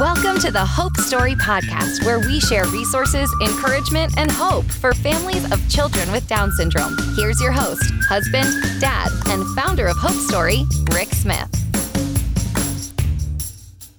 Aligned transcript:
Welcome 0.00 0.38
to 0.38 0.50
the 0.50 0.64
Hope 0.64 0.96
Story 0.96 1.34
Podcast, 1.34 2.06
where 2.06 2.20
we 2.20 2.40
share 2.40 2.64
resources, 2.68 3.30
encouragement, 3.42 4.16
and 4.16 4.30
hope 4.30 4.64
for 4.64 4.94
families 4.94 5.44
of 5.52 5.68
children 5.68 6.10
with 6.10 6.26
Down 6.26 6.50
syndrome. 6.52 6.96
Here's 7.16 7.38
your 7.38 7.52
host, 7.52 7.82
husband, 8.08 8.48
dad, 8.80 9.10
and 9.26 9.44
founder 9.54 9.86
of 9.88 9.98
Hope 9.98 10.16
Story, 10.26 10.64
Rick 10.94 11.08
Smith. 11.08 11.50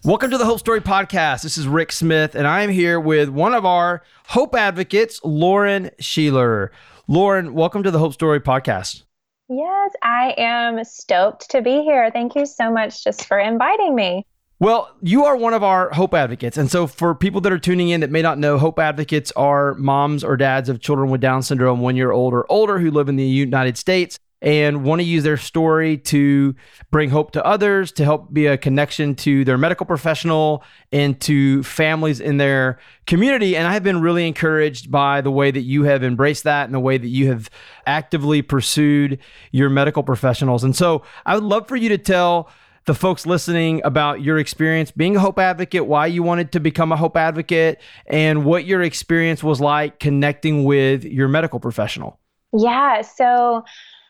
Welcome 0.03 0.31
to 0.31 0.39
the 0.39 0.45
Hope 0.45 0.57
Story 0.57 0.81
Podcast. 0.81 1.43
This 1.43 1.59
is 1.59 1.67
Rick 1.67 1.91
Smith, 1.91 2.33
and 2.33 2.47
I 2.47 2.63
am 2.63 2.71
here 2.71 2.99
with 2.99 3.29
one 3.29 3.53
of 3.53 3.63
our 3.63 4.01
Hope 4.29 4.55
advocates, 4.55 5.21
Lauren 5.23 5.91
Shelor. 5.99 6.71
Lauren, 7.07 7.53
welcome 7.53 7.83
to 7.83 7.91
the 7.91 7.99
Hope 7.99 8.13
Story 8.13 8.39
Podcast. 8.39 9.03
Yes, 9.49 9.91
I 10.01 10.33
am 10.35 10.83
stoked 10.83 11.51
to 11.51 11.61
be 11.61 11.83
here. 11.83 12.09
Thank 12.09 12.33
you 12.33 12.47
so 12.47 12.71
much 12.71 13.03
just 13.03 13.27
for 13.27 13.37
inviting 13.37 13.93
me. 13.93 14.25
Well, 14.61 14.95
you 15.01 15.25
are 15.25 15.35
one 15.35 15.55
of 15.55 15.63
our 15.63 15.89
Hope 15.89 16.13
Advocates. 16.13 16.55
And 16.55 16.69
so, 16.69 16.85
for 16.85 17.15
people 17.15 17.41
that 17.41 17.51
are 17.51 17.57
tuning 17.57 17.89
in 17.89 18.01
that 18.01 18.11
may 18.11 18.21
not 18.21 18.37
know, 18.37 18.59
Hope 18.59 18.77
Advocates 18.77 19.31
are 19.31 19.73
moms 19.73 20.23
or 20.23 20.37
dads 20.37 20.69
of 20.69 20.79
children 20.79 21.09
with 21.09 21.19
Down 21.19 21.41
syndrome, 21.41 21.79
one 21.79 21.95
year 21.95 22.11
old 22.11 22.31
or 22.31 22.45
older, 22.47 22.77
who 22.77 22.91
live 22.91 23.09
in 23.09 23.15
the 23.15 23.25
United 23.25 23.75
States 23.75 24.19
and 24.39 24.83
want 24.83 25.01
to 25.01 25.03
use 25.03 25.23
their 25.23 25.37
story 25.37 25.97
to 25.97 26.53
bring 26.91 27.09
hope 27.09 27.31
to 27.31 27.43
others, 27.43 27.91
to 27.93 28.03
help 28.03 28.31
be 28.31 28.45
a 28.45 28.55
connection 28.55 29.15
to 29.15 29.43
their 29.45 29.57
medical 29.57 29.87
professional 29.87 30.63
and 30.91 31.19
to 31.21 31.63
families 31.63 32.19
in 32.19 32.37
their 32.37 32.77
community. 33.07 33.57
And 33.57 33.67
I 33.67 33.73
have 33.73 33.83
been 33.83 33.99
really 33.99 34.27
encouraged 34.27 34.91
by 34.91 35.21
the 35.21 35.31
way 35.31 35.49
that 35.49 35.61
you 35.61 35.83
have 35.83 36.03
embraced 36.03 36.43
that 36.43 36.65
and 36.65 36.73
the 36.73 36.79
way 36.79 36.99
that 36.99 37.07
you 37.07 37.29
have 37.29 37.49
actively 37.87 38.43
pursued 38.43 39.17
your 39.51 39.71
medical 39.71 40.03
professionals. 40.03 40.63
And 40.63 40.75
so, 40.75 41.01
I 41.25 41.33
would 41.33 41.43
love 41.43 41.67
for 41.67 41.75
you 41.75 41.89
to 41.89 41.97
tell 41.97 42.51
the 42.85 42.95
folks 42.95 43.25
listening 43.25 43.81
about 43.83 44.21
your 44.21 44.37
experience 44.37 44.91
being 44.91 45.15
a 45.15 45.19
hope 45.19 45.39
advocate, 45.39 45.85
why 45.85 46.07
you 46.07 46.23
wanted 46.23 46.51
to 46.53 46.59
become 46.59 46.91
a 46.91 46.97
hope 46.97 47.15
advocate, 47.15 47.79
and 48.07 48.45
what 48.45 48.65
your 48.65 48.81
experience 48.81 49.43
was 49.43 49.61
like 49.61 49.99
connecting 49.99 50.63
with 50.63 51.03
your 51.03 51.27
medical 51.27 51.59
professional. 51.59 52.19
Yeah, 52.57 53.01
so 53.01 53.63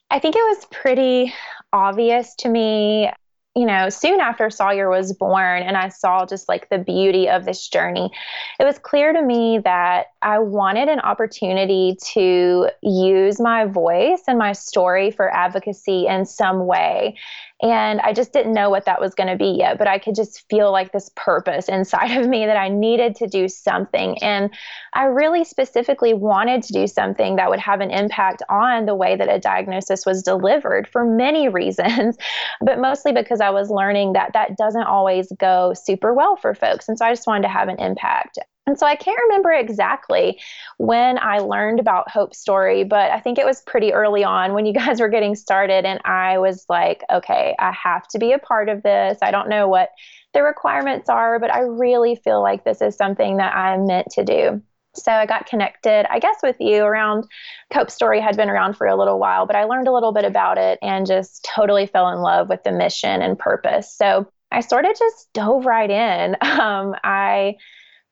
I 0.10 0.20
think 0.20 0.36
it 0.36 0.40
was 0.40 0.66
pretty 0.72 1.34
obvious 1.74 2.34
to 2.40 2.50
me 2.50 3.12
you 3.56 3.66
know, 3.66 3.90
soon 3.90 4.22
after 4.22 4.50
Sawyer 4.50 4.90
was 4.90 5.12
born 5.12 5.62
and 5.64 5.76
I 5.76 5.90
saw 5.90 6.26
just 6.26 6.48
like 6.48 6.70
the 6.70 6.78
beauty 6.78 7.28
of 7.28 7.44
this 7.44 7.68
journey, 7.68 8.10
it 8.60 8.64
was 8.64 8.80
clear 8.80 9.12
to 9.12 9.22
me 9.22 9.60
that 9.66 10.08
I 10.22 10.40
wanted 10.40 10.88
an 10.88 11.02
opportunity 11.02 11.98
to 12.14 12.70
use 12.82 13.42
my 13.42 13.66
voice 13.66 14.22
and 14.26 14.40
my 14.40 14.54
story 14.54 15.12
for 15.12 15.34
advocacy 15.34 16.08
in 16.08 16.26
some 16.26 16.66
way. 16.66 17.18
And 17.62 18.00
I 18.02 18.12
just 18.12 18.34
didn't 18.34 18.54
know 18.54 18.72
what 18.72 18.86
that 18.86 19.00
was 19.00 19.14
going 19.14 19.30
to 19.30 19.36
be 19.36 19.56
yet, 19.60 19.78
but 19.78 19.88
I 19.88 20.00
could 20.00 20.16
just 20.16 20.50
feel 20.50 20.72
like 20.72 20.92
this 20.92 21.12
purpose 21.16 21.70
inside 21.70 22.18
of 22.18 22.28
me 22.28 22.46
that 22.46 22.58
I 22.58 22.70
needed 22.70 23.16
to 23.18 23.28
do 23.28 23.48
something. 23.48 24.18
And 24.24 24.52
I 24.94 25.06
really 25.06 25.44
specifically 25.44 26.14
wanted 26.14 26.64
to 26.64 26.74
do 26.74 26.88
something 26.88 27.36
that 27.36 27.50
would 27.50 27.60
have 27.60 27.80
an 27.80 27.92
impact 27.92 28.42
on 28.50 28.86
the 28.86 28.96
way 28.96 29.16
that 29.16 29.30
a 29.30 29.40
diagnosis 29.40 30.06
was 30.06 30.24
delivered 30.24 30.88
for 30.88 31.06
many 31.06 31.48
reasons, 31.62 32.18
but 32.62 32.80
mostly 32.80 33.12
because 33.12 33.42
I 33.42 33.52
was 33.52 33.70
learning 33.70 34.14
that 34.14 34.32
that 34.34 34.58
doesn't 34.58 34.84
always 34.84 35.32
go 35.40 35.74
super 35.76 36.14
well 36.14 36.36
for 36.36 36.56
folks. 36.56 36.90
And 36.90 36.98
so 36.98 37.06
I 37.06 37.12
just 37.12 37.28
wanted 37.28 37.44
to 37.44 37.50
have 37.50 37.70
an 37.70 37.80
impact. 37.80 38.40
And 38.72 38.80
so 38.80 38.88
I 38.88 38.96
can't 38.96 39.20
remember 39.28 39.52
exactly 39.52 40.40
when 40.78 41.20
I 41.20 41.40
learned 41.40 41.82
about 41.82 42.10
Hope 42.10 42.34
Story, 42.34 42.86
but 42.86 43.12
I 43.12 43.20
think 43.20 43.38
it 43.38 43.46
was 43.46 43.60
pretty 43.64 43.92
early 43.92 44.24
on 44.24 44.54
when 44.54 44.66
you 44.66 44.72
guys 44.82 45.02
were 45.02 45.10
getting 45.10 45.36
started. 45.36 45.84
And 45.84 46.00
I 46.06 46.38
was 46.38 46.66
like, 46.70 47.04
okay, 47.12 47.54
I 47.60 47.74
have 47.74 48.08
to 48.08 48.18
be 48.18 48.32
a 48.32 48.40
part 48.40 48.70
of 48.70 48.82
this. 48.82 49.18
I 49.22 49.30
don't 49.30 49.50
know 49.50 49.68
what 49.68 49.90
the 50.34 50.42
requirements 50.42 51.10
are, 51.10 51.38
but 51.38 51.54
I 51.54 51.60
really 51.60 52.16
feel 52.16 52.42
like 52.42 52.64
this 52.64 52.82
is 52.82 52.96
something 52.96 53.36
that 53.38 53.54
I'm 53.54 53.88
meant 53.88 54.08
to 54.12 54.24
do. 54.24 54.62
So 54.96 55.12
I 55.12 55.26
got 55.26 55.48
connected, 55.48 56.06
I 56.10 56.20
guess, 56.20 56.38
with 56.42 56.56
you 56.62 56.84
around 56.84 57.26
Hope 57.74 57.92
Story 57.92 58.22
had 58.22 58.38
been 58.38 58.50
around 58.50 58.78
for 58.78 58.88
a 58.88 58.96
little 58.96 59.20
while, 59.20 59.46
but 59.46 59.58
I 59.58 59.66
learned 59.66 59.90
a 59.90 59.94
little 59.94 60.14
bit 60.14 60.24
about 60.24 60.58
it 60.58 60.80
and 60.82 61.06
just 61.06 61.46
totally 61.54 61.88
fell 61.88 62.08
in 62.08 62.20
love 62.20 62.48
with 62.48 62.64
the 62.64 62.72
mission 62.72 63.22
and 63.22 63.38
purpose. 63.38 63.94
So 63.94 64.28
I 64.50 64.62
sort 64.62 64.86
of 64.86 64.98
just 64.98 65.28
dove 65.34 65.66
right 65.66 65.90
in. 65.90 66.38
Um, 66.42 66.96
I 67.04 67.56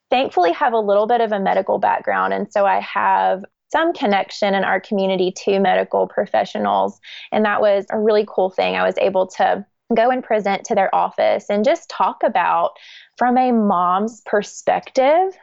thankfully 0.09 0.51
have 0.53 0.73
a 0.73 0.79
little 0.79 1.07
bit 1.07 1.21
of 1.21 1.31
a 1.31 1.39
medical 1.39 1.77
background. 1.77 2.33
And 2.33 2.51
so 2.51 2.65
I 2.65 2.79
have 2.79 3.43
some 3.71 3.93
connection 3.93 4.55
in 4.55 4.63
our 4.63 4.81
community 4.81 5.31
to 5.43 5.59
medical 5.59 6.07
professionals. 6.07 6.99
And 7.31 7.45
that 7.45 7.61
was 7.61 7.85
a 7.91 7.99
really 7.99 8.25
cool 8.27 8.49
thing. 8.49 8.75
I 8.75 8.83
was 8.83 8.95
able 8.97 9.27
to 9.27 9.65
go 9.95 10.09
and 10.09 10.23
present 10.23 10.63
to 10.65 10.75
their 10.75 10.93
office 10.93 11.45
and 11.49 11.65
just 11.65 11.89
talk 11.89 12.21
about 12.23 12.71
from 13.17 13.37
a 13.37 13.51
mom's 13.51 14.21
perspective 14.25 15.37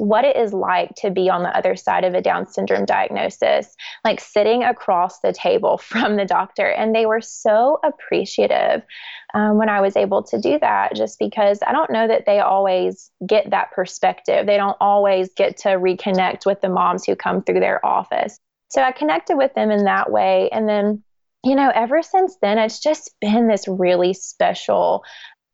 what 0.00 0.24
it 0.24 0.36
is 0.36 0.52
like 0.52 0.94
to 0.96 1.10
be 1.10 1.28
on 1.28 1.42
the 1.42 1.56
other 1.56 1.76
side 1.76 2.04
of 2.04 2.14
a 2.14 2.22
Down 2.22 2.46
syndrome 2.46 2.86
diagnosis, 2.86 3.76
like 4.04 4.20
sitting 4.20 4.64
across 4.64 5.20
the 5.20 5.32
table 5.32 5.78
from 5.90 6.16
the 6.16 6.24
doctor. 6.24 6.66
And 6.66 6.94
they 6.94 7.06
were 7.06 7.20
so 7.20 7.78
appreciative 7.84 8.82
um, 9.34 9.58
when 9.58 9.68
I 9.68 9.80
was 9.80 9.96
able 9.96 10.22
to 10.24 10.40
do 10.40 10.58
that, 10.60 10.94
just 10.96 11.18
because 11.18 11.60
I 11.66 11.72
don't 11.72 11.90
know 11.90 12.08
that 12.08 12.24
they 12.26 12.40
always 12.40 13.10
get 13.26 13.50
that 13.50 13.72
perspective. 13.72 14.46
They 14.46 14.56
don't 14.56 14.76
always 14.80 15.30
get 15.34 15.58
to 15.58 15.70
reconnect 15.70 16.46
with 16.46 16.60
the 16.60 16.68
moms 16.68 17.04
who 17.04 17.14
come 17.14 17.42
through 17.42 17.60
their 17.60 17.84
office. 17.84 18.38
So 18.70 18.82
I 18.82 18.92
connected 18.92 19.36
with 19.36 19.54
them 19.54 19.70
in 19.70 19.84
that 19.84 20.10
way. 20.10 20.48
And 20.50 20.68
then 20.68 21.02
you 21.42 21.54
know, 21.54 21.72
ever 21.74 22.02
since 22.02 22.36
then, 22.42 22.58
it's 22.58 22.80
just 22.80 23.14
been 23.20 23.48
this 23.48 23.66
really 23.66 24.12
special 24.12 25.04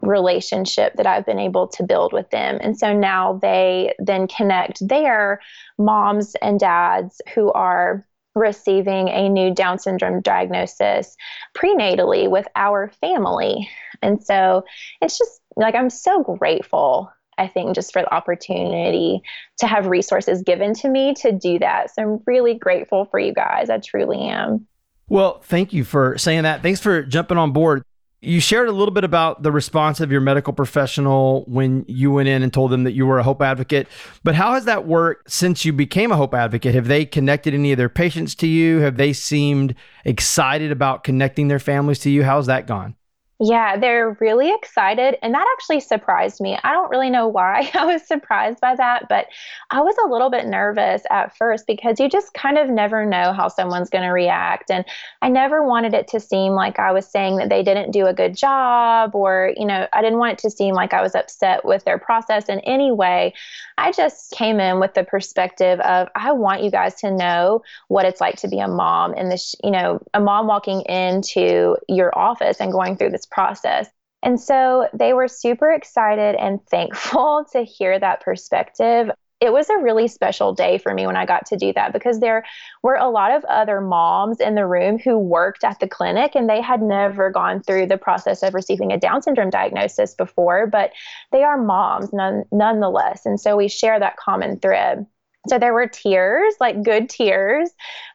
relationship 0.02 0.94
that 0.96 1.06
I've 1.06 1.26
been 1.26 1.38
able 1.38 1.68
to 1.68 1.82
build 1.82 2.12
with 2.12 2.30
them. 2.30 2.58
And 2.60 2.78
so 2.78 2.92
now 2.92 3.38
they 3.40 3.94
then 3.98 4.28
connect 4.28 4.86
their 4.86 5.40
moms 5.78 6.34
and 6.36 6.60
dads 6.60 7.20
who 7.34 7.52
are 7.52 8.04
receiving 8.34 9.08
a 9.08 9.28
new 9.28 9.52
Down 9.52 9.78
syndrome 9.78 10.20
diagnosis 10.20 11.16
prenatally 11.56 12.30
with 12.30 12.46
our 12.54 12.92
family. 13.00 13.68
And 14.02 14.22
so 14.22 14.64
it's 15.00 15.18
just 15.18 15.40
like 15.56 15.74
I'm 15.74 15.90
so 15.90 16.22
grateful. 16.22 17.10
I 17.38 17.48
think 17.48 17.74
just 17.74 17.92
for 17.92 18.02
the 18.02 18.14
opportunity 18.14 19.20
to 19.58 19.66
have 19.66 19.86
resources 19.86 20.42
given 20.42 20.74
to 20.74 20.88
me 20.88 21.14
to 21.14 21.32
do 21.32 21.58
that. 21.58 21.94
So 21.94 22.02
I'm 22.02 22.22
really 22.26 22.54
grateful 22.54 23.06
for 23.06 23.18
you 23.18 23.32
guys. 23.32 23.68
I 23.68 23.78
truly 23.78 24.20
am. 24.20 24.66
Well, 25.08 25.40
thank 25.40 25.72
you 25.72 25.84
for 25.84 26.16
saying 26.18 26.42
that. 26.42 26.62
Thanks 26.62 26.80
for 26.80 27.02
jumping 27.02 27.38
on 27.38 27.52
board. 27.52 27.82
You 28.26 28.40
shared 28.40 28.68
a 28.68 28.72
little 28.72 28.92
bit 28.92 29.04
about 29.04 29.44
the 29.44 29.52
response 29.52 30.00
of 30.00 30.10
your 30.10 30.20
medical 30.20 30.52
professional 30.52 31.44
when 31.46 31.84
you 31.86 32.10
went 32.10 32.28
in 32.28 32.42
and 32.42 32.52
told 32.52 32.72
them 32.72 32.82
that 32.82 32.92
you 32.92 33.06
were 33.06 33.20
a 33.20 33.22
Hope 33.22 33.40
Advocate. 33.40 33.86
But 34.24 34.34
how 34.34 34.54
has 34.54 34.64
that 34.64 34.84
worked 34.84 35.30
since 35.30 35.64
you 35.64 35.72
became 35.72 36.10
a 36.10 36.16
Hope 36.16 36.34
Advocate? 36.34 36.74
Have 36.74 36.88
they 36.88 37.04
connected 37.04 37.54
any 37.54 37.70
of 37.70 37.78
their 37.78 37.88
patients 37.88 38.34
to 38.36 38.48
you? 38.48 38.80
Have 38.80 38.96
they 38.96 39.12
seemed 39.12 39.76
excited 40.04 40.72
about 40.72 41.04
connecting 41.04 41.46
their 41.46 41.60
families 41.60 42.00
to 42.00 42.10
you? 42.10 42.24
How's 42.24 42.46
that 42.46 42.66
gone? 42.66 42.96
Yeah, 43.38 43.76
they're 43.76 44.16
really 44.18 44.50
excited. 44.54 45.18
And 45.22 45.34
that 45.34 45.46
actually 45.58 45.80
surprised 45.80 46.40
me. 46.40 46.58
I 46.64 46.72
don't 46.72 46.90
really 46.90 47.10
know 47.10 47.28
why 47.28 47.70
I 47.74 47.84
was 47.84 48.06
surprised 48.06 48.60
by 48.60 48.74
that, 48.76 49.08
but 49.10 49.26
I 49.70 49.82
was 49.82 49.94
a 50.02 50.08
little 50.08 50.30
bit 50.30 50.46
nervous 50.46 51.02
at 51.10 51.36
first 51.36 51.66
because 51.66 52.00
you 52.00 52.08
just 52.08 52.32
kind 52.32 52.56
of 52.56 52.70
never 52.70 53.04
know 53.04 53.34
how 53.34 53.48
someone's 53.48 53.90
going 53.90 54.04
to 54.04 54.10
react. 54.10 54.70
And 54.70 54.86
I 55.20 55.28
never 55.28 55.62
wanted 55.66 55.92
it 55.92 56.08
to 56.08 56.20
seem 56.20 56.54
like 56.54 56.78
I 56.78 56.92
was 56.92 57.06
saying 57.06 57.36
that 57.36 57.50
they 57.50 57.62
didn't 57.62 57.90
do 57.90 58.06
a 58.06 58.14
good 58.14 58.34
job 58.34 59.14
or, 59.14 59.52
you 59.58 59.66
know, 59.66 59.86
I 59.92 60.00
didn't 60.00 60.18
want 60.18 60.32
it 60.32 60.38
to 60.38 60.50
seem 60.50 60.74
like 60.74 60.94
I 60.94 61.02
was 61.02 61.14
upset 61.14 61.62
with 61.62 61.84
their 61.84 61.98
process 61.98 62.48
in 62.48 62.60
any 62.60 62.90
way. 62.90 63.34
I 63.76 63.92
just 63.92 64.30
came 64.30 64.60
in 64.60 64.80
with 64.80 64.94
the 64.94 65.04
perspective 65.04 65.78
of 65.80 66.08
I 66.14 66.32
want 66.32 66.62
you 66.62 66.70
guys 66.70 66.94
to 66.96 67.10
know 67.10 67.62
what 67.88 68.06
it's 68.06 68.20
like 68.22 68.36
to 68.36 68.48
be 68.48 68.60
a 68.60 68.68
mom 68.68 69.12
and 69.14 69.30
this, 69.30 69.54
you 69.62 69.70
know, 69.70 70.00
a 70.14 70.20
mom 70.20 70.46
walking 70.46 70.80
into 70.82 71.76
your 71.86 72.16
office 72.18 72.60
and 72.60 72.72
going 72.72 72.96
through 72.96 73.10
this 73.10 73.25
process. 73.30 73.88
And 74.22 74.40
so 74.40 74.88
they 74.92 75.12
were 75.12 75.28
super 75.28 75.70
excited 75.70 76.34
and 76.36 76.60
thankful 76.66 77.46
to 77.52 77.62
hear 77.62 77.98
that 77.98 78.22
perspective. 78.22 79.10
It 79.38 79.52
was 79.52 79.68
a 79.68 79.76
really 79.76 80.08
special 80.08 80.54
day 80.54 80.78
for 80.78 80.94
me 80.94 81.06
when 81.06 81.16
I 81.16 81.26
got 81.26 81.44
to 81.46 81.58
do 81.58 81.70
that 81.74 81.92
because 81.92 82.20
there 82.20 82.46
were 82.82 82.94
a 82.94 83.10
lot 83.10 83.32
of 83.32 83.44
other 83.44 83.82
moms 83.82 84.40
in 84.40 84.54
the 84.54 84.66
room 84.66 84.98
who 84.98 85.18
worked 85.18 85.62
at 85.62 85.78
the 85.78 85.86
clinic 85.86 86.34
and 86.34 86.48
they 86.48 86.62
had 86.62 86.80
never 86.80 87.30
gone 87.30 87.62
through 87.62 87.86
the 87.86 87.98
process 87.98 88.42
of 88.42 88.54
receiving 88.54 88.92
a 88.92 88.98
Down 88.98 89.20
syndrome 89.20 89.50
diagnosis 89.50 90.14
before, 90.14 90.66
but 90.66 90.92
they 91.32 91.44
are 91.44 91.62
moms 91.62 92.14
none, 92.14 92.44
nonetheless. 92.50 93.26
And 93.26 93.38
so 93.38 93.56
we 93.56 93.68
share 93.68 94.00
that 94.00 94.16
common 94.16 94.58
thread. 94.58 95.06
So 95.48 95.58
there 95.58 95.74
were 95.74 95.86
tears, 95.86 96.54
like 96.60 96.82
good 96.82 97.08
tears. 97.08 97.70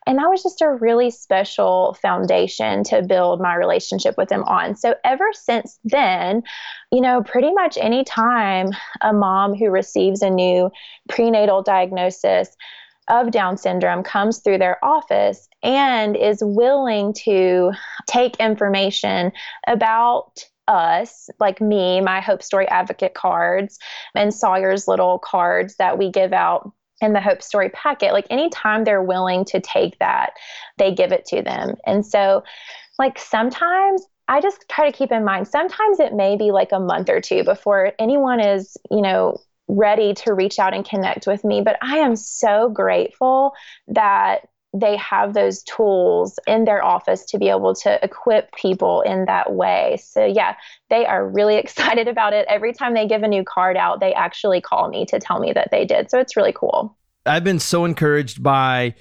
And 0.05 0.17
that 0.17 0.29
was 0.29 0.43
just 0.43 0.61
a 0.61 0.69
really 0.69 1.11
special 1.11 1.97
foundation 2.01 2.83
to 2.85 3.01
build 3.01 3.41
my 3.41 3.55
relationship 3.55 4.15
with 4.17 4.31
him 4.31 4.43
on. 4.43 4.75
So 4.75 4.95
ever 5.03 5.29
since 5.33 5.79
then, 5.83 6.43
you 6.91 7.01
know, 7.01 7.23
pretty 7.23 7.51
much 7.53 7.77
any 7.79 8.03
time 8.03 8.69
a 9.01 9.13
mom 9.13 9.55
who 9.55 9.69
receives 9.69 10.21
a 10.21 10.29
new 10.29 10.71
prenatal 11.09 11.61
diagnosis 11.61 12.49
of 13.09 13.31
Down 13.31 13.57
syndrome 13.57 14.03
comes 14.03 14.39
through 14.39 14.59
their 14.59 14.83
office 14.83 15.47
and 15.63 16.15
is 16.15 16.39
willing 16.41 17.13
to 17.25 17.71
take 18.07 18.37
information 18.37 19.31
about 19.67 20.45
us, 20.67 21.29
like 21.39 21.59
me, 21.59 21.99
my 22.01 22.21
Hope 22.21 22.41
Story 22.41 22.67
Advocate 22.69 23.13
cards, 23.13 23.79
and 24.15 24.33
Sawyer's 24.33 24.87
little 24.87 25.19
cards 25.19 25.75
that 25.77 25.97
we 25.97 26.09
give 26.09 26.31
out 26.31 26.71
in 27.01 27.13
the 27.13 27.21
Hope 27.21 27.41
Story 27.41 27.69
packet. 27.69 28.13
Like 28.13 28.27
anytime 28.29 28.83
they're 28.83 29.03
willing 29.03 29.45
to 29.45 29.59
take 29.59 29.97
that, 29.99 30.31
they 30.77 30.93
give 30.93 31.11
it 31.11 31.25
to 31.27 31.41
them. 31.41 31.75
And 31.85 32.05
so, 32.05 32.43
like 32.99 33.17
sometimes 33.17 34.05
I 34.27 34.39
just 34.39 34.65
try 34.69 34.89
to 34.89 34.97
keep 34.97 35.11
in 35.11 35.25
mind, 35.25 35.47
sometimes 35.47 35.99
it 35.99 36.13
may 36.13 36.37
be 36.37 36.51
like 36.51 36.71
a 36.71 36.79
month 36.79 37.09
or 37.09 37.19
two 37.19 37.43
before 37.43 37.91
anyone 37.99 38.39
is, 38.39 38.77
you 38.89 39.01
know, 39.01 39.37
ready 39.67 40.13
to 40.13 40.33
reach 40.33 40.59
out 40.59 40.73
and 40.73 40.87
connect 40.87 41.27
with 41.27 41.43
me. 41.43 41.61
But 41.61 41.77
I 41.81 41.97
am 41.97 42.15
so 42.15 42.69
grateful 42.69 43.53
that 43.87 44.47
they 44.73 44.95
have 44.97 45.33
those 45.33 45.63
tools 45.63 46.39
in 46.47 46.63
their 46.63 46.83
office 46.83 47.25
to 47.25 47.37
be 47.37 47.49
able 47.49 47.75
to 47.75 48.03
equip 48.03 48.53
people 48.55 49.01
in 49.01 49.25
that 49.25 49.53
way. 49.53 49.99
So, 50.01 50.25
yeah, 50.25 50.55
they 50.89 51.05
are 51.05 51.27
really 51.27 51.55
excited 51.57 52.07
about 52.07 52.33
it. 52.33 52.45
Every 52.49 52.73
time 52.73 52.93
they 52.93 53.07
give 53.07 53.23
a 53.23 53.27
new 53.27 53.43
card 53.43 53.77
out, 53.77 53.99
they 53.99 54.13
actually 54.13 54.61
call 54.61 54.89
me 54.89 55.05
to 55.07 55.19
tell 55.19 55.39
me 55.39 55.51
that 55.53 55.69
they 55.71 55.85
did. 55.85 56.09
So, 56.09 56.19
it's 56.19 56.37
really 56.37 56.53
cool. 56.53 56.95
I've 57.25 57.43
been 57.43 57.59
so 57.59 57.85
encouraged 57.85 58.41
by 58.41 58.95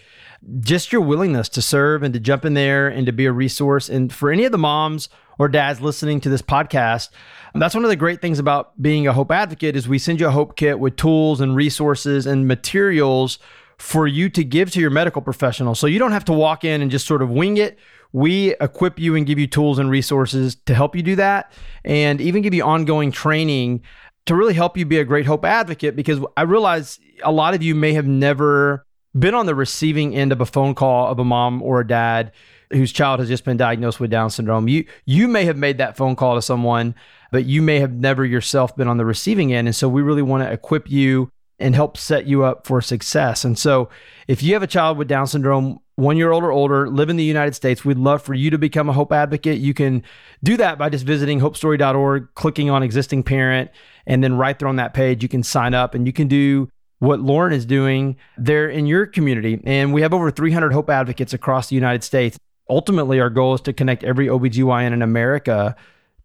just 0.61 0.93
your 0.93 1.01
willingness 1.03 1.49
to 1.51 1.63
serve 1.63 2.03
and 2.03 2.13
to 2.15 2.21
jump 2.21 2.45
in 2.45 2.55
there 2.55 2.89
and 2.89 3.07
to 3.07 3.13
be 3.13 3.27
a 3.27 3.33
resource. 3.33 3.89
And 3.89 4.13
for 4.13 4.31
any 4.31 4.45
of 4.45 4.53
the 4.53 4.59
moms 4.59 5.09
or 5.39 5.49
dads 5.49 5.81
listening 5.81 6.21
to 6.23 6.29
this 6.29 6.43
podcast, 6.43 7.11
that's 7.55 7.75
one 7.75 7.85
of 7.85 7.91
the 7.91 7.97
great 7.97 8.21
things 8.21 8.39
about 8.39 8.81
being 8.81 9.07
a 9.07 9.13
hope 9.13 9.31
advocate 9.31 9.77
is 9.77 9.89
we 9.89 9.99
send 9.99 10.21
you 10.21 10.29
a 10.29 10.31
hope 10.31 10.57
kit 10.57 10.79
with 10.79 10.97
tools 10.97 11.41
and 11.41 11.57
resources 11.57 12.27
and 12.27 12.47
materials 12.47 13.39
for 13.81 14.07
you 14.07 14.29
to 14.29 14.45
give 14.45 14.71
to 14.71 14.79
your 14.79 14.91
medical 14.91 15.23
professional. 15.23 15.75
So 15.75 15.87
you 15.87 15.99
don't 15.99 16.13
have 16.13 16.27
to 16.27 16.35
walk 16.35 16.65
in 16.65 16.83
and 16.83 16.91
just 16.91 17.07
sort 17.07 17.23
of 17.23 17.31
wing 17.31 17.57
it. 17.57 17.79
We 18.13 18.55
equip 18.61 18.99
you 18.99 19.17
and 19.17 19.27
give 19.27 19.39
you 19.39 19.47
tools 19.47 19.79
and 19.79 19.89
resources 19.89 20.57
to 20.67 20.75
help 20.75 20.95
you 20.95 21.03
do 21.03 21.17
that 21.17 21.51
and 21.83 22.21
even 22.21 22.43
give 22.43 22.53
you 22.53 22.63
ongoing 22.63 23.11
training 23.11 23.83
to 24.27 24.35
really 24.35 24.53
help 24.53 24.77
you 24.77 24.85
be 24.85 24.99
a 24.99 25.05
great 25.05 25.25
hope 25.25 25.47
advocate 25.47 25.97
because 25.97 26.21
I 26.37 26.43
realize 26.43 27.01
a 27.25 27.33
lot 27.33 27.55
of 27.55 27.63
you 27.63 27.75
may 27.75 27.95
have 27.95 28.07
never 28.07 28.85
been 29.19 29.35
on 29.35 29.47
the 29.47 29.55
receiving 29.55 30.15
end 30.15 30.31
of 30.31 30.43
a 30.43 30.47
phone 30.47 30.75
call 30.75 31.11
of 31.11 31.19
a 31.19 31.25
mom 31.25 31.63
or 31.63 31.81
a 31.81 31.87
dad 31.87 32.33
whose 32.71 32.93
child 32.93 33.19
has 33.19 33.29
just 33.29 33.45
been 33.45 33.57
diagnosed 33.57 33.99
with 33.99 34.11
Down 34.11 34.29
syndrome. 34.29 34.69
You 34.69 34.85
you 35.07 35.27
may 35.27 35.47
have 35.47 35.57
made 35.57 35.79
that 35.79 35.97
phone 35.97 36.17
call 36.17 36.35
to 36.35 36.43
someone, 36.43 36.95
but 37.33 37.47
you 37.47 37.63
may 37.63 37.81
have 37.81 37.93
never 37.93 38.27
yourself 38.27 38.77
been 38.77 38.89
on 38.89 38.99
the 38.99 39.07
receiving 39.07 39.55
end. 39.55 39.69
And 39.69 39.75
so 39.75 39.89
we 39.89 40.03
really 40.03 40.23
want 40.23 40.45
to 40.45 40.53
equip 40.53 40.91
you 40.91 41.33
and 41.61 41.75
help 41.75 41.97
set 41.97 42.27
you 42.27 42.45
up 42.45 42.67
for 42.67 42.81
success. 42.81 43.45
And 43.45 43.59
so, 43.59 43.89
if 44.27 44.43
you 44.43 44.55
have 44.55 44.63
a 44.63 44.69
child 44.69 44.97
with 44.97 45.09
Down 45.09 45.27
syndrome, 45.27 45.81
one 45.97 46.17
year 46.17 46.31
old 46.31 46.43
or 46.43 46.51
older, 46.51 46.89
live 46.89 47.11
in 47.11 47.17
the 47.17 47.25
United 47.25 47.55
States, 47.55 47.85
we'd 47.85 47.99
love 47.99 48.23
for 48.23 48.35
you 48.35 48.51
to 48.51 48.59
become 48.59 48.89
a 48.89 48.93
Hope 48.93 49.13
Advocate. 49.13 49.59
You 49.59 49.75
can 49.75 50.03
do 50.43 50.57
that 50.57 50.79
by 50.79 50.89
just 50.89 51.05
visiting 51.05 51.41
hopestory.org, 51.41 52.29
clicking 52.35 52.71
on 52.71 52.83
existing 52.83 53.23
parent, 53.23 53.71
and 54.07 54.25
then 54.25 54.37
right 54.37 54.59
there 54.59 54.69
on 54.69 54.77
that 54.77 54.95
page, 54.95 55.23
you 55.23 55.29
can 55.29 55.43
sign 55.43 55.75
up 55.75 55.95
and 55.95 56.07
you 56.07 56.13
can 56.13 56.29
do 56.29 56.71
what 57.01 57.21
Lauren 57.21 57.53
is 57.53 57.67
doing 57.67 58.17
there 58.37 58.69
in 58.69 58.87
your 58.87 59.07
community. 59.07 59.61
And 59.65 59.93
we 59.93 60.03
have 60.03 60.15
over 60.15 60.31
300 60.31 60.73
Hope 60.73 60.89
Advocates 60.91 61.33
across 61.33 61.69
the 61.69 61.75
United 61.75 62.05
States. 62.05 62.39
Ultimately, 62.69 63.21
our 63.21 63.31
goal 63.31 63.55
is 63.55 63.61
to 63.63 63.73
connect 63.73 64.05
every 64.05 64.29
OBGYN 64.29 64.93
in 64.93 65.03
America 65.03 65.75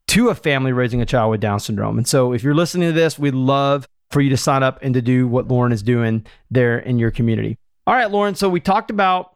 to 0.08 0.30
a 0.30 0.36
family 0.36 0.72
raising 0.72 1.02
a 1.02 1.06
child 1.06 1.32
with 1.32 1.42
Down 1.42 1.60
syndrome. 1.60 1.98
And 1.98 2.08
so, 2.08 2.34
if 2.34 2.44
you're 2.44 2.54
listening 2.54 2.90
to 2.90 2.94
this, 2.94 3.18
we'd 3.18 3.34
love 3.34 3.88
for 4.16 4.22
you 4.22 4.30
to 4.30 4.38
sign 4.38 4.64
up 4.64 4.80
and 4.82 4.94
to 4.94 5.02
do 5.02 5.28
what 5.28 5.50
Lauren 5.50 5.74
is 5.74 5.84
doing 5.84 6.26
there 6.50 6.80
in 6.80 6.98
your 6.98 7.12
community. 7.12 7.58
All 7.86 7.94
right, 7.94 8.10
Lauren. 8.10 8.34
So 8.34 8.48
we 8.48 8.62
talked 8.62 8.90
about 8.90 9.36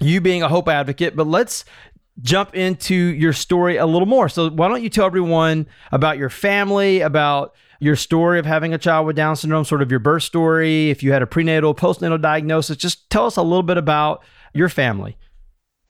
you 0.00 0.20
being 0.20 0.42
a 0.42 0.48
hope 0.50 0.68
advocate, 0.68 1.16
but 1.16 1.26
let's 1.26 1.64
jump 2.20 2.54
into 2.54 2.94
your 2.94 3.32
story 3.32 3.78
a 3.78 3.86
little 3.86 4.04
more. 4.04 4.28
So 4.28 4.50
why 4.50 4.68
don't 4.68 4.82
you 4.82 4.90
tell 4.90 5.06
everyone 5.06 5.66
about 5.92 6.18
your 6.18 6.28
family, 6.28 7.00
about 7.00 7.54
your 7.80 7.96
story 7.96 8.38
of 8.38 8.44
having 8.44 8.74
a 8.74 8.78
child 8.78 9.06
with 9.06 9.16
Down 9.16 9.34
syndrome, 9.34 9.64
sort 9.64 9.80
of 9.80 9.90
your 9.90 9.98
birth 9.98 10.24
story, 10.24 10.90
if 10.90 11.02
you 11.02 11.12
had 11.12 11.22
a 11.22 11.26
prenatal, 11.26 11.74
postnatal 11.74 12.20
diagnosis, 12.20 12.76
just 12.76 13.08
tell 13.08 13.24
us 13.24 13.38
a 13.38 13.42
little 13.42 13.62
bit 13.62 13.78
about 13.78 14.22
your 14.52 14.68
family. 14.68 15.16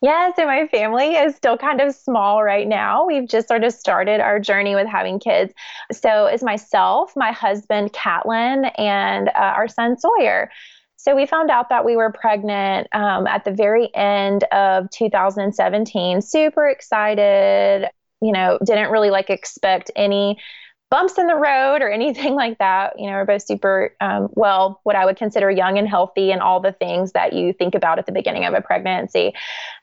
Yeah, 0.01 0.31
so 0.37 0.47
my 0.47 0.69
family 0.69 1.17
is 1.17 1.35
still 1.35 1.59
kind 1.59 1.81
of 1.81 1.93
small 1.93 2.45
right 2.45 2.69
now. 2.69 3.05
We've 3.05 3.29
just 3.29 3.49
sort 3.49 3.65
of 3.65 3.73
started 3.73 4.21
our 4.21 4.39
journey 4.39 4.77
with 4.77 4.87
having 4.87 5.19
kids. 5.19 5.53
So 5.91 6.27
it's 6.27 6.43
myself, 6.43 7.15
my 7.17 7.33
husband, 7.33 7.93
Catlin, 7.93 8.67
and 8.79 9.29
uh, 9.31 9.33
our 9.57 9.67
son, 9.67 9.99
Sawyer. 9.99 10.51
So 10.97 11.17
we 11.17 11.27
found 11.27 11.51
out 11.51 11.69
that 11.71 11.85
we 11.85 11.97
were 11.97 12.13
pregnant 12.13 12.87
um, 12.93 13.27
at 13.27 13.45
the 13.45 13.51
very 13.51 13.93
end 13.95 14.45
of 14.53 14.89
2017. 14.91 16.23
Super 16.23 16.69
excited. 16.69 17.89
You 18.21 18.33
know, 18.33 18.59
didn't 18.65 18.91
really 18.91 19.11
like 19.11 19.31
expect 19.31 19.91
any 19.97 20.39
bumps 20.91 21.19
in 21.19 21.27
the 21.27 21.37
road 21.37 21.83
or 21.83 21.91
anything 21.93 22.35
like 22.35 22.59
that. 22.59 22.99
You 22.99 23.07
know, 23.07 23.17
we're 23.17 23.25
both 23.25 23.43
super, 23.43 23.95
um, 24.01 24.29
well, 24.33 24.81
what 24.85 24.97
I 24.97 25.05
would 25.05 25.17
consider 25.17 25.51
young 25.51 25.79
and 25.79 25.89
healthy 25.89 26.31
and 26.31 26.41
all 26.41 26.61
the 26.61 26.73
things 26.73 27.13
that 27.13 27.33
you 27.33 27.53
think 27.53 27.75
about 27.75 27.99
at 27.99 28.07
the 28.07 28.13
beginning 28.13 28.45
of 28.45 28.55
a 28.55 28.61
pregnancy. 28.61 29.33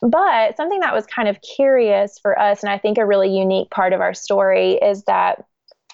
But 0.02 0.58
something 0.58 0.80
that 0.82 0.94
was 0.94 1.06
kind 1.06 1.28
of 1.28 1.40
curious 1.42 2.20
for 2.20 2.38
us, 2.40 2.64
and 2.64 2.72
I 2.72 2.78
think 2.78 2.98
a 2.98 3.06
really 3.06 3.36
unique 3.36 3.70
part 3.70 3.94
of 3.94 4.02
our 4.02 4.14
story, 4.14 4.74
is 4.74 5.04
that 5.04 5.46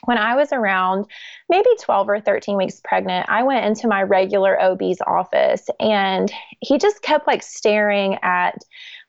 when 0.05 0.17
I 0.17 0.35
was 0.35 0.51
around 0.51 1.05
maybe 1.49 1.69
12 1.79 2.09
or 2.09 2.19
13 2.19 2.57
weeks 2.57 2.81
pregnant, 2.83 3.29
I 3.29 3.43
went 3.43 3.65
into 3.65 3.87
my 3.87 4.01
regular 4.01 4.59
OB's 4.59 4.99
office 5.05 5.67
and 5.79 6.31
he 6.59 6.77
just 6.77 7.01
kept 7.01 7.27
like 7.27 7.43
staring 7.43 8.17
at 8.23 8.55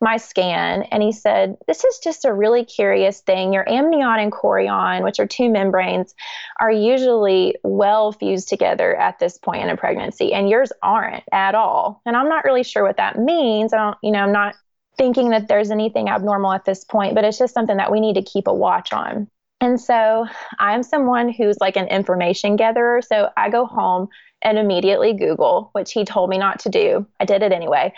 my 0.03 0.17
scan 0.17 0.83
and 0.91 1.03
he 1.03 1.13
said, 1.13 1.57
This 1.67 1.85
is 1.85 2.01
just 2.01 2.25
a 2.25 2.35
really 2.35 2.65
curious 2.65 3.21
thing. 3.21 3.53
Your 3.53 3.67
amnion 3.69 4.19
and 4.19 4.33
chorion, 4.33 5.05
which 5.05 5.21
are 5.21 5.27
two 5.27 5.49
membranes, 5.49 6.15
are 6.61 6.71
usually 6.71 7.57
well 7.63 8.13
fused 8.13 8.49
together 8.49 8.95
at 8.97 9.19
this 9.21 9.39
point 9.39 9.63
in 9.63 9.71
a 9.71 9.77
pregnancy, 9.77 10.35
and 10.35 10.49
yours 10.51 10.73
aren't 10.83 11.25
at 11.33 11.55
all. 11.55 12.03
And 12.05 12.17
I'm 12.17 12.29
not 12.29 12.45
really 12.45 12.65
sure 12.65 12.83
what 12.83 12.97
that 12.97 13.19
means. 13.19 13.73
I 13.73 13.79
don't, 13.79 13.97
you 14.03 14.11
know, 14.11 14.19
I'm 14.19 14.33
not 14.33 14.57
thinking 14.99 15.31
that 15.31 15.49
there's 15.49 15.71
anything 15.71 16.09
abnormal 16.09 16.53
at 16.53 16.65
this 16.65 16.85
point, 16.85 17.15
but 17.15 17.25
it's 17.25 17.39
just 17.39 17.55
something 17.55 17.77
that 17.77 17.93
we 17.93 18.01
need 18.01 18.15
to 18.15 18.23
keep 18.23 18.47
a 18.47 18.55
watch 18.55 18.93
on. 18.93 19.29
And 19.61 19.81
so 19.81 20.27
I'm 20.59 20.83
someone 20.83 21.31
who's 21.31 21.57
like 21.61 21.77
an 21.77 21.87
information 21.87 22.57
gatherer. 22.57 23.01
So 23.01 23.31
I 23.37 23.49
go 23.49 23.65
home 23.65 24.09
and 24.43 24.59
immediately 24.59 25.13
Google, 25.13 25.71
which 25.73 25.93
he 25.93 26.05
told 26.05 26.29
me 26.29 26.37
not 26.37 26.59
to 26.61 26.69
do. 26.69 27.07
I 27.21 27.25
did 27.25 27.43
it 27.43 27.53
anyway. 27.53 27.95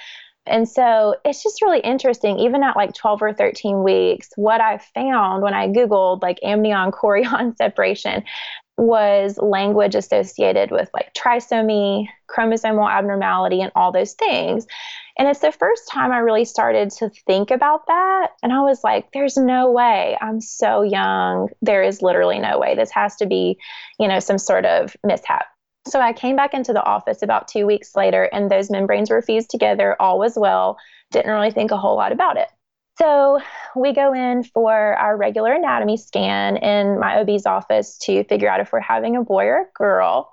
And 0.46 0.68
so 0.68 1.16
it's 1.24 1.42
just 1.42 1.62
really 1.62 1.80
interesting, 1.80 2.38
even 2.38 2.62
at 2.62 2.76
like 2.76 2.94
12 2.94 3.22
or 3.22 3.32
13 3.32 3.82
weeks, 3.82 4.28
what 4.36 4.60
I 4.60 4.78
found 4.78 5.42
when 5.42 5.54
I 5.54 5.68
Googled 5.68 6.22
like 6.22 6.38
amnion 6.42 6.92
chorion 6.92 7.56
separation 7.58 8.24
was 8.76 9.38
language 9.38 9.94
associated 9.94 10.70
with 10.70 10.90
like 10.92 11.14
trisomy, 11.14 12.08
chromosomal 12.28 12.90
abnormality, 12.90 13.60
and 13.60 13.72
all 13.74 13.92
those 13.92 14.14
things. 14.14 14.66
And 15.16 15.28
it's 15.28 15.40
the 15.40 15.52
first 15.52 15.88
time 15.88 16.10
I 16.10 16.18
really 16.18 16.44
started 16.44 16.90
to 16.98 17.08
think 17.26 17.52
about 17.52 17.86
that. 17.86 18.28
And 18.42 18.52
I 18.52 18.62
was 18.62 18.82
like, 18.82 19.12
there's 19.12 19.36
no 19.36 19.70
way. 19.70 20.18
I'm 20.20 20.40
so 20.40 20.82
young. 20.82 21.50
There 21.62 21.84
is 21.84 22.02
literally 22.02 22.40
no 22.40 22.58
way. 22.58 22.74
This 22.74 22.90
has 22.90 23.14
to 23.16 23.26
be, 23.26 23.56
you 24.00 24.08
know, 24.08 24.18
some 24.18 24.38
sort 24.38 24.64
of 24.64 24.96
mishap. 25.04 25.46
So 25.86 26.00
I 26.00 26.12
came 26.12 26.34
back 26.34 26.54
into 26.54 26.72
the 26.72 26.82
office 26.82 27.22
about 27.22 27.48
two 27.48 27.66
weeks 27.66 27.94
later, 27.94 28.24
and 28.24 28.50
those 28.50 28.70
membranes 28.70 29.10
were 29.10 29.22
fused 29.22 29.50
together. 29.50 29.96
All 30.00 30.18
was 30.18 30.34
well. 30.36 30.78
Didn't 31.10 31.30
really 31.30 31.50
think 31.50 31.70
a 31.70 31.76
whole 31.76 31.96
lot 31.96 32.12
about 32.12 32.36
it. 32.36 32.48
So 32.98 33.40
we 33.74 33.92
go 33.92 34.14
in 34.14 34.44
for 34.44 34.72
our 34.72 35.16
regular 35.16 35.52
anatomy 35.52 35.96
scan 35.96 36.56
in 36.56 36.98
my 37.00 37.20
OB's 37.20 37.44
office 37.44 37.98
to 38.04 38.24
figure 38.24 38.48
out 38.48 38.60
if 38.60 38.72
we're 38.72 38.80
having 38.80 39.16
a 39.16 39.22
boy 39.22 39.46
or 39.46 39.56
a 39.62 39.66
girl. 39.74 40.32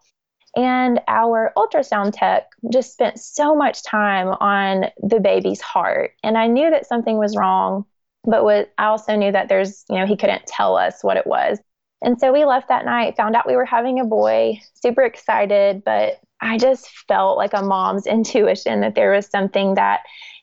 And 0.56 1.00
our 1.08 1.54
ultrasound 1.58 2.12
tech 2.14 2.50
just 2.72 2.94
spent 2.94 3.20
so 3.20 3.56
much 3.56 3.84
time 3.84 4.28
on 4.40 4.86
the 5.02 5.20
baby's 5.20 5.62
heart. 5.62 6.12
And 6.24 6.38
I 6.38 6.48
knew 6.48 6.70
that 6.70 6.86
something 6.86 7.18
was 7.18 7.36
wrong, 7.36 7.86
but 8.26 8.72
I 8.78 8.86
also 8.86 9.16
knew 9.16 9.32
that 9.32 9.50
there's, 9.50 9.84
you 9.90 9.98
know, 9.98 10.06
he 10.06 10.18
couldn't 10.18 10.46
tell 10.46 10.78
us 10.78 11.04
what 11.04 11.18
it 11.18 11.26
was. 11.26 11.58
And 12.02 12.20
so 12.20 12.34
we 12.34 12.46
left 12.46 12.70
that 12.70 12.86
night, 12.86 13.16
found 13.16 13.36
out 13.36 13.48
we 13.48 13.56
were 13.56 13.66
having 13.66 14.00
a 14.00 14.06
boy, 14.06 14.60
super 14.74 15.04
excited, 15.04 15.84
but 15.84 16.20
I 16.42 16.58
just 16.58 16.90
felt 17.08 17.38
like 17.38 17.54
a 17.54 17.62
mom's 17.62 18.08
intuition 18.08 18.82
that 18.82 18.96
there 18.96 19.12
was 19.12 19.28
something 19.28 19.76
that 19.76 20.02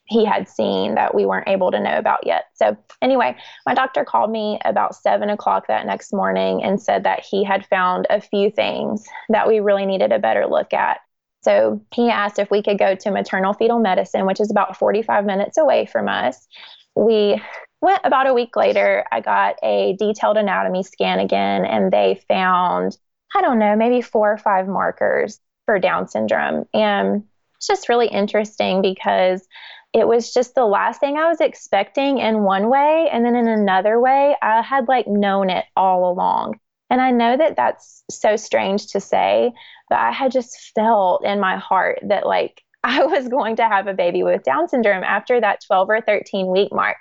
he 0.08 0.24
had 0.24 0.48
seen 0.48 0.94
that 0.94 1.14
we 1.14 1.26
weren't 1.26 1.48
able 1.48 1.70
to 1.70 1.80
know 1.80 1.98
about 1.98 2.26
yet. 2.26 2.46
So, 2.54 2.76
anyway, 3.02 3.36
my 3.66 3.74
doctor 3.74 4.04
called 4.04 4.30
me 4.30 4.58
about 4.64 4.96
seven 4.96 5.28
o'clock 5.28 5.66
that 5.68 5.84
next 5.84 6.14
morning 6.14 6.62
and 6.62 6.80
said 6.80 7.04
that 7.04 7.20
he 7.20 7.44
had 7.44 7.66
found 7.66 8.06
a 8.08 8.20
few 8.20 8.50
things 8.50 9.06
that 9.28 9.46
we 9.46 9.60
really 9.60 9.84
needed 9.84 10.10
a 10.10 10.18
better 10.18 10.46
look 10.46 10.72
at. 10.72 11.00
So, 11.42 11.82
he 11.94 12.08
asked 12.08 12.38
if 12.38 12.50
we 12.50 12.62
could 12.62 12.78
go 12.78 12.94
to 12.94 13.10
maternal 13.10 13.52
fetal 13.52 13.80
medicine, 13.80 14.24
which 14.24 14.40
is 14.40 14.50
about 14.50 14.78
45 14.78 15.26
minutes 15.26 15.58
away 15.58 15.84
from 15.84 16.08
us. 16.08 16.48
We 16.94 17.42
went 17.80 18.00
about 18.04 18.26
a 18.26 18.34
week 18.34 18.56
later. 18.56 19.04
I 19.12 19.20
got 19.20 19.56
a 19.62 19.96
detailed 19.98 20.36
anatomy 20.36 20.82
scan 20.82 21.18
again, 21.18 21.64
and 21.64 21.92
they 21.92 22.20
found, 22.28 22.96
I 23.34 23.42
don't 23.42 23.58
know, 23.58 23.76
maybe 23.76 24.02
four 24.02 24.32
or 24.32 24.38
five 24.38 24.66
markers 24.66 25.40
for 25.66 25.78
Down 25.78 26.08
syndrome. 26.08 26.66
And 26.74 27.24
it's 27.56 27.66
just 27.66 27.88
really 27.88 28.08
interesting 28.08 28.82
because 28.82 29.46
it 29.92 30.06
was 30.06 30.32
just 30.32 30.54
the 30.54 30.64
last 30.64 31.00
thing 31.00 31.16
I 31.16 31.28
was 31.28 31.40
expecting 31.40 32.18
in 32.18 32.42
one 32.42 32.68
way. 32.68 33.08
And 33.10 33.24
then 33.24 33.34
in 33.34 33.48
another 33.48 33.98
way, 33.98 34.36
I 34.42 34.62
had 34.62 34.88
like 34.88 35.06
known 35.06 35.50
it 35.50 35.64
all 35.76 36.10
along. 36.10 36.58
And 36.90 37.00
I 37.00 37.10
know 37.10 37.36
that 37.36 37.56
that's 37.56 38.02
so 38.10 38.36
strange 38.36 38.88
to 38.88 39.00
say, 39.00 39.52
but 39.88 39.98
I 39.98 40.10
had 40.10 40.32
just 40.32 40.72
felt 40.74 41.24
in 41.24 41.40
my 41.40 41.56
heart 41.56 41.98
that 42.02 42.26
like 42.26 42.62
I 42.84 43.04
was 43.04 43.28
going 43.28 43.56
to 43.56 43.68
have 43.68 43.86
a 43.86 43.94
baby 43.94 44.22
with 44.22 44.44
Down 44.44 44.68
syndrome 44.68 45.04
after 45.04 45.40
that 45.40 45.60
12 45.66 45.90
or 45.90 46.00
13 46.00 46.46
week 46.46 46.72
mark. 46.72 46.96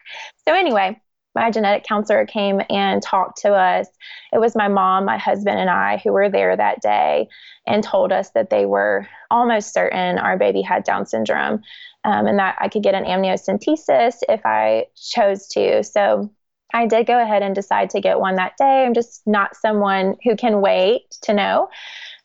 So, 0.47 0.53
anyway, 0.53 0.99
my 1.35 1.51
genetic 1.51 1.85
counselor 1.85 2.25
came 2.25 2.61
and 2.69 3.01
talked 3.01 3.41
to 3.41 3.53
us. 3.53 3.87
It 4.33 4.39
was 4.39 4.55
my 4.55 4.67
mom, 4.67 5.05
my 5.05 5.17
husband, 5.17 5.59
and 5.59 5.69
I 5.69 5.97
who 5.97 6.11
were 6.11 6.29
there 6.29 6.57
that 6.57 6.81
day 6.81 7.27
and 7.67 7.83
told 7.83 8.11
us 8.11 8.31
that 8.31 8.49
they 8.49 8.65
were 8.65 9.07
almost 9.29 9.73
certain 9.73 10.17
our 10.17 10.37
baby 10.37 10.61
had 10.61 10.83
Down 10.83 11.05
syndrome 11.05 11.61
um, 12.05 12.25
and 12.25 12.39
that 12.39 12.55
I 12.59 12.69
could 12.69 12.83
get 12.83 12.95
an 12.95 13.03
amniocentesis 13.03 14.15
if 14.27 14.41
I 14.45 14.85
chose 14.95 15.47
to. 15.49 15.83
So 15.83 16.31
I 16.73 16.87
did 16.87 17.05
go 17.05 17.21
ahead 17.21 17.43
and 17.43 17.53
decide 17.53 17.89
to 17.91 18.01
get 18.01 18.19
one 18.19 18.35
that 18.35 18.57
day. 18.57 18.85
I'm 18.85 18.93
just 18.93 19.21
not 19.27 19.55
someone 19.55 20.15
who 20.23 20.35
can 20.35 20.61
wait 20.61 21.03
to 21.23 21.33
know. 21.33 21.69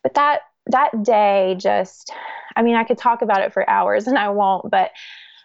But 0.02 0.14
that 0.14 0.40
that 0.66 1.02
day 1.02 1.56
just 1.58 2.12
I 2.54 2.62
mean, 2.62 2.74
I 2.74 2.84
could 2.84 2.98
talk 2.98 3.22
about 3.22 3.42
it 3.42 3.52
for 3.52 3.68
hours 3.68 4.06
and 4.06 4.18
I 4.18 4.28
won't, 4.28 4.70
but 4.70 4.90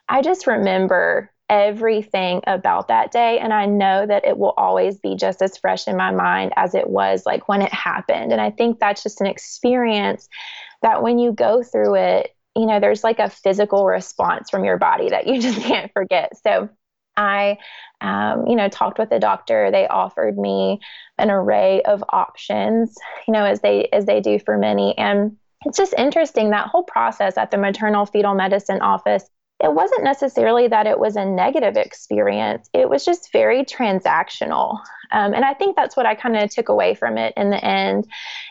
I 0.10 0.22
just 0.22 0.48
remember 0.48 1.32
everything 1.50 2.42
about 2.48 2.90
that 2.90 3.12
day. 3.12 3.40
And 3.40 3.54
I 3.54 3.66
know 3.66 4.06
that 4.06 4.26
it 4.26 4.38
will 4.38 4.54
always 4.58 4.98
be 5.00 5.16
just 5.16 5.42
as 5.42 5.58
fresh 5.58 5.88
in 5.88 5.96
my 5.96 6.12
mind 6.12 6.54
as 6.58 6.76
it 6.76 6.90
was 6.90 7.26
like 7.26 7.48
when 7.48 7.62
it 7.62 7.74
happened. 7.74 8.32
And 8.32 8.42
I 8.42 8.52
think 8.52 8.80
that's 8.80 9.04
just 9.04 9.22
an 9.22 9.28
experience 9.28 10.28
that 10.82 11.02
when 11.02 11.20
you 11.20 11.32
go 11.32 11.64
through 11.64 11.96
it, 11.96 12.36
you 12.56 12.66
know, 12.66 12.80
there's 12.80 13.04
like 13.04 13.20
a 13.20 13.30
physical 13.30 13.86
response 13.86 14.50
from 14.50 14.66
your 14.66 14.78
body 14.78 15.10
that 15.10 15.28
you 15.28 15.42
just 15.42 15.62
can't 15.62 15.92
forget. 15.94 16.34
So 16.44 16.70
I, 17.18 17.58
um, 18.02 18.48
you 18.48 18.56
know, 18.56 18.70
talked 18.70 19.00
with 19.00 19.10
the 19.10 19.20
doctor. 19.20 19.72
They 19.72 19.88
offered 19.88 20.38
me 20.38 20.80
an 21.18 21.30
array 21.32 21.82
of 21.84 22.04
options, 22.10 22.96
you 23.28 23.34
know, 23.34 23.44
as 23.44 23.62
they 23.62 23.90
as 23.92 24.06
they 24.06 24.22
do 24.22 24.40
for 24.40 24.58
many. 24.58 24.98
And 24.98 25.36
it's 25.66 25.78
just 25.78 25.94
interesting 25.98 26.52
that 26.52 26.68
whole 26.68 26.84
process 26.84 27.38
at 27.38 27.52
the 27.52 27.58
maternal 27.58 28.06
fetal 28.06 28.36
medicine 28.36 28.82
office 28.82 29.28
it 29.64 29.74
wasn't 29.74 30.04
necessarily 30.04 30.68
that 30.68 30.86
it 30.86 31.00
was 31.00 31.16
a 31.16 31.26
negative 31.26 31.78
experience. 31.78 32.70
It 32.74 32.90
was 32.90 33.04
just 33.04 33.32
very 33.32 33.66
transactional. 33.66 34.80
Um, 35.12 35.34
and 35.34 35.44
I 35.44 35.54
think 35.56 35.76
that's 35.76 35.98
what 35.98 36.06
I 36.06 36.14
kind 36.14 36.38
of 36.38 36.50
took 36.52 36.70
away 36.70 36.94
from 36.94 37.18
it 37.18 37.34
in 37.36 37.50
the 37.50 37.64
end. 37.64 38.08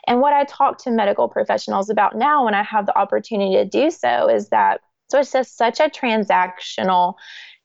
And 0.09 0.21
what 0.21 0.33
I 0.33 0.45
talk 0.45 0.79
to 0.79 0.91
medical 0.91 1.29
professionals 1.29 1.91
about 1.91 2.17
now 2.17 2.45
when 2.45 2.55
I 2.55 2.65
have 2.65 2.87
the 2.87 2.99
opportunity 2.99 3.55
to 3.55 3.65
do 3.65 3.91
so 3.91 4.29
is 4.29 4.49
that 4.49 4.81
so 5.09 5.21
it's 5.21 5.31
just 5.31 5.57
such 5.57 5.79
a 5.79 5.85
transactional 5.85 7.15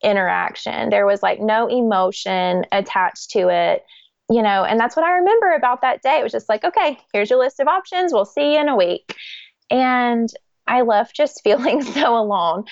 interaction. 0.04 0.90
There 0.90 1.06
was 1.06 1.22
like 1.22 1.40
no 1.40 1.68
emotion 1.68 2.66
attached 2.72 3.32
to 3.32 3.50
it 3.50 3.84
you 4.32 4.42
know, 4.42 4.64
and 4.64 4.80
that's 4.80 4.96
what 4.96 5.06
I 5.06 5.18
remember 5.18 5.52
about 5.52 5.82
that 5.82 6.02
day. 6.02 6.20
It 6.20 6.24
was 6.24 6.32
just 6.32 6.48
like, 6.48 6.64
okay, 6.64 6.98
here's 7.12 7.30
your 7.30 7.38
list 7.38 7.60
of 7.60 7.68
options. 7.68 8.14
We'll 8.14 8.24
see 8.24 8.54
you 8.54 8.62
in 8.62 8.70
a 8.70 8.78
week. 8.78 9.14
And 9.70 10.30
I 10.68 10.82
left 10.82 11.16
just 11.16 11.42
feeling 11.44 11.82
so 11.84 12.16
alone. 12.16 12.64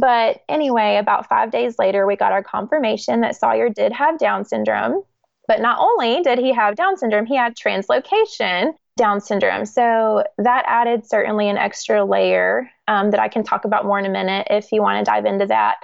But 0.00 0.40
anyway, 0.48 0.96
about 0.96 1.28
five 1.28 1.52
days 1.52 1.78
later, 1.78 2.04
we 2.04 2.16
got 2.16 2.32
our 2.32 2.42
confirmation 2.42 3.20
that 3.20 3.36
Sawyer 3.36 3.70
did 3.70 3.92
have 3.92 4.18
Down 4.18 4.44
syndrome. 4.44 5.02
But 5.46 5.60
not 5.60 5.78
only 5.78 6.20
did 6.22 6.38
he 6.38 6.52
have 6.52 6.74
Down 6.74 6.96
syndrome, 6.98 7.26
he 7.26 7.36
had 7.36 7.56
translocation 7.56 8.72
Down 8.96 9.20
syndrome. 9.20 9.66
So 9.66 10.24
that 10.38 10.64
added 10.66 11.06
certainly 11.06 11.48
an 11.48 11.56
extra 11.56 12.04
layer 12.04 12.68
um, 12.88 13.12
that 13.12 13.20
I 13.20 13.28
can 13.28 13.44
talk 13.44 13.64
about 13.64 13.86
more 13.86 14.00
in 14.00 14.04
a 14.04 14.10
minute 14.10 14.48
if 14.50 14.72
you 14.72 14.82
want 14.82 14.98
to 14.98 15.10
dive 15.10 15.24
into 15.24 15.46
that. 15.46 15.76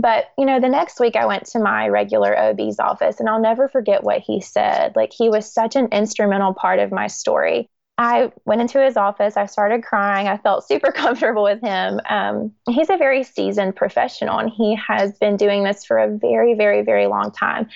But, 0.00 0.30
you 0.38 0.46
know, 0.46 0.60
the 0.60 0.68
next 0.68 0.98
week 0.98 1.14
I 1.14 1.26
went 1.26 1.44
to 1.46 1.58
my 1.58 1.88
regular 1.88 2.38
OB's 2.38 2.80
office 2.80 3.20
and 3.20 3.28
I'll 3.28 3.40
never 3.40 3.68
forget 3.68 4.02
what 4.02 4.22
he 4.22 4.40
said. 4.40 4.96
Like, 4.96 5.12
he 5.12 5.28
was 5.28 5.52
such 5.52 5.76
an 5.76 5.88
instrumental 5.92 6.54
part 6.54 6.78
of 6.78 6.90
my 6.90 7.06
story. 7.06 7.68
I 7.98 8.32
went 8.46 8.62
into 8.62 8.82
his 8.82 8.96
office. 8.96 9.36
I 9.36 9.44
started 9.44 9.84
crying. 9.84 10.26
I 10.26 10.38
felt 10.38 10.66
super 10.68 10.90
comfortable 10.90 11.42
with 11.42 11.60
him. 11.60 12.00
Um, 12.08 12.52
he's 12.66 12.88
a 12.88 12.96
very 12.96 13.22
seasoned 13.22 13.76
professional 13.76 14.38
and 14.38 14.48
he 14.48 14.74
has 14.76 15.18
been 15.18 15.36
doing 15.36 15.64
this 15.64 15.84
for 15.84 15.98
a 15.98 16.08
very, 16.08 16.54
very, 16.54 16.82
very 16.82 17.06
long 17.06 17.30
time. 17.30 17.68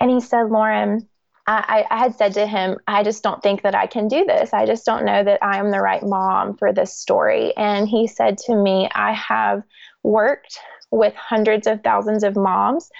And 0.00 0.08
he 0.08 0.20
said, 0.20 0.50
Lauren, 0.50 1.08
I, 1.48 1.84
I, 1.90 1.98
had 1.98 2.14
said 2.16 2.34
to 2.34 2.46
him, 2.46 2.78
I 2.86 3.02
just 3.02 3.22
don't 3.22 3.42
think 3.42 3.62
that 3.62 3.74
I 3.74 3.86
can 3.86 4.08
do 4.08 4.24
this. 4.24 4.52
I 4.52 4.66
just 4.66 4.84
don't 4.84 5.04
know 5.04 5.22
that 5.22 5.38
I 5.42 5.58
am 5.58 5.70
the 5.70 5.80
right 5.80 6.02
mom 6.02 6.56
for 6.56 6.72
this 6.72 6.92
story. 6.92 7.56
And 7.56 7.88
he 7.88 8.06
said 8.06 8.38
to 8.38 8.54
me, 8.54 8.88
I 8.94 9.12
have 9.12 9.62
worked 10.02 10.58
with 10.96 11.14
hundreds 11.14 11.66
of 11.66 11.82
thousands 11.82 12.24
of 12.24 12.36
moms 12.36 12.90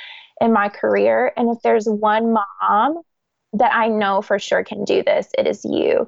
in 0.41 0.53
my 0.53 0.69
career. 0.69 1.33
And 1.37 1.51
if 1.51 1.63
there's 1.63 1.87
one 1.87 2.35
mom 2.35 3.03
that 3.55 3.75
I 3.75 3.89
know 3.89 4.21
for 4.23 4.39
sure 4.39 4.63
can 4.63 4.85
do 4.85 5.03
this, 5.03 5.29
it 5.39 5.47
is 5.47 5.65
you. 5.65 6.07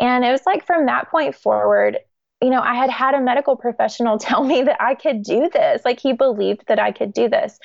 And 0.00 0.24
it 0.24 0.32
was 0.32 0.42
like 0.44 0.66
from 0.66 0.86
that 0.86 1.08
point 1.10 1.34
forward, 1.36 1.98
you 2.42 2.50
know, 2.50 2.60
I 2.60 2.74
had 2.74 2.90
had 2.90 3.14
a 3.14 3.20
medical 3.20 3.56
professional 3.56 4.18
tell 4.18 4.44
me 4.44 4.62
that 4.62 4.82
I 4.82 4.94
could 4.94 5.22
do 5.22 5.48
this. 5.52 5.82
Like 5.84 6.00
he 6.00 6.12
believed 6.12 6.64
that 6.66 6.80
I 6.80 6.90
could 6.90 7.12
do 7.12 7.28
this. 7.28 7.58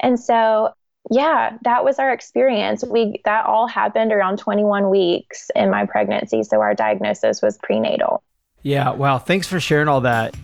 And 0.00 0.18
so, 0.18 0.70
yeah, 1.10 1.58
that 1.62 1.84
was 1.84 1.98
our 1.98 2.12
experience. 2.12 2.84
We 2.84 3.20
that 3.24 3.44
all 3.46 3.66
happened 3.66 4.12
around 4.12 4.38
21 4.38 4.90
weeks 4.90 5.50
in 5.54 5.70
my 5.70 5.86
pregnancy, 5.86 6.42
so 6.42 6.60
our 6.60 6.74
diagnosis 6.74 7.42
was 7.42 7.58
prenatal. 7.58 8.22
Yeah, 8.62 8.90
wow, 8.90 9.18
thanks 9.18 9.46
for 9.46 9.58
sharing 9.58 9.88
all 9.88 10.02
that. 10.02 10.34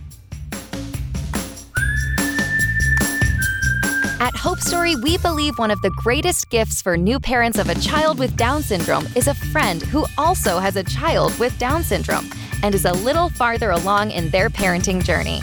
At 4.19 4.35
Hope 4.35 4.59
Story, 4.59 4.95
we 4.95 5.19
believe 5.19 5.59
one 5.59 5.69
of 5.69 5.79
the 5.83 5.91
greatest 5.91 6.49
gifts 6.49 6.81
for 6.81 6.97
new 6.97 7.19
parents 7.19 7.59
of 7.59 7.69
a 7.69 7.79
child 7.79 8.17
with 8.17 8.35
Down 8.35 8.63
syndrome 8.63 9.07
is 9.15 9.27
a 9.27 9.35
friend 9.35 9.83
who 9.83 10.07
also 10.17 10.57
has 10.57 10.75
a 10.75 10.83
child 10.83 11.37
with 11.37 11.57
Down 11.59 11.83
syndrome 11.83 12.27
and 12.63 12.73
is 12.73 12.85
a 12.85 12.93
little 12.93 13.29
farther 13.29 13.69
along 13.71 14.09
in 14.09 14.29
their 14.29 14.49
parenting 14.49 15.03
journey. 15.03 15.39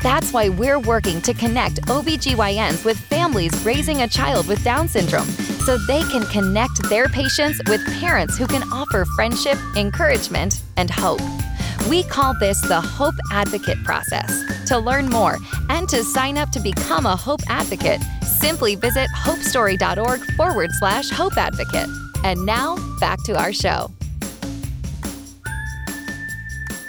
That's 0.00 0.32
why 0.32 0.48
we're 0.48 0.78
working 0.78 1.22
to 1.22 1.34
connect 1.34 1.82
OBGYNs 1.86 2.84
with 2.84 2.98
families 2.98 3.52
raising 3.64 4.02
a 4.02 4.08
child 4.08 4.46
with 4.46 4.62
Down 4.62 4.86
syndrome 4.86 5.28
so 5.66 5.76
they 5.76 6.02
can 6.02 6.24
connect 6.26 6.88
their 6.88 7.08
patients 7.08 7.60
with 7.66 7.84
parents 7.98 8.38
who 8.38 8.46
can 8.46 8.62
offer 8.72 9.04
friendship, 9.16 9.58
encouragement, 9.76 10.60
and 10.76 10.88
hope. 10.88 11.20
We 11.88 12.02
call 12.02 12.34
this 12.40 12.60
the 12.62 12.80
Hope 12.80 13.14
Advocate 13.30 13.82
process. 13.84 14.42
To 14.68 14.78
learn 14.78 15.10
more 15.10 15.36
and 15.68 15.86
to 15.90 16.02
sign 16.02 16.38
up 16.38 16.50
to 16.52 16.60
become 16.60 17.04
a 17.04 17.14
Hope 17.14 17.42
Advocate, 17.48 18.00
simply 18.22 18.74
visit 18.74 19.08
hopestory.org 19.14 20.20
forward 20.36 20.70
slash 20.78 21.10
Hope 21.10 21.36
Advocate. 21.36 21.88
And 22.24 22.46
now, 22.46 22.76
back 23.00 23.22
to 23.24 23.38
our 23.38 23.52
show. 23.52 23.93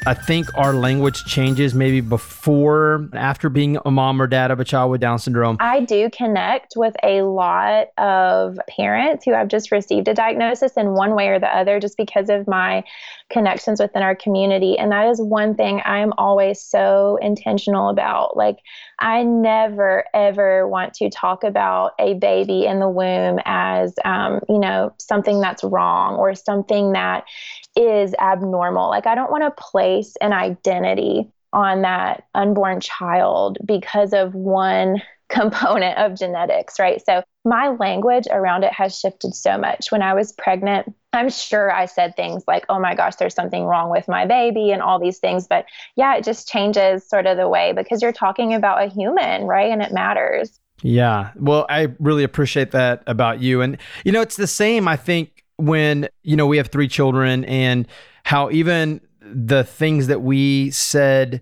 I 0.07 0.13
think 0.13 0.55
our 0.55 0.73
language 0.73 1.25
changes 1.25 1.73
maybe 1.73 1.99
before, 1.99 3.09
after 3.13 3.49
being 3.49 3.79
a 3.85 3.91
mom 3.91 4.21
or 4.21 4.27
dad 4.27 4.51
of 4.51 4.59
a 4.59 4.63
child 4.63 4.91
with 4.91 5.01
Down 5.01 5.17
syndrome. 5.17 5.57
I 5.59 5.79
do 5.79 6.11
connect 6.11 6.73
with 6.75 6.95
a 7.01 7.23
lot 7.23 7.87
of 7.97 8.59
parents 8.69 9.25
who 9.25 9.33
have 9.33 9.47
just 9.47 9.71
received 9.71 10.07
a 10.07 10.13
diagnosis 10.13 10.73
in 10.73 10.91
one 10.91 11.15
way 11.15 11.29
or 11.29 11.39
the 11.39 11.47
other 11.47 11.79
just 11.79 11.97
because 11.97 12.29
of 12.29 12.47
my 12.47 12.83
connections 13.31 13.79
within 13.79 14.03
our 14.03 14.15
community. 14.15 14.77
And 14.77 14.91
that 14.91 15.09
is 15.09 15.19
one 15.19 15.55
thing 15.55 15.81
I 15.83 15.99
am 15.99 16.13
always 16.19 16.61
so 16.61 17.17
intentional 17.19 17.89
about. 17.89 18.37
Like, 18.37 18.59
I 18.99 19.23
never, 19.23 20.05
ever 20.13 20.67
want 20.67 20.93
to 20.95 21.09
talk 21.09 21.43
about 21.43 21.93
a 21.99 22.13
baby 22.13 22.65
in 22.65 22.79
the 22.79 22.87
womb 22.87 23.39
as, 23.45 23.95
um, 24.05 24.41
you 24.47 24.59
know, 24.59 24.93
something 24.99 25.41
that's 25.41 25.63
wrong 25.63 26.15
or 26.15 26.35
something 26.35 26.93
that 26.93 27.25
is 27.75 28.13
abnormal. 28.19 28.89
Like, 28.89 29.07
I 29.07 29.15
don't 29.15 29.31
want 29.31 29.43
to 29.43 29.63
place 29.63 30.15
an 30.21 30.33
identity 30.33 31.31
on 31.53 31.83
that 31.83 32.23
unborn 32.35 32.81
child 32.81 33.57
because 33.65 34.13
of 34.13 34.35
one 34.35 35.01
component 35.29 35.97
of 35.97 36.17
genetics, 36.17 36.77
right? 36.77 37.03
So 37.03 37.23
my 37.43 37.69
language 37.69 38.27
around 38.29 38.63
it 38.63 38.71
has 38.73 38.99
shifted 38.99 39.33
so 39.33 39.57
much. 39.57 39.91
When 39.91 40.03
I 40.03 40.13
was 40.13 40.31
pregnant, 40.31 40.93
I'm 41.13 41.29
sure 41.29 41.71
I 41.71 41.85
said 41.85 42.15
things 42.15 42.43
like, 42.47 42.65
oh 42.69 42.79
my 42.79 42.93
gosh, 42.93 43.15
there's 43.15 43.33
something 43.33 43.65
wrong 43.65 43.89
with 43.89 44.07
my 44.07 44.25
baby 44.25 44.71
and 44.71 44.81
all 44.81 44.99
these 44.99 45.17
things. 45.17 45.47
But 45.47 45.65
yeah, 45.95 46.15
it 46.15 46.23
just 46.23 46.47
changes 46.47 47.07
sort 47.07 47.25
of 47.25 47.37
the 47.37 47.49
way 47.49 47.73
because 47.73 48.01
you're 48.01 48.11
talking 48.11 48.53
about 48.53 48.83
a 48.83 48.87
human, 48.87 49.45
right? 49.45 49.71
And 49.71 49.81
it 49.81 49.91
matters. 49.91 50.59
Yeah. 50.83 51.31
Well, 51.35 51.65
I 51.69 51.93
really 51.99 52.23
appreciate 52.23 52.71
that 52.71 53.01
about 53.07 53.41
you. 53.41 53.61
And, 53.61 53.77
you 54.03 54.11
know, 54.11 54.21
it's 54.21 54.35
the 54.35 54.47
same, 54.47 54.87
I 54.87 54.97
think, 54.97 55.34
when, 55.57 56.09
you 56.23 56.35
know, 56.35 56.47
we 56.47 56.57
have 56.57 56.67
three 56.67 56.87
children 56.87 57.45
and 57.45 57.87
how 58.23 58.49
even 58.51 59.01
the 59.21 59.63
things 59.63 60.07
that 60.07 60.21
we 60.21 60.71
said 60.71 61.41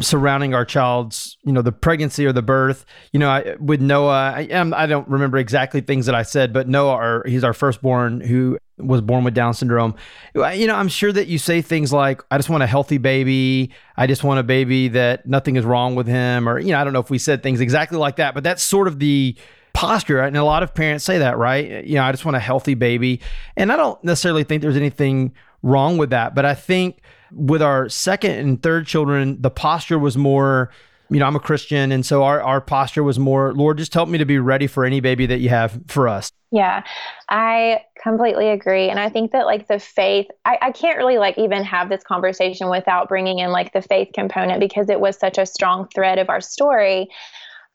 surrounding 0.00 0.54
our 0.54 0.64
child's, 0.64 1.36
you 1.44 1.52
know, 1.52 1.62
the 1.62 1.72
pregnancy 1.72 2.24
or 2.24 2.32
the 2.32 2.42
birth. 2.42 2.86
You 3.12 3.18
know, 3.18 3.30
I, 3.30 3.56
with 3.58 3.80
Noah, 3.80 4.32
I, 4.36 4.42
am, 4.42 4.72
I 4.72 4.86
don't 4.86 5.08
remember 5.08 5.38
exactly 5.38 5.80
things 5.80 6.06
that 6.06 6.14
I 6.14 6.22
said, 6.22 6.52
but 6.52 6.68
Noah, 6.68 6.92
our, 6.92 7.24
he's 7.26 7.42
our 7.42 7.52
firstborn 7.52 8.20
who 8.20 8.58
was 8.78 9.00
born 9.00 9.24
with 9.24 9.34
Down 9.34 9.54
syndrome. 9.54 9.96
You 10.34 10.68
know, 10.68 10.76
I'm 10.76 10.88
sure 10.88 11.10
that 11.10 11.26
you 11.26 11.36
say 11.36 11.62
things 11.62 11.92
like, 11.92 12.22
I 12.30 12.38
just 12.38 12.48
want 12.48 12.62
a 12.62 12.66
healthy 12.66 12.98
baby. 12.98 13.72
I 13.96 14.06
just 14.06 14.22
want 14.22 14.38
a 14.38 14.44
baby 14.44 14.86
that 14.88 15.26
nothing 15.26 15.56
is 15.56 15.64
wrong 15.64 15.96
with 15.96 16.06
him. 16.06 16.48
Or, 16.48 16.60
you 16.60 16.70
know, 16.70 16.78
I 16.78 16.84
don't 16.84 16.92
know 16.92 17.00
if 17.00 17.10
we 17.10 17.18
said 17.18 17.42
things 17.42 17.60
exactly 17.60 17.98
like 17.98 18.16
that, 18.16 18.34
but 18.34 18.44
that's 18.44 18.62
sort 18.62 18.86
of 18.86 19.00
the 19.00 19.36
posture. 19.78 20.18
And 20.18 20.36
a 20.36 20.42
lot 20.42 20.64
of 20.64 20.74
parents 20.74 21.04
say 21.04 21.18
that, 21.18 21.38
right? 21.38 21.86
You 21.86 21.94
know, 21.94 22.02
I 22.02 22.10
just 22.10 22.24
want 22.24 22.36
a 22.36 22.40
healthy 22.40 22.74
baby. 22.74 23.20
And 23.56 23.70
I 23.70 23.76
don't 23.76 24.02
necessarily 24.02 24.42
think 24.42 24.60
there's 24.60 24.76
anything 24.76 25.32
wrong 25.62 25.98
with 25.98 26.10
that. 26.10 26.34
But 26.34 26.44
I 26.44 26.54
think 26.54 27.00
with 27.30 27.62
our 27.62 27.88
second 27.88 28.32
and 28.32 28.60
third 28.60 28.88
children, 28.88 29.40
the 29.40 29.50
posture 29.50 29.96
was 29.96 30.16
more, 30.16 30.72
you 31.10 31.20
know, 31.20 31.26
I'm 31.26 31.36
a 31.36 31.40
Christian. 31.40 31.92
And 31.92 32.04
so 32.04 32.24
our, 32.24 32.42
our 32.42 32.60
posture 32.60 33.04
was 33.04 33.20
more, 33.20 33.54
Lord, 33.54 33.78
just 33.78 33.94
help 33.94 34.08
me 34.08 34.18
to 34.18 34.24
be 34.24 34.40
ready 34.40 34.66
for 34.66 34.84
any 34.84 34.98
baby 34.98 35.26
that 35.26 35.38
you 35.38 35.50
have 35.50 35.80
for 35.86 36.08
us. 36.08 36.32
Yeah, 36.50 36.82
I 37.28 37.82
completely 38.02 38.48
agree. 38.48 38.90
And 38.90 38.98
I 38.98 39.08
think 39.08 39.30
that 39.30 39.46
like 39.46 39.68
the 39.68 39.78
faith, 39.78 40.26
I, 40.44 40.58
I 40.60 40.72
can't 40.72 40.98
really 40.98 41.18
like 41.18 41.38
even 41.38 41.62
have 41.62 41.88
this 41.88 42.02
conversation 42.02 42.68
without 42.68 43.08
bringing 43.08 43.38
in 43.38 43.52
like 43.52 43.72
the 43.72 43.82
faith 43.82 44.08
component 44.12 44.58
because 44.58 44.90
it 44.90 44.98
was 44.98 45.16
such 45.16 45.38
a 45.38 45.46
strong 45.46 45.86
thread 45.94 46.18
of 46.18 46.28
our 46.30 46.40
story 46.40 47.08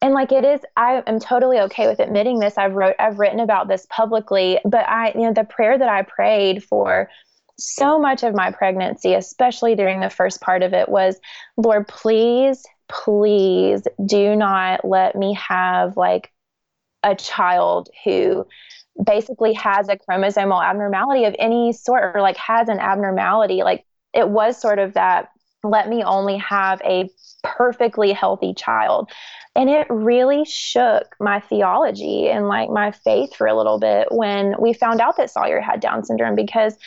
and 0.03 0.13
like 0.13 0.31
it 0.31 0.45
is 0.45 0.61
i 0.77 1.01
am 1.07 1.19
totally 1.19 1.57
okay 1.57 1.87
with 1.87 1.99
admitting 1.99 2.37
this 2.37 2.57
i've 2.57 2.73
wrote 2.73 2.95
i've 2.99 3.17
written 3.17 3.39
about 3.39 3.67
this 3.67 3.87
publicly 3.89 4.59
but 4.65 4.87
i 4.87 5.11
you 5.15 5.21
know 5.21 5.33
the 5.33 5.43
prayer 5.43 5.77
that 5.77 5.89
i 5.89 6.03
prayed 6.03 6.63
for 6.63 7.09
so 7.57 7.99
much 7.99 8.23
of 8.23 8.33
my 8.33 8.51
pregnancy, 8.51 9.13
especially 9.13 9.75
during 9.75 9.99
the 9.99 10.09
first 10.09 10.41
part 10.41 10.63
of 10.63 10.73
it, 10.73 10.89
was 10.89 11.19
Lord, 11.57 11.87
please, 11.87 12.63
please 12.89 13.83
do 14.05 14.35
not 14.35 14.85
let 14.85 15.15
me 15.15 15.33
have 15.35 15.97
like 15.97 16.31
a 17.03 17.15
child 17.15 17.89
who 18.03 18.45
basically 19.03 19.53
has 19.53 19.89
a 19.89 19.97
chromosomal 19.97 20.63
abnormality 20.63 21.25
of 21.25 21.35
any 21.39 21.73
sort 21.73 22.15
or 22.15 22.21
like 22.21 22.37
has 22.37 22.69
an 22.69 22.79
abnormality. 22.79 23.63
Like 23.63 23.85
it 24.13 24.29
was 24.29 24.59
sort 24.59 24.79
of 24.79 24.93
that 24.93 25.29
let 25.63 25.89
me 25.89 26.03
only 26.03 26.37
have 26.37 26.81
a 26.81 27.09
perfectly 27.43 28.11
healthy 28.11 28.53
child. 28.53 29.11
And 29.55 29.69
it 29.69 29.87
really 29.89 30.45
shook 30.45 31.15
my 31.19 31.39
theology 31.39 32.29
and 32.29 32.47
like 32.47 32.69
my 32.69 32.91
faith 32.91 33.35
for 33.35 33.47
a 33.47 33.55
little 33.55 33.79
bit 33.79 34.07
when 34.11 34.55
we 34.59 34.73
found 34.73 34.99
out 34.99 35.17
that 35.17 35.29
Sawyer 35.29 35.61
had 35.61 35.79
Down 35.79 36.03
syndrome 36.03 36.35
because 36.35 36.77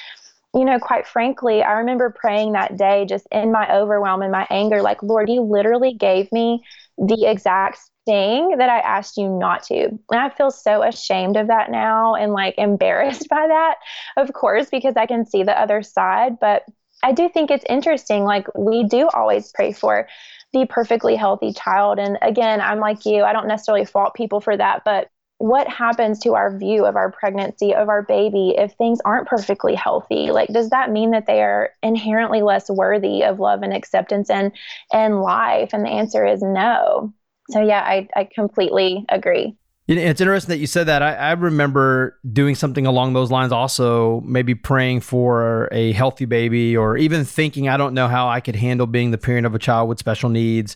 you 0.55 0.65
know, 0.65 0.79
quite 0.79 1.07
frankly, 1.07 1.63
I 1.63 1.73
remember 1.73 2.09
praying 2.09 2.53
that 2.53 2.79
day 2.79 3.05
just 3.07 3.27
in 3.31 3.53
my 3.53 3.71
overwhelm 3.77 4.23
and 4.23 4.33
my 4.33 4.47
anger, 4.49 4.81
like, 4.81 5.03
Lord, 5.03 5.29
you 5.29 5.43
literally 5.43 5.93
gave 5.93 6.33
me 6.33 6.65
the 6.97 7.27
exact 7.27 7.79
thing 8.07 8.57
that 8.57 8.71
I 8.71 8.79
asked 8.79 9.19
you 9.19 9.29
not 9.29 9.65
to. 9.65 9.85
And 9.85 10.01
I 10.11 10.31
feel 10.31 10.51
so 10.51 10.83
ashamed 10.83 11.37
of 11.37 11.49
that 11.49 11.71
now 11.71 12.15
and 12.15 12.33
like 12.33 12.55
embarrassed 12.57 13.29
by 13.31 13.47
that, 13.47 13.75
of 14.17 14.33
course, 14.33 14.71
because 14.71 14.95
I 14.97 15.05
can 15.05 15.27
see 15.27 15.43
the 15.43 15.61
other 15.61 15.83
side. 15.83 16.39
But 16.41 16.63
I 17.03 17.13
do 17.13 17.29
think 17.29 17.51
it's 17.51 17.65
interesting. 17.69 18.25
Like, 18.25 18.47
we 18.57 18.85
do 18.85 19.09
always 19.09 19.53
pray 19.53 19.73
for 19.73 20.09
the 20.53 20.67
perfectly 20.67 21.17
healthy 21.17 21.53
child. 21.53 21.99
And 21.99 22.19
again, 22.23 22.61
I'm 22.61 22.81
like 22.81 23.05
you, 23.05 23.23
I 23.23 23.33
don't 23.33 23.49
necessarily 23.49 23.85
fault 23.85 24.15
people 24.15 24.41
for 24.41 24.57
that, 24.57 24.83
but 24.85 25.09
what 25.39 25.69
happens 25.69 26.19
to 26.21 26.35
our 26.35 26.57
view 26.57 26.87
of 26.87 26.97
our 26.97 27.13
pregnancy, 27.13 27.75
of 27.75 27.91
our 27.91 28.03
baby, 28.03 28.55
if 28.57 28.73
things 28.73 29.01
aren't 29.05 29.29
perfectly 29.29 29.75
healthy? 29.75 30.31
Like, 30.31 30.49
does 30.49 30.71
that 30.71 30.91
mean 30.91 31.11
that 31.11 31.27
they 31.27 31.43
are 31.43 31.71
inherently 31.83 32.41
less 32.41 32.71
worthy 32.71 33.23
of 33.23 33.39
love 33.39 33.63
and 33.63 33.75
acceptance 33.75 34.31
and, 34.31 34.53
and 34.93 35.21
life? 35.21 35.71
And 35.75 35.85
the 35.85 35.91
answer 35.91 36.25
is 36.25 36.41
no. 36.41 37.13
So, 37.51 37.63
yeah, 37.63 37.81
I, 37.81 38.09
I 38.17 38.25
completely 38.25 39.05
agree. 39.11 39.57
It's 39.89 40.21
interesting 40.21 40.49
that 40.49 40.59
you 40.59 40.67
said 40.67 40.89
that. 40.89 41.01
I, 41.01 41.15
I, 41.15 41.33
remember 41.33 42.19
doing 42.33 42.57
something 42.57 42.87
along 42.87 43.13
those 43.13 43.31
lines 43.31 43.53
also, 43.53 44.21
maybe 44.23 44.55
praying 44.57 45.01
for 45.01 45.69
a 45.71 45.93
healthy 45.93 46.25
baby 46.25 46.77
or 46.77 46.97
even 46.97 47.25
thinking, 47.25 47.69
I 47.69 47.77
don't 47.77 47.95
know 47.95 48.09
how 48.09 48.29
I 48.29 48.41
could 48.41 48.57
handle 48.57 48.89
being 48.89 49.13
the 49.13 49.19
parent 49.19 49.47
of 49.47 49.55
a 49.55 49.61
child 49.61 49.89
with 49.89 50.01
special 50.01 50.29
needs. 50.29 50.75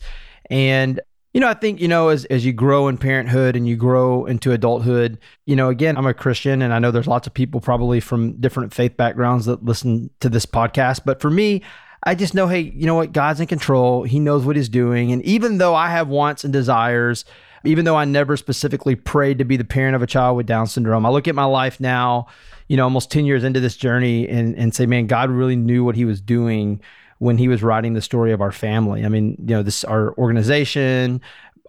And 0.48 1.00
you 1.32 1.40
know, 1.40 1.48
I 1.48 1.54
think, 1.54 1.80
you 1.80 1.86
know, 1.86 2.08
as, 2.08 2.24
as 2.26 2.44
you 2.44 2.52
grow 2.52 2.88
in 2.88 2.98
parenthood 2.98 3.54
and 3.54 3.66
you 3.66 3.76
grow 3.76 4.26
into 4.26 4.50
adulthood, 4.50 5.18
you 5.46 5.54
know, 5.54 5.68
again, 5.68 5.96
I'm 5.96 6.06
a 6.06 6.14
Christian 6.14 6.60
and 6.60 6.74
I 6.74 6.80
know 6.80 6.90
there's 6.90 7.06
lots 7.06 7.26
of 7.26 7.34
people 7.34 7.60
probably 7.60 8.00
from 8.00 8.40
different 8.40 8.74
faith 8.74 8.96
backgrounds 8.96 9.46
that 9.46 9.64
listen 9.64 10.10
to 10.20 10.28
this 10.28 10.44
podcast. 10.44 11.02
But 11.04 11.20
for 11.20 11.30
me, 11.30 11.62
I 12.02 12.16
just 12.16 12.34
know, 12.34 12.48
hey, 12.48 12.60
you 12.60 12.86
know 12.86 12.96
what? 12.96 13.12
God's 13.12 13.40
in 13.40 13.46
control. 13.46 14.02
He 14.02 14.18
knows 14.18 14.44
what 14.44 14.56
he's 14.56 14.68
doing. 14.68 15.12
And 15.12 15.22
even 15.24 15.58
though 15.58 15.74
I 15.74 15.90
have 15.90 16.08
wants 16.08 16.42
and 16.42 16.52
desires, 16.52 17.24
even 17.64 17.84
though 17.84 17.96
I 17.96 18.04
never 18.04 18.36
specifically 18.36 18.94
prayed 18.94 19.38
to 19.38 19.44
be 19.44 19.56
the 19.56 19.64
parent 19.64 19.96
of 19.96 20.02
a 20.02 20.06
child 20.06 20.36
with 20.36 20.46
Down 20.46 20.66
syndrome, 20.66 21.04
I 21.04 21.10
look 21.10 21.28
at 21.28 21.34
my 21.34 21.44
life 21.44 21.80
now, 21.80 22.26
you 22.68 22.76
know, 22.76 22.84
almost 22.84 23.10
10 23.10 23.26
years 23.26 23.44
into 23.44 23.60
this 23.60 23.76
journey 23.76 24.28
and, 24.28 24.54
and 24.56 24.74
say, 24.74 24.86
man, 24.86 25.06
God 25.06 25.30
really 25.30 25.56
knew 25.56 25.84
what 25.84 25.96
he 25.96 26.04
was 26.04 26.20
doing 26.20 26.80
when 27.18 27.36
he 27.36 27.48
was 27.48 27.62
writing 27.62 27.92
the 27.92 28.00
story 28.00 28.32
of 28.32 28.40
our 28.40 28.52
family. 28.52 29.04
I 29.04 29.08
mean, 29.08 29.36
you 29.38 29.56
know, 29.56 29.62
this 29.62 29.84
our 29.84 30.14
organization, 30.16 31.20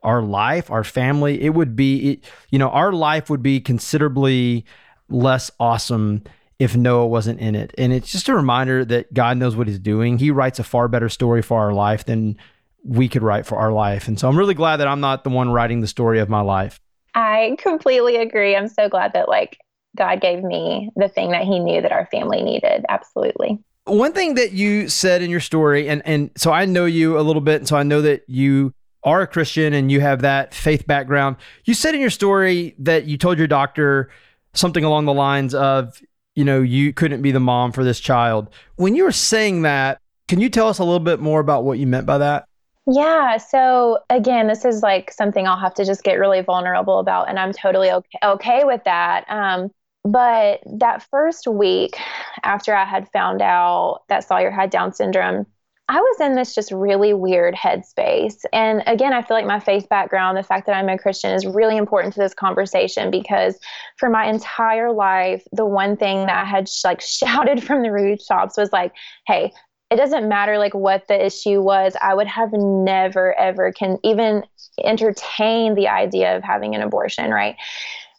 our 0.01 0.21
life, 0.21 0.71
our 0.71 0.83
family, 0.83 1.41
it 1.41 1.49
would 1.49 1.75
be, 1.75 2.11
it, 2.11 2.25
you 2.49 2.57
know, 2.57 2.69
our 2.69 2.93
life 2.93 3.29
would 3.29 3.43
be 3.43 3.59
considerably 3.59 4.65
less 5.09 5.51
awesome 5.59 6.23
if 6.57 6.75
Noah 6.75 7.07
wasn't 7.07 7.39
in 7.39 7.55
it. 7.55 7.73
And 7.77 7.91
it's 7.91 8.11
just 8.11 8.29
a 8.29 8.35
reminder 8.35 8.85
that 8.85 9.13
God 9.13 9.37
knows 9.37 9.55
what 9.55 9.67
he's 9.67 9.79
doing. 9.79 10.19
He 10.19 10.31
writes 10.31 10.59
a 10.59 10.63
far 10.63 10.87
better 10.87 11.09
story 11.09 11.41
for 11.41 11.59
our 11.59 11.73
life 11.73 12.05
than 12.05 12.37
we 12.83 13.07
could 13.07 13.23
write 13.23 13.45
for 13.45 13.57
our 13.57 13.71
life. 13.71 14.07
And 14.07 14.19
so 14.19 14.27
I'm 14.27 14.37
really 14.37 14.53
glad 14.53 14.77
that 14.77 14.87
I'm 14.87 14.99
not 14.99 15.23
the 15.23 15.29
one 15.29 15.51
writing 15.51 15.81
the 15.81 15.87
story 15.87 16.19
of 16.19 16.29
my 16.29 16.41
life. 16.41 16.79
I 17.13 17.55
completely 17.59 18.15
agree. 18.17 18.55
I'm 18.55 18.67
so 18.67 18.89
glad 18.89 19.13
that 19.13 19.29
like 19.29 19.57
God 19.95 20.21
gave 20.21 20.43
me 20.43 20.89
the 20.95 21.09
thing 21.09 21.31
that 21.31 21.43
he 21.43 21.59
knew 21.59 21.81
that 21.81 21.91
our 21.91 22.07
family 22.11 22.41
needed. 22.41 22.85
Absolutely. 22.89 23.59
One 23.85 24.13
thing 24.13 24.35
that 24.35 24.53
you 24.53 24.87
said 24.87 25.21
in 25.21 25.29
your 25.29 25.39
story, 25.39 25.89
and 25.89 26.01
and 26.05 26.29
so 26.37 26.51
I 26.51 26.65
know 26.65 26.85
you 26.85 27.19
a 27.19 27.21
little 27.21 27.41
bit, 27.41 27.61
and 27.61 27.67
so 27.67 27.75
I 27.75 27.83
know 27.83 28.01
that 28.03 28.23
you 28.27 28.73
are 29.03 29.21
a 29.21 29.27
Christian 29.27 29.73
and 29.73 29.91
you 29.91 29.99
have 29.99 30.21
that 30.21 30.53
faith 30.53 30.85
background. 30.85 31.37
You 31.65 31.73
said 31.73 31.95
in 31.95 32.01
your 32.01 32.11
story 32.11 32.75
that 32.79 33.05
you 33.05 33.17
told 33.17 33.39
your 33.39 33.47
doctor 33.47 34.11
something 34.53 34.83
along 34.83 35.05
the 35.05 35.13
lines 35.13 35.55
of, 35.55 35.99
you 36.35 36.45
know, 36.45 36.61
you 36.61 36.93
couldn't 36.93 37.23
be 37.23 37.31
the 37.31 37.39
mom 37.39 37.71
for 37.71 37.83
this 37.83 37.99
child. 37.99 38.49
When 38.75 38.95
you 38.95 39.05
were 39.05 39.11
saying 39.11 39.63
that, 39.63 39.99
can 40.27 40.39
you 40.39 40.49
tell 40.49 40.67
us 40.67 40.77
a 40.77 40.83
little 40.83 40.99
bit 40.99 41.19
more 41.19 41.39
about 41.39 41.63
what 41.63 41.79
you 41.79 41.87
meant 41.87 42.05
by 42.05 42.19
that? 42.19 42.45
Yeah. 42.87 43.37
So 43.37 43.99
again, 44.09 44.47
this 44.47 44.65
is 44.65 44.81
like 44.81 45.11
something 45.11 45.47
I'll 45.47 45.59
have 45.59 45.75
to 45.75 45.85
just 45.85 46.03
get 46.03 46.15
really 46.15 46.41
vulnerable 46.41 46.99
about, 46.99 47.29
and 47.29 47.37
I'm 47.37 47.53
totally 47.53 47.91
okay, 47.91 48.17
okay 48.23 48.63
with 48.63 48.83
that. 48.85 49.25
Um, 49.29 49.69
but 50.03 50.61
that 50.79 51.05
first 51.11 51.47
week 51.47 51.95
after 52.43 52.73
I 52.75 52.85
had 52.85 53.07
found 53.11 53.41
out 53.41 54.01
that 54.09 54.27
Sawyer 54.27 54.49
had 54.49 54.71
Down 54.71 54.93
syndrome, 54.93 55.45
I 55.89 55.99
was 55.99 56.21
in 56.21 56.35
this 56.35 56.55
just 56.55 56.71
really 56.71 57.13
weird 57.13 57.53
headspace. 57.53 58.45
And 58.53 58.81
again, 58.87 59.13
I 59.13 59.21
feel 59.21 59.37
like 59.37 59.45
my 59.45 59.59
faith 59.59 59.87
background, 59.89 60.37
the 60.37 60.43
fact 60.43 60.65
that 60.65 60.75
I'm 60.75 60.89
a 60.89 60.97
Christian, 60.97 61.31
is 61.33 61.45
really 61.45 61.77
important 61.77 62.13
to 62.15 62.19
this 62.19 62.33
conversation 62.33 63.11
because 63.11 63.59
for 63.97 64.09
my 64.09 64.25
entire 64.25 64.91
life, 64.91 65.43
the 65.51 65.65
one 65.65 65.97
thing 65.97 66.25
that 66.25 66.41
I 66.41 66.45
had 66.45 66.67
like 66.83 67.01
shouted 67.05 67.63
from 67.63 67.83
the 67.83 67.91
rooftops 67.91 68.57
was 68.57 68.71
like, 68.71 68.93
hey, 69.27 69.51
it 69.91 69.97
doesn't 69.97 70.29
matter 70.29 70.57
like 70.57 70.73
what 70.73 71.07
the 71.07 71.25
issue 71.25 71.61
was. 71.61 71.95
I 72.01 72.13
would 72.13 72.27
have 72.27 72.53
never 72.53 73.37
ever 73.37 73.73
can 73.73 73.97
even 74.03 74.43
entertain 74.83 75.75
the 75.75 75.89
idea 75.89 76.37
of 76.37 76.43
having 76.43 76.73
an 76.75 76.81
abortion, 76.81 77.29
right? 77.29 77.57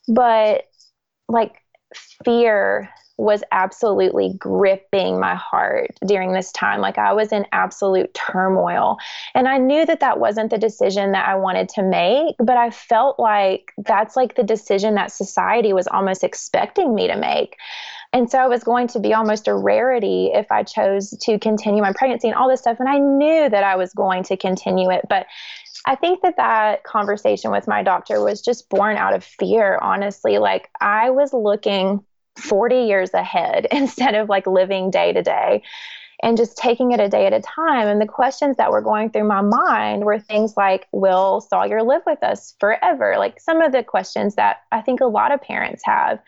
But 0.07 0.65
like 1.29 1.55
fear 2.25 2.91
was 3.19 3.43
absolutely 3.53 4.35
gripping 4.39 5.21
my 5.21 5.35
heart 5.35 5.97
during 6.07 6.33
this 6.33 6.51
time. 6.53 6.81
Like 6.81 6.99
I 6.99 7.13
was 7.13 7.31
in 7.33 7.47
absolute 7.53 8.13
turmoil. 8.15 8.97
And 9.35 9.47
I 9.47 9.59
knew 9.59 9.87
that 9.87 10.01
that 10.01 10.19
wasn't 10.19 10.51
the 10.51 10.59
decision 10.59 11.13
that 11.13 11.29
I 11.29 11.37
wanted 11.37 11.69
to 11.71 11.83
make, 11.83 12.35
but 12.39 12.57
I 12.57 12.71
felt 12.71 13.19
like 13.19 13.73
that's 13.79 14.17
like 14.17 14.35
the 14.35 14.43
decision 14.43 14.95
that 14.97 15.13
society 15.13 15.73
was 15.73 15.87
almost 15.87 16.25
expecting 16.25 16.95
me 16.95 17.07
to 17.07 17.17
make. 17.17 17.57
And 18.13 18.31
so 18.31 18.39
I 18.39 18.47
was 18.47 18.63
going 18.63 18.89
to 18.89 19.01
be 19.01 19.15
almost 19.15 19.49
a 19.49 19.55
rarity 19.55 20.31
if 20.35 20.51
I 20.53 20.65
chose 20.65 21.11
to 21.23 21.39
continue 21.39 21.83
my 21.83 21.93
pregnancy 21.95 22.29
and 22.29 22.37
all 22.37 22.49
this 22.49 22.61
stuff. 22.61 22.79
And 22.79 22.89
I 22.89 22.99
knew 22.99 23.49
that 23.49 23.65
I 23.65 23.77
was 23.77 23.93
going 23.95 24.23
to 24.25 24.37
continue 24.37 24.91
it. 24.91 25.07
But 25.09 25.27
I 25.87 25.97
think 25.97 26.21
that 26.23 26.37
that 26.37 26.85
conversation 26.85 27.51
with 27.51 27.67
my 27.67 27.83
doctor 27.83 28.23
was 28.23 28.43
just 28.43 28.69
born 28.69 28.97
out 28.97 29.15
of 29.15 29.25
fear, 29.25 29.79
honestly. 29.81 30.39
Like 30.39 30.69
I 30.81 31.11
was 31.11 31.33
looking 31.33 32.05
40 32.37 32.83
years 32.83 33.15
ahead 33.15 33.67
instead 33.73 34.15
of 34.15 34.29
like 34.29 34.47
living 34.47 34.91
day 34.91 35.13
to 35.13 35.23
day 35.23 35.63
and 36.23 36.37
just 36.37 36.57
taking 36.57 36.93
it 36.93 37.01
a 37.01 37.09
day 37.09 37.27
at 37.27 37.33
a 37.33 37.41
time. 37.41 37.89
And 37.89 38.01
the 38.01 38.07
questions 38.07 38.57
that 38.57 38.71
were 38.71 38.81
going 38.81 39.11
through 39.11 39.27
my 39.27 39.41
mind 39.41 40.05
were 40.05 40.21
things 40.21 40.57
like, 40.57 40.87
Will 40.93 41.41
Sawyer 41.41 41.83
live 41.83 42.03
with 42.07 42.23
us 42.23 42.55
forever? 42.61 43.17
Like 43.19 43.41
some 43.41 43.61
of 43.61 43.73
the 43.73 43.83
questions 43.83 44.37
that 44.37 44.59
I 44.71 44.81
think 44.81 45.01
a 45.01 45.07
lot 45.07 45.33
of 45.33 45.43
parents 45.43 45.83
have 45.85 46.21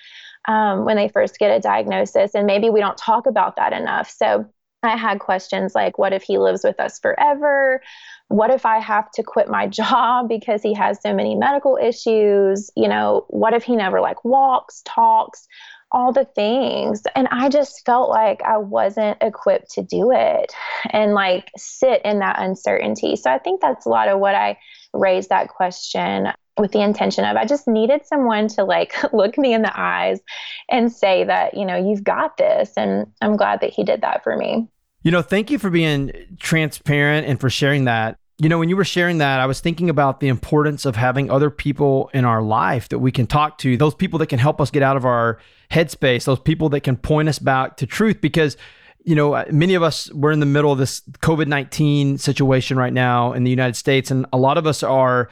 um, 0.49 0.85
when 0.85 0.97
they 0.97 1.09
first 1.09 1.39
get 1.39 1.57
a 1.57 1.61
diagnosis. 1.61 2.35
And 2.35 2.47
maybe 2.47 2.71
we 2.71 2.81
don't 2.81 2.99
talk 2.99 3.27
about 3.27 3.57
that 3.57 3.73
enough. 3.73 4.11
So 4.11 4.47
I 4.83 4.97
had 4.97 5.21
questions 5.21 5.75
like, 5.75 5.97
what 5.97 6.13
if 6.13 6.23
he 6.23 6.39
lives 6.39 6.63
with 6.65 6.79
us 6.79 6.99
forever? 6.99 7.81
What 8.29 8.51
if 8.51 8.67
I 8.67 8.79
have 8.79 9.11
to 9.13 9.23
quit 9.23 9.49
my 9.49 9.67
job 9.69 10.29
because 10.29 10.63
he 10.63 10.75
has 10.75 11.01
so 11.01 11.15
many 11.15 11.35
medical 11.35 11.79
issues? 11.81 12.71
You 12.77 12.89
know, 12.89 13.27
what 13.29 13.55
if 13.55 13.63
he 13.63 13.77
never 13.77 14.01
like 14.01 14.25
walks, 14.25 14.83
talks, 14.85 15.47
all 15.95 16.13
the 16.13 16.27
things? 16.27 17.03
And 17.15 17.29
I 17.31 17.49
just 17.49 17.87
felt 17.87 18.11
like 18.11 18.43
I 18.43 18.59
wasn't 18.59 19.17
equipped 19.23 19.71
to 19.73 19.83
do 19.83 20.11
it 20.13 20.53
and 20.91 21.15
like 21.15 21.51
sit 21.57 22.03
in 22.05 22.19
that 22.19 22.37
uncertainty. 22.39 23.17
So 23.17 23.31
I 23.31 23.39
think 23.39 23.61
that's 23.61 23.87
a 23.87 23.89
lot 23.89 24.09
of 24.09 24.19
what 24.19 24.35
I 24.35 24.59
raised 24.93 25.31
that 25.31 25.49
question 25.49 26.29
with 26.59 26.73
the 26.73 26.83
intention 26.83 27.25
of 27.25 27.37
I 27.37 27.47
just 27.47 27.67
needed 27.67 28.07
someone 28.07 28.49
to 28.49 28.65
like 28.65 28.95
look 29.13 29.39
me 29.39 29.55
in 29.55 29.63
the 29.63 29.73
eyes 29.81 30.21
and 30.69 30.93
say 30.93 31.25
that, 31.25 31.55
you 31.55 31.65
know, 31.65 31.77
you've 31.77 32.05
got 32.05 32.37
this. 32.37 32.73
And 32.77 33.07
I'm 33.23 33.37
glad 33.37 33.61
that 33.61 33.71
he 33.71 33.85
did 33.85 34.03
that 34.03 34.23
for 34.23 34.37
me. 34.37 34.69
You 35.03 35.11
know, 35.11 35.23
thank 35.23 35.51
you 35.51 35.59
for 35.59 35.71
being 35.71 36.13
transparent 36.39 37.27
and 37.27 37.41
for 37.41 37.51
sharing 37.51 37.85
that. 37.85 38.19
You 38.39 38.49
know, 38.49 38.59
when 38.59 38.69
you 38.69 38.77
were 38.77 38.85
sharing 38.85 39.19
that, 39.19 39.39
I 39.39 39.47
was 39.47 39.61
thinking 39.61 39.89
about 39.89 40.19
the 40.19 40.27
importance 40.27 40.85
of 40.85 40.97
having 40.97 41.31
other 41.31 41.51
people 41.51 42.11
in 42.13 42.25
our 42.25 42.43
life 42.43 42.89
that 42.89 42.99
we 42.99 43.13
can 43.13 43.29
talk 43.29 43.59
to, 43.59 43.77
those 43.77 43.95
people 43.95 44.19
that 44.19 44.27
can 44.27 44.41
help 44.41 44.61
us 44.61 44.71
get 44.71 44.83
out 44.83 44.97
of 44.97 45.05
our 45.05 45.39
headspace, 45.71 46.25
those 46.25 46.41
people 46.41 46.69
that 46.71 46.81
can 46.81 46.97
point 46.97 47.29
us 47.29 47.39
back 47.39 47.77
to 47.77 47.87
truth. 47.87 48.21
Because, 48.21 48.57
you 49.05 49.15
know, 49.15 49.45
many 49.53 49.75
of 49.75 49.85
us, 49.85 50.11
we're 50.13 50.33
in 50.33 50.41
the 50.41 50.47
middle 50.47 50.73
of 50.73 50.79
this 50.79 51.01
COVID 51.21 51.47
19 51.47 52.19
situation 52.19 52.77
right 52.77 52.93
now 52.93 53.33
in 53.33 53.45
the 53.45 53.51
United 53.51 53.77
States, 53.77 54.11
and 54.11 54.27
a 54.33 54.37
lot 54.37 54.59
of 54.59 54.67
us 54.67 54.83
are, 54.83 55.31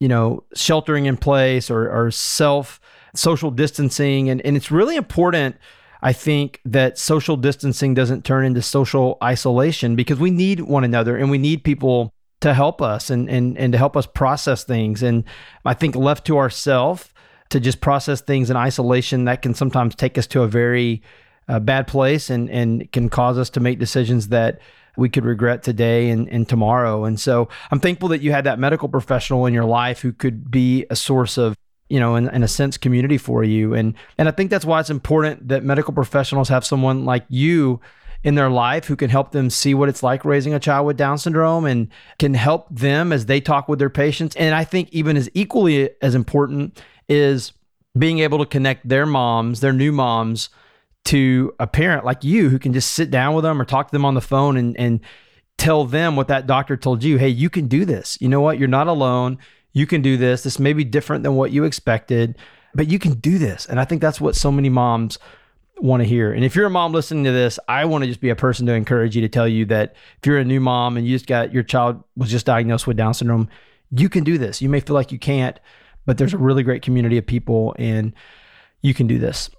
you 0.00 0.08
know, 0.08 0.42
sheltering 0.54 1.06
in 1.06 1.16
place 1.16 1.70
or, 1.70 1.88
or 1.88 2.10
self 2.10 2.80
social 3.14 3.52
distancing. 3.52 4.28
And, 4.28 4.40
and 4.44 4.56
it's 4.56 4.72
really 4.72 4.96
important 4.96 5.56
I 6.02 6.12
think 6.12 6.60
that 6.64 6.98
social 6.98 7.36
distancing 7.36 7.94
doesn't 7.94 8.24
turn 8.24 8.46
into 8.46 8.62
social 8.62 9.18
isolation 9.22 9.96
because 9.96 10.18
we 10.18 10.30
need 10.30 10.60
one 10.60 10.84
another 10.84 11.16
and 11.16 11.30
we 11.30 11.38
need 11.38 11.62
people 11.62 12.14
to 12.40 12.54
help 12.54 12.80
us 12.82 13.10
and 13.10 13.28
and 13.28 13.56
and 13.58 13.72
to 13.72 13.78
help 13.78 13.96
us 13.96 14.06
process 14.06 14.64
things. 14.64 15.02
And 15.02 15.24
I 15.64 15.74
think 15.74 15.94
left 15.94 16.26
to 16.26 16.38
ourselves 16.38 17.12
to 17.50 17.60
just 17.60 17.80
process 17.80 18.20
things 18.20 18.50
in 18.50 18.56
isolation 18.56 19.24
that 19.24 19.42
can 19.42 19.54
sometimes 19.54 19.94
take 19.94 20.16
us 20.16 20.26
to 20.28 20.42
a 20.42 20.48
very 20.48 21.02
uh, 21.48 21.60
bad 21.60 21.86
place 21.86 22.30
and 22.30 22.48
and 22.50 22.90
can 22.92 23.08
cause 23.08 23.38
us 23.38 23.50
to 23.50 23.60
make 23.60 23.78
decisions 23.78 24.28
that 24.28 24.60
we 24.96 25.08
could 25.08 25.24
regret 25.24 25.62
today 25.62 26.10
and, 26.10 26.28
and 26.28 26.48
tomorrow. 26.48 27.04
And 27.04 27.18
so 27.18 27.48
I'm 27.70 27.80
thankful 27.80 28.08
that 28.08 28.22
you 28.22 28.32
had 28.32 28.44
that 28.44 28.58
medical 28.58 28.88
professional 28.88 29.46
in 29.46 29.54
your 29.54 29.64
life 29.64 30.00
who 30.00 30.12
could 30.12 30.50
be 30.50 30.84
a 30.90 30.96
source 30.96 31.38
of 31.38 31.56
you 31.90 31.98
know, 31.98 32.14
in, 32.14 32.28
in 32.28 32.44
a 32.44 32.48
sense, 32.48 32.76
community 32.76 33.18
for 33.18 33.42
you. 33.42 33.74
And 33.74 33.94
and 34.16 34.28
I 34.28 34.30
think 34.30 34.50
that's 34.50 34.64
why 34.64 34.80
it's 34.80 34.90
important 34.90 35.48
that 35.48 35.64
medical 35.64 35.92
professionals 35.92 36.48
have 36.48 36.64
someone 36.64 37.04
like 37.04 37.26
you 37.28 37.80
in 38.22 38.34
their 38.34 38.50
life 38.50 38.86
who 38.86 38.96
can 38.96 39.10
help 39.10 39.32
them 39.32 39.48
see 39.48 39.74
what 39.74 39.88
it's 39.88 40.02
like 40.02 40.24
raising 40.24 40.52
a 40.52 40.60
child 40.60 40.86
with 40.86 40.96
Down 40.96 41.18
syndrome 41.18 41.64
and 41.64 41.88
can 42.18 42.34
help 42.34 42.68
them 42.70 43.12
as 43.12 43.26
they 43.26 43.40
talk 43.40 43.68
with 43.68 43.78
their 43.78 43.90
patients. 43.90 44.36
And 44.36 44.54
I 44.54 44.64
think 44.64 44.88
even 44.92 45.16
as 45.16 45.30
equally 45.34 45.90
as 46.02 46.14
important 46.14 46.80
is 47.08 47.52
being 47.98 48.18
able 48.18 48.38
to 48.38 48.46
connect 48.46 48.88
their 48.88 49.06
moms, 49.06 49.60
their 49.60 49.72
new 49.72 49.92
moms, 49.92 50.50
to 51.06 51.54
a 51.58 51.66
parent 51.66 52.04
like 52.04 52.22
you 52.24 52.50
who 52.50 52.58
can 52.58 52.74
just 52.74 52.92
sit 52.92 53.10
down 53.10 53.34
with 53.34 53.42
them 53.42 53.60
or 53.60 53.64
talk 53.64 53.88
to 53.88 53.92
them 53.92 54.04
on 54.04 54.14
the 54.14 54.20
phone 54.20 54.58
and 54.58 54.78
and 54.78 55.00
tell 55.56 55.86
them 55.86 56.14
what 56.14 56.28
that 56.28 56.46
doctor 56.46 56.76
told 56.76 57.02
you. 57.02 57.16
Hey, 57.16 57.28
you 57.28 57.48
can 57.48 57.68
do 57.68 57.86
this. 57.86 58.18
You 58.20 58.28
know 58.28 58.42
what? 58.42 58.58
You're 58.58 58.68
not 58.68 58.86
alone 58.86 59.38
you 59.72 59.86
can 59.86 60.02
do 60.02 60.16
this. 60.16 60.42
This 60.42 60.58
may 60.58 60.72
be 60.72 60.84
different 60.84 61.22
than 61.22 61.36
what 61.36 61.52
you 61.52 61.64
expected, 61.64 62.36
but 62.74 62.88
you 62.88 62.98
can 62.98 63.14
do 63.14 63.38
this. 63.38 63.66
And 63.66 63.78
I 63.78 63.84
think 63.84 64.00
that's 64.00 64.20
what 64.20 64.36
so 64.36 64.50
many 64.50 64.68
moms 64.68 65.18
want 65.82 66.02
to 66.02 66.08
hear. 66.08 66.32
And 66.32 66.44
if 66.44 66.54
you're 66.54 66.66
a 66.66 66.70
mom 66.70 66.92
listening 66.92 67.24
to 67.24 67.32
this, 67.32 67.58
I 67.68 67.84
want 67.84 68.02
to 68.02 68.08
just 68.08 68.20
be 68.20 68.30
a 68.30 68.36
person 68.36 68.66
to 68.66 68.72
encourage 68.72 69.16
you 69.16 69.22
to 69.22 69.28
tell 69.28 69.48
you 69.48 69.64
that 69.66 69.94
if 70.18 70.26
you're 70.26 70.38
a 70.38 70.44
new 70.44 70.60
mom 70.60 70.96
and 70.96 71.06
you 71.06 71.14
just 71.14 71.26
got 71.26 71.52
your 71.52 71.62
child 71.62 72.02
was 72.16 72.30
just 72.30 72.46
diagnosed 72.46 72.86
with 72.86 72.96
Down 72.96 73.14
syndrome, 73.14 73.48
you 73.90 74.08
can 74.08 74.24
do 74.24 74.38
this. 74.38 74.62
You 74.62 74.68
may 74.68 74.80
feel 74.80 74.94
like 74.94 75.12
you 75.12 75.18
can't, 75.18 75.58
but 76.06 76.18
there's 76.18 76.34
a 76.34 76.38
really 76.38 76.62
great 76.62 76.82
community 76.82 77.18
of 77.18 77.26
people 77.26 77.74
and 77.78 78.14
you 78.82 78.94
can 78.94 79.06
do 79.06 79.18
this. 79.18 79.50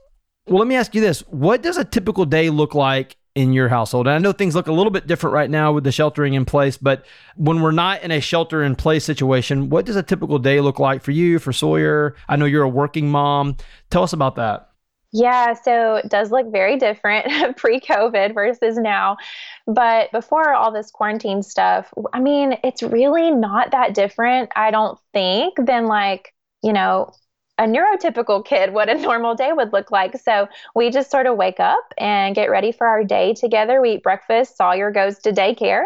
Well, 0.48 0.60
let 0.60 0.68
me 0.68 0.76
ask 0.76 0.96
you 0.96 1.02
this. 1.02 1.22
What 1.28 1.62
does 1.62 1.78
a 1.78 1.86
typical 1.86 2.26
day 2.26 2.50
look 2.50 2.74
like 2.74 3.16
in 3.36 3.54
your 3.54 3.70
household? 3.70 4.08
And 4.08 4.16
I 4.16 4.18
know 4.18 4.32
things 4.32 4.56
look 4.56 4.68
a 4.68 4.74
little 4.74 4.92
bit 4.92 5.08
different 5.08 5.34
right 5.34 5.50
now 5.50 5.72
with 5.72 5.84
the 5.84 5.92
sheltering 5.92 6.34
in 6.34 6.46
place, 6.46 6.78
but 6.78 7.06
when 7.36 7.62
we're 7.62 7.72
not 7.72 8.02
in 8.02 8.12
a 8.12 8.20
shelter 8.20 8.64
in 8.64 8.76
place 8.76 9.06
situation, 9.06 9.70
what 9.70 9.86
does 9.86 9.96
a 9.96 10.04
typical 10.04 10.40
day 10.40 10.60
look 10.62 10.80
like 10.80 11.04
for 11.04 11.12
you, 11.12 11.40
for 11.40 11.54
Sawyer? 11.54 12.16
I 12.28 12.36
know 12.38 12.46
you're 12.46 12.64
a 12.64 12.70
working 12.70 13.10
mom. 13.10 13.58
Tell 13.90 14.04
us 14.04 14.14
about 14.14 14.36
that. 14.36 14.71
Yeah, 15.14 15.54
so 15.54 15.96
it 15.96 16.10
does 16.10 16.32
look 16.32 16.52
very 16.52 16.78
different 16.78 17.26
pre 17.58 17.80
COVID 17.82 18.34
versus 18.34 18.78
now. 18.78 19.18
But 19.68 20.12
before 20.12 20.54
all 20.54 20.72
this 20.72 20.90
quarantine 20.90 21.44
stuff, 21.44 21.94
I 22.14 22.20
mean, 22.22 22.58
it's 22.64 22.82
really 22.82 23.30
not 23.32 23.72
that 23.72 23.94
different, 23.94 24.52
I 24.56 24.72
don't 24.72 24.98
think, 25.14 25.56
than 25.58 25.88
like, 25.88 26.34
you 26.64 26.72
know, 26.72 27.12
a 27.58 27.64
neurotypical 27.64 28.44
kid 28.46 28.74
what 28.74 28.90
a 28.90 28.96
normal 29.02 29.36
day 29.36 29.52
would 29.52 29.74
look 29.74 29.92
like. 29.92 30.18
So 30.18 30.48
we 30.76 30.90
just 30.90 31.12
sort 31.12 31.26
of 31.28 31.36
wake 31.38 31.60
up 31.60 31.94
and 31.98 32.34
get 32.34 32.50
ready 32.50 32.72
for 32.72 32.88
our 32.88 33.04
day 33.04 33.34
together. 33.34 33.82
We 33.82 33.92
eat 33.96 34.04
breakfast. 34.04 34.56
Sawyer 34.56 34.92
goes 34.92 35.20
to 35.20 35.32
daycare, 35.32 35.84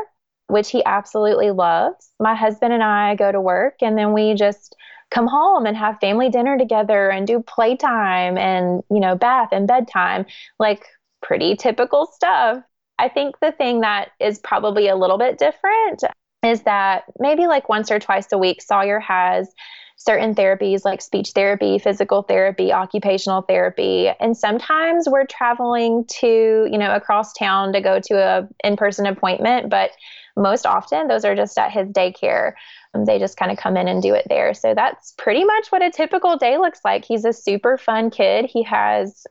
which 0.48 0.70
he 0.70 0.84
absolutely 0.86 1.50
loves. 1.50 2.12
My 2.20 2.36
husband 2.36 2.74
and 2.74 2.84
I 2.84 3.16
go 3.16 3.32
to 3.32 3.42
work, 3.42 3.78
and 3.82 3.98
then 3.98 4.14
we 4.14 4.36
just 4.36 4.76
come 5.16 5.28
home 5.28 5.66
and 5.66 5.78
have 5.78 5.98
family 6.00 6.30
dinner 6.30 6.58
together 6.58 7.10
and 7.10 7.26
do 7.26 7.42
playtime 7.42 8.38
and, 8.38 8.84
you 8.92 9.00
know, 9.00 9.16
bath 9.16 9.50
and 9.54 9.66
bedtime, 9.66 10.26
like 10.60 10.86
pretty 11.24 11.56
typical 11.56 12.06
stuff. 12.06 12.62
I 13.00 13.08
think 13.08 13.40
the 13.40 13.54
thing 13.54 13.82
that 13.82 14.10
is 14.20 14.40
probably 14.40 14.90
a 14.90 14.96
little 14.96 15.18
bit 15.18 15.40
different 15.40 16.04
is 16.44 16.64
that 16.64 17.06
maybe 17.18 17.48
like 17.48 17.70
once 17.70 17.90
or 17.92 18.00
twice 18.00 18.28
a 18.34 18.38
week, 18.38 18.62
Sawyer 18.62 19.00
has 19.00 19.50
certain 19.96 20.36
therapies 20.36 20.84
like 20.84 21.02
speech 21.02 21.32
therapy, 21.34 21.80
physical 21.80 22.22
therapy, 22.22 22.74
occupational 22.74 23.42
therapy. 23.42 24.10
And 24.20 24.36
sometimes 24.36 25.08
we're 25.10 25.26
traveling 25.26 26.06
to, 26.20 26.68
you 26.70 26.78
know, 26.78 26.94
across 26.94 27.32
town 27.34 27.72
to 27.74 27.82
go 27.82 28.00
to 28.02 28.16
a 28.16 28.48
in-person 28.64 29.06
appointment, 29.06 29.70
but 29.70 29.92
most 30.38 30.66
often 30.66 31.08
those 31.08 31.26
are 31.26 31.36
just 31.36 31.58
at 31.58 31.72
his 31.72 31.88
daycare. 31.90 32.54
Um, 32.94 33.06
they 33.06 33.20
just 33.20 33.38
kind 33.38 33.52
of 33.52 33.58
come 33.58 33.78
in 33.78 33.88
and 33.88 34.02
do 34.02 34.14
it 34.14 34.26
there. 34.30 34.54
So 34.54 34.74
that's 34.74 35.14
pretty 35.18 35.44
much 35.44 35.72
what 35.72 35.82
a 35.82 35.92
typical 35.92 36.38
day 36.38 36.58
looks 36.58 36.80
like. 36.84 37.06
He's 37.06 37.26
a 37.26 37.34
super 37.34 37.78
fun 37.78 38.10
kid. 38.10 38.46
He 38.46 38.64
has, 38.64 39.26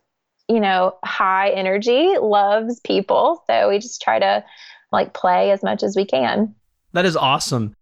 you 0.49 0.61
know, 0.61 0.97
high 1.05 1.51
energy, 1.51 2.14
loves 2.21 2.81
people. 2.81 3.43
So 3.47 3.69
we 3.69 3.79
just 3.79 4.03
try 4.03 4.19
to 4.19 4.45
like 4.93 5.14
play 5.14 5.51
as 5.51 5.62
much 5.62 5.83
as 5.83 5.97
we 5.97 6.05
can. 6.07 6.55
That 6.93 7.05
is 7.05 7.17
awesome. 7.17 7.75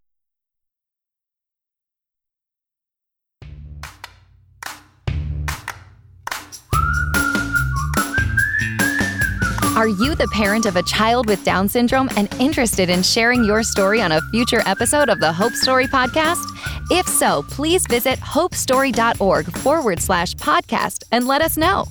Are 9.82 9.88
you 9.88 10.14
the 10.14 10.28
parent 10.28 10.64
of 10.66 10.76
a 10.76 10.82
child 10.84 11.26
with 11.26 11.42
Down 11.42 11.68
syndrome 11.68 12.08
and 12.16 12.32
interested 12.38 12.88
in 12.88 13.02
sharing 13.02 13.42
your 13.42 13.64
story 13.64 14.00
on 14.00 14.12
a 14.12 14.20
future 14.30 14.62
episode 14.64 15.08
of 15.08 15.18
the 15.18 15.32
Hope 15.32 15.54
Story 15.54 15.88
podcast? 15.88 16.44
If 16.88 17.08
so, 17.08 17.42
please 17.48 17.84
visit 17.88 18.20
hopestory.org 18.20 19.58
forward 19.58 20.00
slash 20.00 20.34
podcast 20.34 21.02
and 21.10 21.26
let 21.26 21.42
us 21.42 21.56
know. 21.56 21.86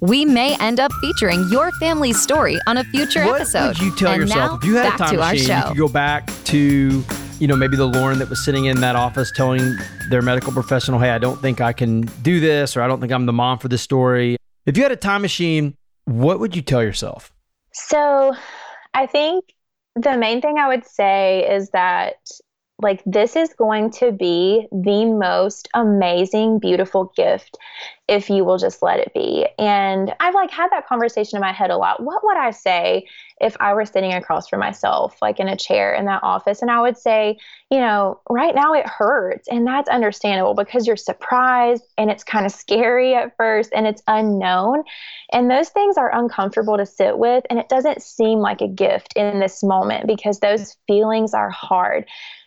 We 0.00 0.24
may 0.24 0.56
end 0.58 0.80
up 0.80 0.90
featuring 1.02 1.46
your 1.50 1.70
family's 1.72 2.18
story 2.18 2.58
on 2.66 2.78
a 2.78 2.84
future 2.84 3.26
what 3.26 3.42
episode. 3.42 3.76
Would 3.76 3.80
you 3.80 3.94
tell 3.94 4.12
and 4.12 4.22
yourself 4.22 4.52
now, 4.52 4.56
if 4.56 4.64
you 4.64 4.76
had 4.76 4.84
back 4.84 4.94
a 4.94 4.98
time 4.98 5.10
to 5.10 5.16
machine, 5.18 5.50
our 5.50 5.58
you 5.58 5.68
could 5.68 5.76
go 5.76 5.88
back 5.88 6.30
to 6.44 7.04
you 7.40 7.46
know 7.46 7.56
maybe 7.56 7.76
the 7.76 7.86
Lauren 7.86 8.20
that 8.20 8.30
was 8.30 8.42
sitting 8.42 8.64
in 8.64 8.80
that 8.80 8.96
office 8.96 9.30
telling 9.30 9.76
their 10.08 10.22
medical 10.22 10.50
professional, 10.50 10.98
"Hey, 10.98 11.10
I 11.10 11.18
don't 11.18 11.42
think 11.42 11.60
I 11.60 11.74
can 11.74 12.08
do 12.22 12.40
this," 12.40 12.74
or 12.74 12.80
"I 12.80 12.88
don't 12.88 13.00
think 13.00 13.12
I'm 13.12 13.26
the 13.26 13.34
mom 13.34 13.58
for 13.58 13.68
this 13.68 13.82
story." 13.82 14.38
If 14.64 14.78
you 14.78 14.82
had 14.82 14.92
a 14.92 14.96
time 14.96 15.20
machine, 15.20 15.74
what 16.06 16.40
would 16.40 16.56
you 16.56 16.62
tell 16.62 16.82
yourself? 16.82 17.33
So 17.74 18.34
I 18.94 19.06
think 19.06 19.44
the 19.96 20.16
main 20.16 20.40
thing 20.40 20.58
I 20.58 20.68
would 20.68 20.86
say 20.86 21.48
is 21.50 21.70
that 21.70 22.16
like 22.84 23.02
this 23.06 23.34
is 23.34 23.52
going 23.54 23.90
to 23.90 24.12
be 24.12 24.68
the 24.70 25.06
most 25.06 25.68
amazing 25.74 26.58
beautiful 26.60 27.12
gift 27.16 27.56
if 28.06 28.28
you 28.28 28.44
will 28.44 28.58
just 28.58 28.82
let 28.82 29.00
it 29.00 29.12
be. 29.14 29.46
And 29.58 30.12
i've 30.20 30.34
like 30.34 30.50
had 30.50 30.70
that 30.70 30.86
conversation 30.86 31.38
in 31.38 31.40
my 31.40 31.52
head 31.52 31.70
a 31.70 31.76
lot. 31.76 32.02
What 32.02 32.22
would 32.22 32.36
i 32.36 32.50
say 32.50 33.06
if 33.40 33.56
i 33.58 33.74
were 33.74 33.86
sitting 33.86 34.12
across 34.12 34.48
from 34.48 34.60
myself 34.60 35.16
like 35.20 35.40
in 35.40 35.48
a 35.48 35.56
chair 35.56 35.94
in 35.94 36.04
that 36.04 36.22
office? 36.22 36.60
And 36.60 36.70
i 36.70 36.80
would 36.80 36.98
say 36.98 37.38
you 37.70 37.78
know 37.78 38.20
right 38.28 38.54
now 38.54 38.74
it 38.74 38.86
hurts. 38.86 39.48
And 39.48 39.66
that's 39.66 39.88
understandable 39.88 40.54
because 40.54 40.86
you're 40.86 40.96
surprised 40.96 41.82
and 41.96 42.10
it's 42.10 42.22
kind 42.22 42.44
of 42.44 42.52
scary 42.52 43.14
at 43.14 43.34
first 43.38 43.70
and 43.74 43.86
it's 43.86 44.02
unknown. 44.06 44.84
And 45.32 45.50
those 45.50 45.70
things 45.70 45.96
are 45.96 46.14
uncomfortable 46.14 46.76
to 46.76 46.84
sit 46.84 47.16
with 47.18 47.44
and 47.48 47.58
it 47.58 47.70
doesn't 47.70 48.02
seem 48.02 48.40
like 48.40 48.60
a 48.60 48.68
gift 48.68 49.14
in 49.16 49.40
this 49.40 49.64
moment 49.64 50.06
because 50.06 50.40
those 50.40 50.76
feelings 50.86 51.32
are 51.32 51.50
hard 51.50 52.04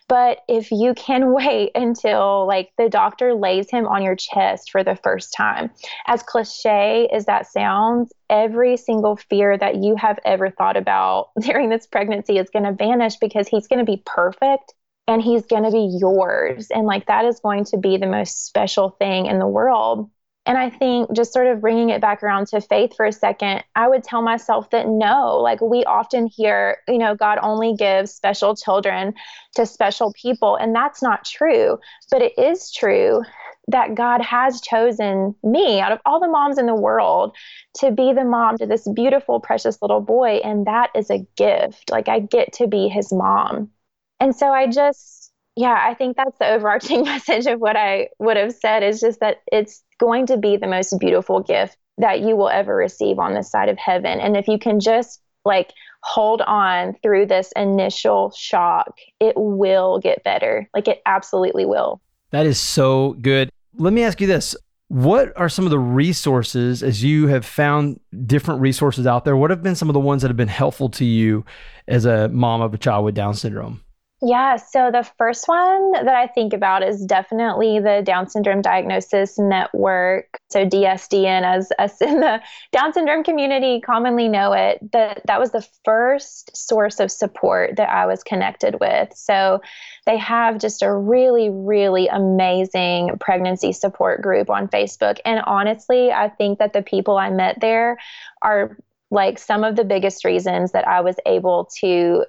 But 0.08 0.38
if 0.48 0.70
you 0.72 0.94
can 0.94 1.32
wait 1.34 1.72
until 1.74 2.46
like 2.46 2.72
the 2.78 2.88
doctor 2.88 3.34
lays 3.34 3.70
him 3.70 3.86
on 3.86 4.02
your 4.02 4.16
chest 4.16 4.70
for 4.70 4.82
the 4.82 4.96
first 4.96 5.34
time, 5.36 5.70
as 6.06 6.22
cliche 6.22 7.08
as 7.12 7.26
that 7.26 7.46
sounds, 7.46 8.12
every 8.30 8.76
single 8.76 9.16
fear 9.16 9.56
that 9.56 9.76
you 9.76 9.96
have 9.96 10.18
ever 10.24 10.50
thought 10.50 10.76
about 10.76 11.30
during 11.40 11.68
this 11.68 11.86
pregnancy 11.86 12.38
is 12.38 12.50
going 12.50 12.64
to 12.64 12.72
vanish 12.72 13.16
because 13.16 13.48
he's 13.48 13.66
going 13.66 13.84
to 13.84 13.90
be 13.90 14.02
perfect 14.04 14.74
and 15.06 15.22
he's 15.22 15.46
going 15.46 15.62
to 15.62 15.70
be 15.70 15.96
yours. 16.00 16.68
And 16.70 16.86
like 16.86 17.06
that 17.06 17.24
is 17.24 17.40
going 17.40 17.64
to 17.66 17.78
be 17.78 17.96
the 17.96 18.06
most 18.06 18.46
special 18.46 18.90
thing 18.90 19.26
in 19.26 19.38
the 19.38 19.46
world. 19.46 20.10
And 20.48 20.56
I 20.56 20.70
think 20.70 21.12
just 21.14 21.34
sort 21.34 21.46
of 21.46 21.60
bringing 21.60 21.90
it 21.90 22.00
back 22.00 22.22
around 22.22 22.46
to 22.48 22.62
faith 22.62 22.96
for 22.96 23.04
a 23.04 23.12
second, 23.12 23.62
I 23.76 23.86
would 23.86 24.02
tell 24.02 24.22
myself 24.22 24.70
that 24.70 24.88
no, 24.88 25.36
like 25.36 25.60
we 25.60 25.84
often 25.84 26.26
hear, 26.26 26.78
you 26.88 26.96
know, 26.96 27.14
God 27.14 27.38
only 27.42 27.74
gives 27.74 28.12
special 28.12 28.56
children 28.56 29.12
to 29.56 29.66
special 29.66 30.10
people. 30.14 30.56
And 30.56 30.74
that's 30.74 31.02
not 31.02 31.26
true. 31.26 31.78
But 32.10 32.22
it 32.22 32.32
is 32.38 32.72
true 32.72 33.22
that 33.66 33.94
God 33.94 34.22
has 34.22 34.62
chosen 34.62 35.34
me 35.42 35.80
out 35.80 35.92
of 35.92 35.98
all 36.06 36.18
the 36.18 36.28
moms 36.28 36.56
in 36.56 36.64
the 36.64 36.74
world 36.74 37.36
to 37.80 37.90
be 37.90 38.14
the 38.14 38.24
mom 38.24 38.56
to 38.56 38.64
this 38.64 38.88
beautiful, 38.88 39.40
precious 39.40 39.82
little 39.82 40.00
boy. 40.00 40.40
And 40.42 40.66
that 40.66 40.88
is 40.94 41.10
a 41.10 41.26
gift. 41.36 41.90
Like 41.90 42.08
I 42.08 42.20
get 42.20 42.54
to 42.54 42.66
be 42.66 42.88
his 42.88 43.12
mom. 43.12 43.70
And 44.18 44.34
so 44.34 44.48
I 44.48 44.66
just, 44.66 45.30
yeah, 45.56 45.78
I 45.78 45.92
think 45.92 46.16
that's 46.16 46.38
the 46.38 46.48
overarching 46.48 47.02
message 47.04 47.44
of 47.44 47.60
what 47.60 47.76
I 47.76 48.08
would 48.18 48.38
have 48.38 48.54
said 48.54 48.82
is 48.82 49.00
just 49.00 49.20
that 49.20 49.42
it's 49.52 49.84
going 49.98 50.26
to 50.26 50.36
be 50.36 50.56
the 50.56 50.66
most 50.66 50.94
beautiful 50.98 51.40
gift 51.40 51.76
that 51.98 52.20
you 52.20 52.36
will 52.36 52.48
ever 52.48 52.74
receive 52.76 53.18
on 53.18 53.34
this 53.34 53.50
side 53.50 53.68
of 53.68 53.76
heaven. 53.78 54.20
And 54.20 54.36
if 54.36 54.46
you 54.48 54.58
can 54.58 54.80
just 54.80 55.20
like 55.44 55.72
hold 56.02 56.42
on 56.42 56.94
through 57.02 57.26
this 57.26 57.52
initial 57.56 58.32
shock, 58.36 58.96
it 59.20 59.34
will 59.36 59.98
get 59.98 60.22
better. 60.24 60.68
Like 60.74 60.88
it 60.88 61.02
absolutely 61.06 61.66
will. 61.66 62.00
That 62.30 62.46
is 62.46 62.60
so 62.60 63.14
good. 63.20 63.50
Let 63.76 63.92
me 63.92 64.04
ask 64.04 64.20
you 64.20 64.26
this. 64.26 64.56
What 64.88 65.32
are 65.36 65.50
some 65.50 65.66
of 65.66 65.70
the 65.70 65.78
resources 65.78 66.82
as 66.82 67.04
you 67.04 67.26
have 67.26 67.44
found 67.44 68.00
different 68.26 68.62
resources 68.62 69.06
out 69.06 69.24
there? 69.24 69.36
What 69.36 69.50
have 69.50 69.62
been 69.62 69.74
some 69.74 69.90
of 69.90 69.94
the 69.94 70.00
ones 70.00 70.22
that 70.22 70.28
have 70.28 70.36
been 70.36 70.48
helpful 70.48 70.88
to 70.90 71.04
you 71.04 71.44
as 71.86 72.06
a 72.06 72.28
mom 72.28 72.62
of 72.62 72.72
a 72.72 72.78
child 72.78 73.04
with 73.04 73.14
Down 73.14 73.34
syndrome? 73.34 73.82
Yeah, 74.20 74.56
so 74.56 74.90
the 74.90 75.08
first 75.16 75.46
one 75.46 75.92
that 75.92 76.08
I 76.08 76.26
think 76.26 76.52
about 76.52 76.82
is 76.82 77.04
definitely 77.04 77.78
the 77.78 78.02
Down 78.04 78.28
Syndrome 78.28 78.62
Diagnosis 78.62 79.38
Network. 79.38 80.40
So 80.50 80.66
DSDN, 80.66 81.42
as 81.42 81.70
us 81.78 82.00
in 82.02 82.18
the 82.18 82.40
Down 82.72 82.92
syndrome 82.92 83.22
community 83.22 83.80
commonly 83.80 84.28
know 84.28 84.54
it. 84.54 84.80
That 84.90 85.22
that 85.26 85.38
was 85.38 85.52
the 85.52 85.64
first 85.84 86.56
source 86.56 86.98
of 86.98 87.12
support 87.12 87.76
that 87.76 87.90
I 87.90 88.06
was 88.06 88.24
connected 88.24 88.80
with. 88.80 89.16
So 89.16 89.60
they 90.04 90.16
have 90.16 90.58
just 90.58 90.82
a 90.82 90.92
really, 90.92 91.48
really 91.48 92.08
amazing 92.08 93.18
pregnancy 93.20 93.70
support 93.70 94.20
group 94.20 94.50
on 94.50 94.66
Facebook. 94.66 95.18
And 95.24 95.42
honestly, 95.46 96.10
I 96.10 96.28
think 96.28 96.58
that 96.58 96.72
the 96.72 96.82
people 96.82 97.18
I 97.18 97.30
met 97.30 97.60
there 97.60 97.98
are 98.42 98.76
like 99.12 99.38
some 99.38 99.62
of 99.62 99.76
the 99.76 99.84
biggest 99.84 100.24
reasons 100.24 100.72
that 100.72 100.88
I 100.88 101.02
was 101.02 101.14
able 101.24 101.68
to 101.78 102.24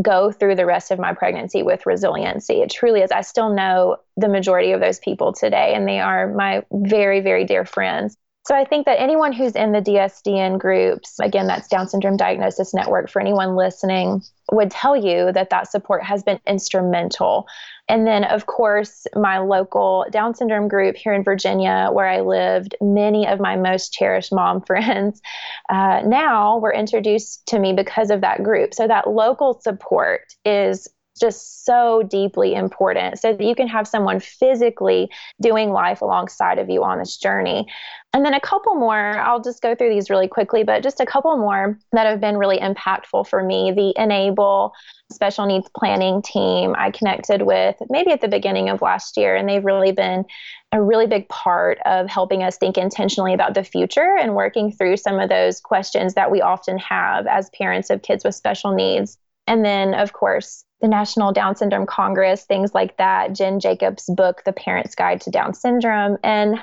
go 0.00 0.30
through 0.30 0.54
the 0.54 0.66
rest 0.66 0.90
of 0.90 0.98
my 0.98 1.12
pregnancy 1.12 1.62
with 1.62 1.86
resiliency. 1.86 2.62
It 2.62 2.70
truly 2.70 3.00
is. 3.00 3.10
I 3.10 3.22
still 3.22 3.52
know 3.52 3.96
the 4.16 4.28
majority 4.28 4.72
of 4.72 4.80
those 4.80 4.98
people 4.98 5.32
today, 5.32 5.74
and 5.74 5.86
they 5.86 6.00
are 6.00 6.32
my 6.32 6.64
very, 6.72 7.20
very 7.20 7.44
dear 7.44 7.64
friends. 7.64 8.16
So 8.46 8.54
I 8.54 8.64
think 8.64 8.86
that 8.86 9.00
anyone 9.00 9.32
who's 9.32 9.54
in 9.54 9.72
the 9.72 9.82
DSDN 9.82 10.58
groups, 10.58 11.20
again, 11.20 11.46
that's 11.46 11.68
Down 11.68 11.88
Syndrome 11.88 12.16
Diagnosis 12.16 12.72
Network, 12.72 13.10
for 13.10 13.20
anyone 13.20 13.54
listening, 13.54 14.22
would 14.50 14.70
tell 14.70 14.96
you 14.96 15.30
that 15.32 15.50
that 15.50 15.70
support 15.70 16.02
has 16.02 16.22
been 16.22 16.40
instrumental. 16.46 17.46
And 17.88 18.06
then, 18.06 18.24
of 18.24 18.46
course, 18.46 19.06
my 19.14 19.38
local 19.38 20.06
Down 20.10 20.34
syndrome 20.34 20.68
group 20.68 20.96
here 20.96 21.12
in 21.12 21.22
Virginia, 21.22 21.90
where 21.92 22.08
I 22.08 22.22
lived, 22.22 22.74
many 22.80 23.26
of 23.26 23.40
my 23.40 23.56
most 23.56 23.92
cherished 23.92 24.32
mom 24.32 24.62
friends 24.66 25.20
uh, 25.68 26.02
now 26.06 26.58
were 26.58 26.72
introduced 26.72 27.46
to 27.48 27.58
me 27.58 27.74
because 27.74 28.10
of 28.10 28.22
that 28.22 28.42
group. 28.42 28.72
So 28.72 28.88
that 28.88 29.10
local 29.10 29.60
support 29.60 30.22
is 30.46 30.88
just 31.20 31.64
so 31.64 32.02
deeply 32.02 32.54
important 32.54 33.18
so 33.18 33.34
that 33.34 33.44
you 33.44 33.54
can 33.54 33.68
have 33.68 33.86
someone 33.86 34.18
physically 34.18 35.10
doing 35.40 35.70
life 35.70 36.00
alongside 36.00 36.58
of 36.58 36.70
you 36.70 36.82
on 36.82 36.98
this 36.98 37.16
journey. 37.16 37.66
And 38.12 38.24
then 38.24 38.34
a 38.34 38.40
couple 38.40 38.74
more, 38.74 39.18
I'll 39.18 39.40
just 39.40 39.62
go 39.62 39.74
through 39.74 39.90
these 39.90 40.10
really 40.10 40.26
quickly, 40.26 40.64
but 40.64 40.82
just 40.82 40.98
a 40.98 41.06
couple 41.06 41.36
more 41.36 41.78
that 41.92 42.06
have 42.06 42.20
been 42.20 42.38
really 42.38 42.58
impactful 42.58 43.28
for 43.28 43.44
me. 43.44 43.70
The 43.70 43.94
Enable 44.02 44.72
special 45.12 45.46
needs 45.46 45.68
planning 45.76 46.22
team 46.22 46.74
I 46.76 46.90
connected 46.90 47.42
with 47.42 47.76
maybe 47.88 48.10
at 48.10 48.20
the 48.20 48.28
beginning 48.28 48.68
of 48.68 48.82
last 48.82 49.16
year, 49.16 49.36
and 49.36 49.48
they've 49.48 49.64
really 49.64 49.92
been 49.92 50.24
a 50.72 50.82
really 50.82 51.06
big 51.06 51.28
part 51.28 51.78
of 51.84 52.08
helping 52.08 52.42
us 52.42 52.56
think 52.56 52.78
intentionally 52.78 53.34
about 53.34 53.54
the 53.54 53.64
future 53.64 54.16
and 54.18 54.34
working 54.34 54.72
through 54.72 54.96
some 54.96 55.18
of 55.18 55.28
those 55.28 55.60
questions 55.60 56.14
that 56.14 56.30
we 56.30 56.40
often 56.40 56.78
have 56.78 57.26
as 57.26 57.50
parents 57.50 57.90
of 57.90 58.02
kids 58.02 58.24
with 58.24 58.34
special 58.34 58.72
needs. 58.72 59.18
And 59.46 59.64
then, 59.64 59.94
of 59.94 60.12
course, 60.12 60.64
the 60.80 60.88
National 60.88 61.32
Down 61.32 61.56
Syndrome 61.56 61.86
Congress, 61.86 62.44
things 62.44 62.74
like 62.74 62.96
that, 62.96 63.34
Jen 63.34 63.60
Jacobs' 63.60 64.08
book, 64.08 64.42
The 64.44 64.52
Parent's 64.52 64.94
Guide 64.94 65.20
to 65.22 65.30
Down 65.30 65.54
Syndrome. 65.54 66.16
And 66.24 66.58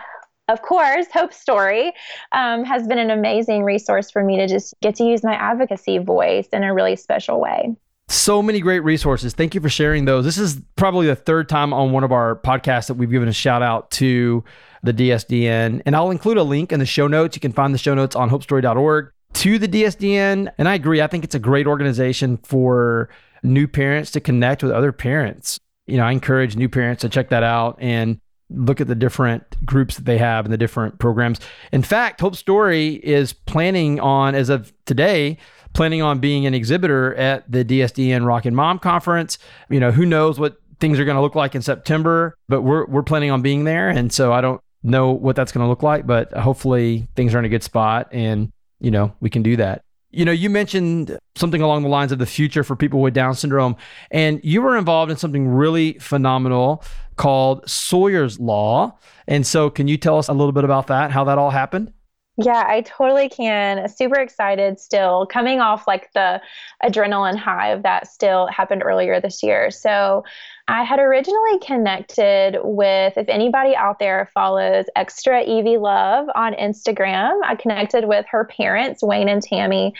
of 0.48 0.62
course, 0.62 1.08
Hope 1.14 1.34
Story 1.34 1.94
um, 2.32 2.64
has 2.64 2.88
been 2.88 3.00
an 3.00 3.12
amazing 3.12 3.64
resource 3.64 4.10
for 4.10 4.24
me 4.24 4.38
to 4.38 4.48
just 4.48 4.74
get 4.82 4.96
to 4.96 5.04
use 5.04 5.24
my 5.24 5.34
advocacy 5.34 5.98
voice 5.98 6.48
in 6.54 6.64
a 6.64 6.74
really 6.74 6.96
special 6.96 7.40
way. 7.40 7.76
So 8.10 8.42
many 8.42 8.62
great 8.62 8.80
resources. 8.80 9.34
Thank 9.34 9.54
you 9.54 9.60
for 9.60 9.68
sharing 9.68 10.06
those. 10.06 10.24
This 10.24 10.38
is 10.38 10.62
probably 10.78 11.08
the 11.08 11.16
third 11.16 11.50
time 11.50 11.74
on 11.74 11.92
one 11.92 12.06
of 12.06 12.14
our 12.14 12.38
podcasts 12.38 12.88
that 12.88 12.94
we've 12.94 13.12
given 13.12 13.28
a 13.28 13.34
shout 13.34 13.62
out 13.62 13.92
to 13.92 14.46
the 14.82 14.94
DSDN. 14.94 15.82
And 15.86 15.96
I'll 15.96 16.12
include 16.12 16.38
a 16.38 16.44
link 16.44 16.72
in 16.72 16.80
the 16.80 16.86
show 16.86 17.08
notes. 17.08 17.36
You 17.36 17.42
can 17.42 17.52
find 17.52 17.74
the 17.74 17.78
show 17.78 17.94
notes 17.94 18.16
on 18.16 18.30
hopestory.org 18.30 19.12
to 19.34 19.60
the 19.60 19.68
DSDN. 19.68 20.50
And 20.58 20.70
I 20.70 20.76
agree. 20.76 21.02
I 21.02 21.08
think 21.08 21.26
it's 21.26 21.36
a 21.36 21.40
great 21.40 21.68
organization 21.68 22.38
for 22.38 23.10
new 23.44 23.68
parents 23.68 24.12
to 24.12 24.20
connect 24.20 24.64
with 24.64 24.72
other 24.72 24.92
parents. 24.92 25.60
You 25.86 25.98
know, 25.98 26.04
I 26.04 26.12
encourage 26.12 26.56
new 26.56 26.70
parents 26.70 27.02
to 27.02 27.10
check 27.10 27.30
that 27.30 27.44
out 27.44 27.78
and 27.80 28.20
look 28.50 28.80
at 28.80 28.88
the 28.88 28.96
different 28.96 29.66
groups 29.66 29.96
that 29.96 30.06
they 30.06 30.18
have 30.18 30.46
and 30.46 30.54
the 30.54 30.58
different 30.58 31.00
programs. 31.00 31.40
In 31.72 31.82
fact, 31.82 32.22
Hope 32.22 32.36
Story 32.36 32.96
is 33.04 33.34
planning 33.34 34.00
on, 34.00 34.36
as 34.36 34.50
of 34.50 34.74
today, 34.86 35.38
planning 35.74 36.02
on 36.02 36.20
being 36.20 36.46
an 36.46 36.54
exhibitor 36.54 37.14
at 37.16 37.50
the 37.52 37.64
DSDN 37.64 38.26
Rockin' 38.26 38.56
Mom 38.56 38.80
Conference. 38.80 39.38
You 39.70 39.80
know, 39.80 39.92
who 39.92 40.06
knows 40.06 40.40
what 40.40 40.58
things 40.80 41.00
are 41.00 41.06
going 41.06 41.16
to 41.16 41.22
look 41.22 41.36
like 41.36 41.56
in 41.56 41.62
September, 41.62 42.36
but 42.48 42.62
we're 42.62 42.86
we're 42.86 43.04
planning 43.04 43.32
on 43.32 43.42
being 43.42 43.64
there, 43.64 43.90
and 43.90 44.12
so 44.12 44.32
I 44.32 44.42
don't 44.42 44.62
know 44.84 45.12
what 45.12 45.36
that's 45.36 45.52
going 45.52 45.66
to 45.66 45.70
look 45.70 45.84
like, 45.84 46.08
but 46.08 46.32
hopefully 46.34 47.08
things 47.16 47.34
are 47.36 47.40
in 47.40 47.46
a 47.46 47.50
good 47.50 47.64
spot, 47.64 48.10
and 48.12 48.52
you 48.80 48.92
know 48.92 49.14
we 49.20 49.30
can 49.30 49.44
do 49.44 49.56
that. 49.58 49.84
You 50.10 50.24
know, 50.24 50.32
you 50.32 50.50
mentioned 50.50 51.18
something 51.36 51.62
along 51.62 51.84
the 51.84 51.90
lines 51.90 52.12
of 52.12 52.20
the 52.20 52.26
future 52.26 52.64
for 52.64 52.76
people 52.76 53.02
with 53.02 53.14
Down 53.14 53.36
syndrome, 53.36 53.76
and 54.10 54.40
you 54.44 54.62
were 54.62 54.78
involved 54.78 55.12
in 55.12 55.18
something 55.18 55.48
really 55.48 55.94
phenomenal 56.00 56.84
called 57.18 57.70
Sawyer's 57.70 58.40
Law. 58.40 58.98
And 59.28 59.46
so, 59.46 59.70
can 59.70 59.88
you 59.88 59.98
tell 59.98 60.18
us 60.18 60.30
a 60.30 60.34
little 60.34 60.54
bit 60.54 60.64
about 60.64 60.88
that, 60.88 61.12
how 61.12 61.26
that 61.26 61.38
all 61.38 61.50
happened? 61.50 61.92
Yeah, 62.40 62.66
I 62.68 62.82
totally 62.82 63.30
can. 63.30 63.90
Super 63.90 64.20
excited 64.20 64.80
still, 64.80 65.26
coming 65.26 65.60
off 65.60 65.88
like 65.88 66.14
the 66.14 66.40
adrenaline 66.84 67.36
high 67.36 67.70
of 67.70 67.82
that 67.82 68.06
still 68.08 68.46
happened 68.48 68.84
earlier 68.86 69.20
this 69.20 69.42
year. 69.42 69.72
So, 69.72 70.24
I 70.70 70.84
had 70.84 71.00
originally 71.00 71.60
connected 71.66 72.60
with, 72.62 73.18
if 73.18 73.30
anybody 73.30 73.76
out 73.76 74.00
there 74.00 74.30
follows 74.34 74.86
Extra 74.98 75.42
Evie 75.44 75.78
Love 75.78 76.28
on 76.36 76.54
Instagram, 76.56 77.40
I 77.44 77.56
connected 77.56 78.06
with 78.06 78.26
her 78.30 78.46
parents, 78.46 79.02
Wayne 79.02 79.30
and 79.30 79.42
Tammy 79.42 79.94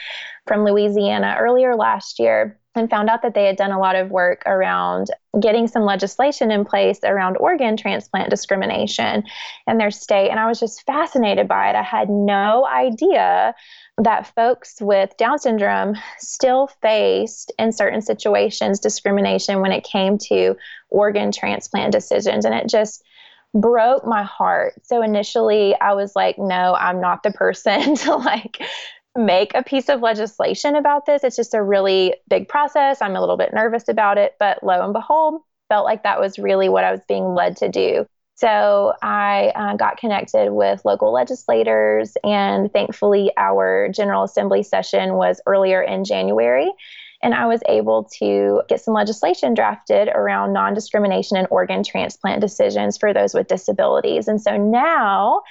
from 0.46 0.66
Louisiana, 0.66 1.38
earlier 1.40 1.76
last 1.76 2.20
year 2.20 2.60
and 2.78 2.90
found 2.90 3.10
out 3.10 3.22
that 3.22 3.34
they 3.34 3.46
had 3.46 3.58
done 3.58 3.72
a 3.72 3.80
lot 3.80 3.96
of 3.96 4.10
work 4.10 4.44
around 4.46 5.08
getting 5.40 5.68
some 5.68 5.84
legislation 5.84 6.52
in 6.52 6.66
place 6.66 7.00
around 7.04 7.38
organ 7.38 7.78
transplant 7.78 8.30
discrimination 8.30 9.24
in 9.68 9.78
their 9.78 9.92
state. 9.92 10.30
And 10.30 10.40
I 10.40 10.48
was 10.48 10.60
just 10.60 10.86
fascinated 10.86 11.48
by 11.48 11.70
it. 11.70 11.76
I 11.76 11.84
had 11.84 12.10
no 12.10 12.66
idea 12.66 13.54
that 13.98 14.34
folks 14.36 14.78
with 14.82 15.16
Down 15.18 15.40
syndrome 15.40 15.96
still 16.20 16.68
faced, 16.82 17.52
in 17.58 17.72
certain 17.72 18.02
situations, 18.02 18.80
discrimination 18.80 19.62
when 19.62 19.72
it 19.72 19.84
came 19.84 20.18
to 20.30 20.56
organ 20.90 21.32
transplant 21.32 21.92
decisions. 21.92 22.46
And 22.46 22.54
it 22.54 22.70
just 22.70 23.04
broke 23.54 24.06
my 24.06 24.24
heart. 24.24 24.74
So 24.84 25.02
initially, 25.02 25.76
I 25.80 25.94
was 25.94 26.16
like, 26.16 26.38
no, 26.38 26.76
I'm 26.76 27.02
not 27.02 27.24
the 27.24 27.32
person 27.32 27.96
to 28.04 28.16
like 28.16 28.62
make 29.18 29.54
a 29.56 29.64
piece 29.64 29.90
of 29.90 30.02
legislation 30.02 30.76
about 30.76 31.06
this. 31.06 31.24
It's 31.24 31.36
just 31.36 31.54
a 31.54 31.64
really 31.64 32.14
big 32.30 32.48
process. 32.48 33.02
I'm 33.02 33.16
a 33.16 33.20
little 33.20 33.38
bit 33.38 33.54
nervous 33.54 33.88
about 33.88 34.18
it, 34.18 34.36
but 34.40 34.64
lo 34.64 34.84
and 34.84 34.94
behold, 34.94 35.42
felt 35.70 35.86
like 35.86 36.04
that 36.04 36.20
was 36.20 36.40
really 36.40 36.70
what 36.70 36.84
I 36.84 36.92
was 36.92 37.02
being 37.08 37.34
led 37.34 37.58
to 37.58 37.70
do. 37.70 38.06
So 38.36 38.94
I 39.02 39.52
uh, 39.56 39.76
got 39.76 39.98
connected 39.98 40.52
with 40.52 40.86
local 40.86 41.12
legislators, 41.12 42.16
and 42.24 42.72
thankfully, 42.72 43.32
our 43.36 43.90
General 43.90 44.24
Assembly 44.24 44.62
session 44.62 45.16
was 45.16 45.42
earlier 45.48 45.82
in 45.82 46.06
January. 46.06 46.72
and 47.24 47.34
I 47.34 47.48
was 47.48 47.62
able 47.68 48.04
to 48.20 48.62
get 48.70 48.80
some 48.82 48.94
legislation 48.94 49.56
drafted 49.56 50.08
around 50.10 50.54
non 50.54 50.76
discrimination 50.76 51.38
and 51.38 51.48
organ 51.50 51.84
transplant 51.84 52.42
decisions 52.42 52.98
for 52.98 53.12
those 53.14 53.34
with 53.34 53.48
disabilities. 53.48 54.28
And 54.28 54.40
so 54.40 54.56
now, 54.56 55.42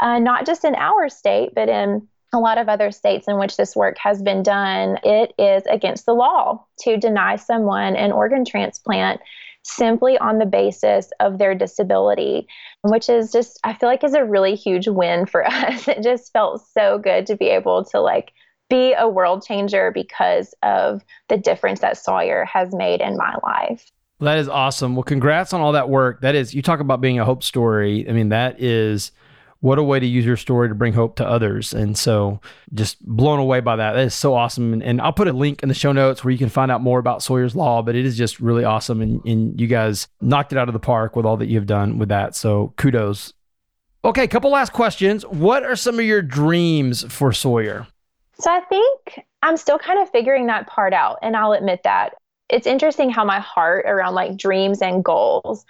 uh, 0.00 0.18
not 0.18 0.44
just 0.44 0.64
in 0.64 0.74
our 0.74 1.08
state, 1.08 1.54
but 1.54 1.70
in 1.70 2.06
a 2.34 2.38
lot 2.38 2.58
of 2.58 2.68
other 2.68 2.90
states 2.90 3.26
in 3.28 3.38
which 3.38 3.56
this 3.56 3.74
work 3.74 3.96
has 3.98 4.22
been 4.22 4.42
done, 4.42 4.98
it 5.04 5.32
is 5.38 5.62
against 5.70 6.04
the 6.04 6.12
law 6.12 6.64
to 6.80 6.96
deny 6.96 7.36
someone 7.36 7.96
an 7.96 8.12
organ 8.12 8.44
transplant 8.44 9.20
simply 9.62 10.18
on 10.18 10.38
the 10.38 10.46
basis 10.46 11.10
of 11.20 11.38
their 11.38 11.54
disability, 11.54 12.46
which 12.82 13.08
is 13.08 13.32
just, 13.32 13.58
I 13.64 13.72
feel 13.72 13.88
like 13.88 14.04
is 14.04 14.14
a 14.14 14.24
really 14.24 14.54
huge 14.54 14.88
win 14.88 15.26
for 15.26 15.46
us. 15.50 15.88
It 15.88 16.02
just 16.02 16.32
felt 16.32 16.62
so 16.72 16.98
good 16.98 17.26
to 17.26 17.36
be 17.36 17.46
able 17.46 17.84
to 17.86 18.00
like 18.00 18.32
be 18.68 18.94
a 18.94 19.08
world 19.08 19.44
changer 19.46 19.90
because 19.92 20.54
of 20.62 21.02
the 21.28 21.36
difference 21.36 21.80
that 21.80 21.96
Sawyer 21.96 22.44
has 22.44 22.74
made 22.74 23.00
in 23.00 23.16
my 23.16 23.36
life. 23.42 23.90
That 24.20 24.38
is 24.38 24.48
awesome. 24.48 24.94
Well, 24.96 25.02
congrats 25.02 25.52
on 25.52 25.60
all 25.60 25.72
that 25.72 25.88
work. 25.88 26.20
That 26.20 26.34
is, 26.34 26.54
you 26.54 26.62
talk 26.62 26.80
about 26.80 27.00
being 27.00 27.18
a 27.18 27.24
hope 27.24 27.42
story. 27.42 28.08
I 28.08 28.12
mean, 28.12 28.30
that 28.30 28.60
is 28.60 29.12
what 29.64 29.78
a 29.78 29.82
way 29.82 29.98
to 29.98 30.04
use 30.04 30.26
your 30.26 30.36
story 30.36 30.68
to 30.68 30.74
bring 30.74 30.92
hope 30.92 31.16
to 31.16 31.26
others. 31.26 31.72
And 31.72 31.96
so 31.96 32.38
just 32.74 33.02
blown 33.02 33.38
away 33.38 33.60
by 33.60 33.76
that. 33.76 33.94
That 33.94 34.04
is 34.04 34.12
so 34.12 34.34
awesome. 34.34 34.74
And, 34.74 34.82
and, 34.82 35.00
I'll 35.00 35.14
put 35.14 35.26
a 35.26 35.32
link 35.32 35.62
in 35.62 35.70
the 35.70 35.74
show 35.74 35.90
notes 35.90 36.22
where 36.22 36.32
you 36.32 36.36
can 36.36 36.50
find 36.50 36.70
out 36.70 36.82
more 36.82 36.98
about 36.98 37.22
Sawyer's 37.22 37.56
Law, 37.56 37.80
but 37.80 37.94
it 37.94 38.04
is 38.04 38.14
just 38.14 38.40
really 38.40 38.62
awesome. 38.64 39.00
And, 39.00 39.24
and 39.24 39.58
you 39.58 39.66
guys 39.66 40.06
knocked 40.20 40.52
it 40.52 40.58
out 40.58 40.68
of 40.68 40.74
the 40.74 40.80
park 40.80 41.16
with 41.16 41.24
all 41.24 41.38
that 41.38 41.46
you've 41.46 41.64
done 41.64 41.96
with 41.96 42.10
that. 42.10 42.36
So 42.36 42.74
kudos. 42.76 43.32
Okay, 44.04 44.28
couple 44.28 44.50
last 44.50 44.74
questions. 44.74 45.24
What 45.24 45.64
are 45.64 45.76
some 45.76 45.98
of 45.98 46.04
your 46.04 46.20
dreams 46.20 47.10
for 47.10 47.32
Sawyer? 47.32 47.86
So 48.34 48.50
I 48.50 48.60
think 48.60 49.24
I'm 49.42 49.56
still 49.56 49.78
kind 49.78 49.98
of 49.98 50.10
figuring 50.10 50.46
that 50.48 50.66
part 50.66 50.92
out. 50.92 51.16
And 51.22 51.38
I'll 51.38 51.52
admit 51.52 51.80
that. 51.84 52.12
It's 52.48 52.66
interesting 52.66 53.10
how 53.10 53.24
my 53.24 53.40
heart 53.40 53.86
around 53.86 54.14
like 54.14 54.36
dreams 54.36 54.82
and 54.82 55.04
goals 55.04 55.64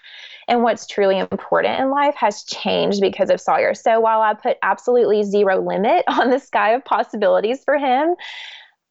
and 0.48 0.62
what's 0.62 0.86
truly 0.86 1.18
important 1.18 1.80
in 1.80 1.90
life 1.90 2.14
has 2.16 2.44
changed 2.44 3.00
because 3.00 3.30
of 3.30 3.40
Sawyer. 3.40 3.74
So 3.74 4.00
while 4.00 4.20
I 4.20 4.34
put 4.34 4.58
absolutely 4.62 5.22
zero 5.22 5.60
limit 5.60 6.04
on 6.08 6.30
the 6.30 6.38
sky 6.38 6.70
of 6.70 6.84
possibilities 6.84 7.62
for 7.64 7.78
him, 7.78 8.14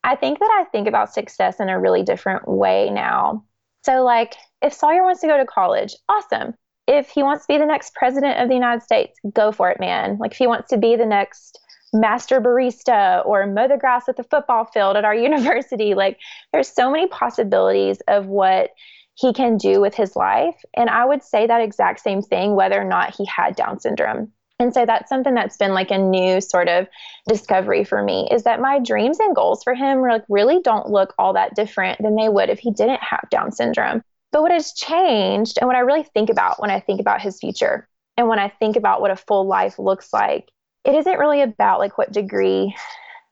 I 0.04 0.16
think 0.16 0.40
that 0.40 0.52
I 0.60 0.66
think 0.66 0.88
about 0.88 1.14
success 1.14 1.60
in 1.60 1.70
a 1.70 1.80
really 1.80 2.04
different 2.04 2.48
way 2.48 2.90
now. 2.90 3.44
So, 3.86 4.04
like, 4.04 4.36
if 4.62 4.74
Sawyer 4.74 5.04
wants 5.04 5.22
to 5.22 5.28
go 5.28 5.38
to 5.38 5.46
college, 5.46 5.96
awesome. 6.10 6.54
If 6.88 7.10
he 7.10 7.24
wants 7.24 7.46
to 7.46 7.54
be 7.54 7.58
the 7.58 7.66
next 7.66 7.96
president 7.96 8.40
of 8.40 8.50
the 8.50 8.54
United 8.54 8.84
States, 8.84 9.18
go 9.34 9.52
for 9.52 9.70
it, 9.70 9.80
man. 9.80 10.18
Like, 10.20 10.32
if 10.32 10.38
he 10.38 10.48
wants 10.48 10.70
to 10.70 10.78
be 10.78 10.96
the 10.96 11.06
next 11.06 11.60
master 11.94 12.42
barista 12.42 13.26
or 13.26 13.46
mow 13.48 13.68
the 13.68 13.78
grass 13.78 14.10
at 14.10 14.18
the 14.18 14.24
football 14.24 14.66
field 14.66 14.98
at 14.98 15.06
our 15.06 15.16
university, 15.30 15.94
like, 15.94 16.20
there's 16.52 16.68
so 16.68 16.92
many 16.92 17.08
possibilities 17.08 18.02
of 18.08 18.26
what 18.26 18.72
he 19.16 19.34
can 19.34 19.58
do 19.58 19.80
with 19.80 19.94
his 19.94 20.16
life. 20.16 20.56
And 20.76 20.90
I 20.90 21.06
would 21.06 21.24
say 21.24 21.46
that 21.46 21.62
exact 21.62 22.00
same 22.00 22.22
thing 22.22 22.56
whether 22.56 22.80
or 22.80 22.86
not 22.86 23.16
he 23.16 23.26
had 23.26 23.56
Down 23.56 23.80
syndrome. 23.80 24.32
And 24.60 24.74
so 24.74 24.86
that's 24.86 25.10
something 25.10 25.34
that's 25.34 25.58
been 25.58 25.74
like 25.74 25.92
a 25.92 25.98
new 25.98 26.40
sort 26.40 26.70
of 26.70 26.88
discovery 27.28 27.84
for 27.84 28.04
me 28.04 28.28
is 28.32 28.44
that 28.44 28.62
my 28.62 28.80
dreams 28.80 29.20
and 29.20 29.36
goals 29.36 29.64
for 29.64 29.74
him 29.74 30.02
like 30.02 30.24
really 30.30 30.62
don't 30.62 30.90
look 30.90 31.14
all 31.18 31.34
that 31.34 31.56
different 31.56 32.02
than 32.02 32.16
they 32.16 32.30
would 32.30 32.50
if 32.50 32.60
he 32.60 32.72
didn't 32.72 33.02
have 33.02 33.28
Down 33.30 33.52
syndrome. 33.52 34.04
But 34.32 34.42
what 34.42 34.52
has 34.52 34.74
changed 34.74 35.58
and 35.60 35.68
what 35.68 35.76
I 35.76 35.82
really 35.82 36.04
think 36.04 36.30
about 36.30 36.60
when 36.62 36.72
I 36.72 36.80
think 36.80 37.00
about 37.00 37.22
his 37.22 37.40
future 37.40 37.88
and 38.18 38.28
when 38.28 38.40
I 38.40 38.50
think 38.50 38.76
about 38.76 39.02
what 39.02 39.12
a 39.12 39.16
full 39.16 39.46
life 39.48 39.78
looks 39.78 40.14
like, 40.14 40.50
it 40.86 40.96
isn't 40.96 41.20
really 41.20 41.42
about 41.42 41.80
like 41.80 41.98
what 41.98 42.12
degree 42.12 42.76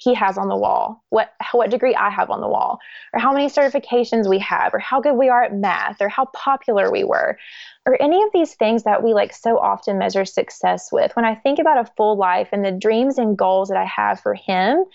he 0.01 0.15
has 0.15 0.37
on 0.37 0.47
the 0.47 0.57
wall, 0.57 1.03
what 1.09 1.33
what 1.51 1.69
degree 1.69 1.93
I 1.93 2.09
have 2.09 2.31
on 2.31 2.41
the 2.41 2.47
wall, 2.47 2.79
or 3.13 3.19
how 3.19 3.31
many 3.31 3.47
certifications 3.47 4.27
we 4.27 4.39
have, 4.39 4.73
or 4.73 4.79
how 4.79 4.99
good 4.99 5.13
we 5.13 5.29
are 5.29 5.43
at 5.43 5.55
math, 5.55 6.01
or 6.01 6.09
how 6.09 6.25
popular 6.33 6.91
we 6.91 7.03
were, 7.03 7.37
or 7.85 8.01
any 8.01 8.23
of 8.23 8.29
these 8.33 8.55
things 8.55 8.83
that 8.83 9.03
we 9.03 9.13
like 9.13 9.31
so 9.31 9.59
often 9.59 9.99
measure 9.99 10.25
success 10.25 10.91
with. 10.91 11.15
When 11.15 11.25
I 11.25 11.35
think 11.35 11.59
about 11.59 11.77
a 11.77 11.91
full 11.97 12.17
life 12.17 12.49
and 12.51 12.65
the 12.65 12.71
dreams 12.71 13.19
and 13.19 13.37
goals 13.37 13.69
that 13.69 13.77
I 13.77 13.85
have 13.85 14.19
for 14.19 14.33
him 14.33 14.85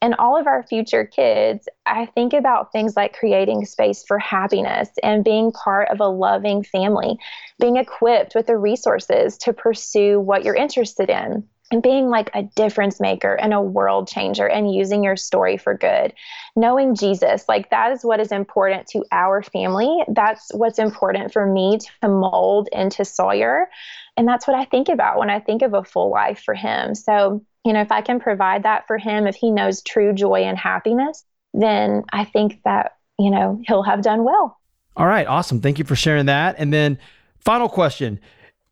and 0.00 0.14
all 0.16 0.38
of 0.38 0.46
our 0.46 0.62
future 0.62 1.04
kids, 1.04 1.68
I 1.86 2.06
think 2.06 2.32
about 2.32 2.70
things 2.70 2.94
like 2.94 3.18
creating 3.18 3.64
space 3.64 4.04
for 4.06 4.20
happiness 4.20 4.90
and 5.02 5.24
being 5.24 5.50
part 5.50 5.88
of 5.88 5.98
a 5.98 6.06
loving 6.06 6.62
family, 6.62 7.18
being 7.58 7.76
equipped 7.76 8.36
with 8.36 8.46
the 8.46 8.56
resources 8.56 9.36
to 9.38 9.52
pursue 9.52 10.20
what 10.20 10.44
you're 10.44 10.54
interested 10.54 11.10
in 11.10 11.48
and 11.70 11.82
being 11.82 12.08
like 12.08 12.30
a 12.34 12.42
difference 12.42 13.00
maker 13.00 13.34
and 13.34 13.54
a 13.54 13.60
world 13.60 14.06
changer 14.06 14.46
and 14.46 14.72
using 14.72 15.02
your 15.02 15.16
story 15.16 15.56
for 15.56 15.76
good. 15.76 16.12
Knowing 16.56 16.94
Jesus, 16.94 17.44
like 17.48 17.70
that 17.70 17.90
is 17.92 18.04
what 18.04 18.20
is 18.20 18.30
important 18.30 18.86
to 18.88 19.04
our 19.10 19.42
family. 19.42 20.04
That's 20.08 20.52
what's 20.54 20.78
important 20.78 21.32
for 21.32 21.46
me 21.46 21.78
to 22.02 22.08
mold 22.08 22.68
into 22.72 23.04
Sawyer. 23.04 23.68
And 24.16 24.28
that's 24.28 24.46
what 24.46 24.56
I 24.56 24.64
think 24.66 24.88
about 24.88 25.18
when 25.18 25.30
I 25.30 25.40
think 25.40 25.62
of 25.62 25.74
a 25.74 25.82
full 25.82 26.10
life 26.10 26.42
for 26.44 26.54
him. 26.54 26.94
So, 26.94 27.44
you 27.64 27.72
know, 27.72 27.80
if 27.80 27.90
I 27.90 28.02
can 28.02 28.20
provide 28.20 28.62
that 28.64 28.86
for 28.86 28.98
him, 28.98 29.26
if 29.26 29.34
he 29.34 29.50
knows 29.50 29.82
true 29.82 30.12
joy 30.12 30.44
and 30.44 30.58
happiness, 30.58 31.24
then 31.54 32.04
I 32.12 32.24
think 32.24 32.60
that, 32.64 32.96
you 33.18 33.30
know, 33.30 33.60
he'll 33.66 33.82
have 33.82 34.02
done 34.02 34.22
well. 34.22 34.60
All 34.96 35.06
right. 35.06 35.26
Awesome. 35.26 35.60
Thank 35.60 35.78
you 35.78 35.84
for 35.84 35.96
sharing 35.96 36.26
that. 36.26 36.56
And 36.58 36.72
then, 36.72 36.98
final 37.40 37.68
question 37.68 38.20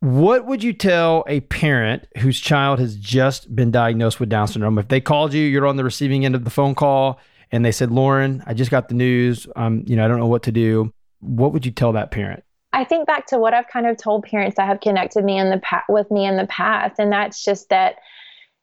what 0.03 0.45
would 0.45 0.61
you 0.61 0.73
tell 0.73 1.23
a 1.27 1.39
parent 1.39 2.05
whose 2.17 2.37
child 2.37 2.79
has 2.79 2.97
just 2.97 3.55
been 3.55 3.71
diagnosed 3.71 4.19
with 4.19 4.27
Down 4.27 4.49
syndrome? 4.49 4.77
If 4.77 4.89
they 4.89 4.99
called 4.99 5.33
you, 5.33 5.45
you're 5.45 5.65
on 5.65 5.77
the 5.77 5.83
receiving 5.85 6.25
end 6.25 6.35
of 6.35 6.43
the 6.43 6.49
phone 6.49 6.75
call, 6.75 7.21
and 7.53 7.63
they 7.63 7.71
said, 7.71 7.89
"Lauren, 7.89 8.43
I 8.45 8.53
just 8.53 8.69
got 8.69 8.89
the 8.89 8.95
news. 8.95 9.47
Um, 9.55 9.85
you 9.87 9.95
know, 9.95 10.03
I 10.03 10.09
don't 10.09 10.19
know 10.19 10.27
what 10.27 10.43
to 10.43 10.51
do." 10.51 10.93
What 11.21 11.53
would 11.53 11.65
you 11.65 11.71
tell 11.71 11.93
that 11.93 12.11
parent? 12.11 12.43
I 12.73 12.83
think 12.83 13.07
back 13.07 13.27
to 13.27 13.37
what 13.37 13.53
I've 13.53 13.69
kind 13.69 13.87
of 13.87 13.95
told 13.95 14.25
parents 14.25 14.57
that 14.57 14.67
have 14.67 14.81
connected 14.81 15.23
me 15.23 15.39
in 15.39 15.49
the 15.49 15.59
pa- 15.59 15.85
with 15.87 16.11
me 16.11 16.25
in 16.25 16.35
the 16.35 16.47
past, 16.47 16.99
and 16.99 17.09
that's 17.09 17.41
just 17.41 17.69
that 17.69 17.95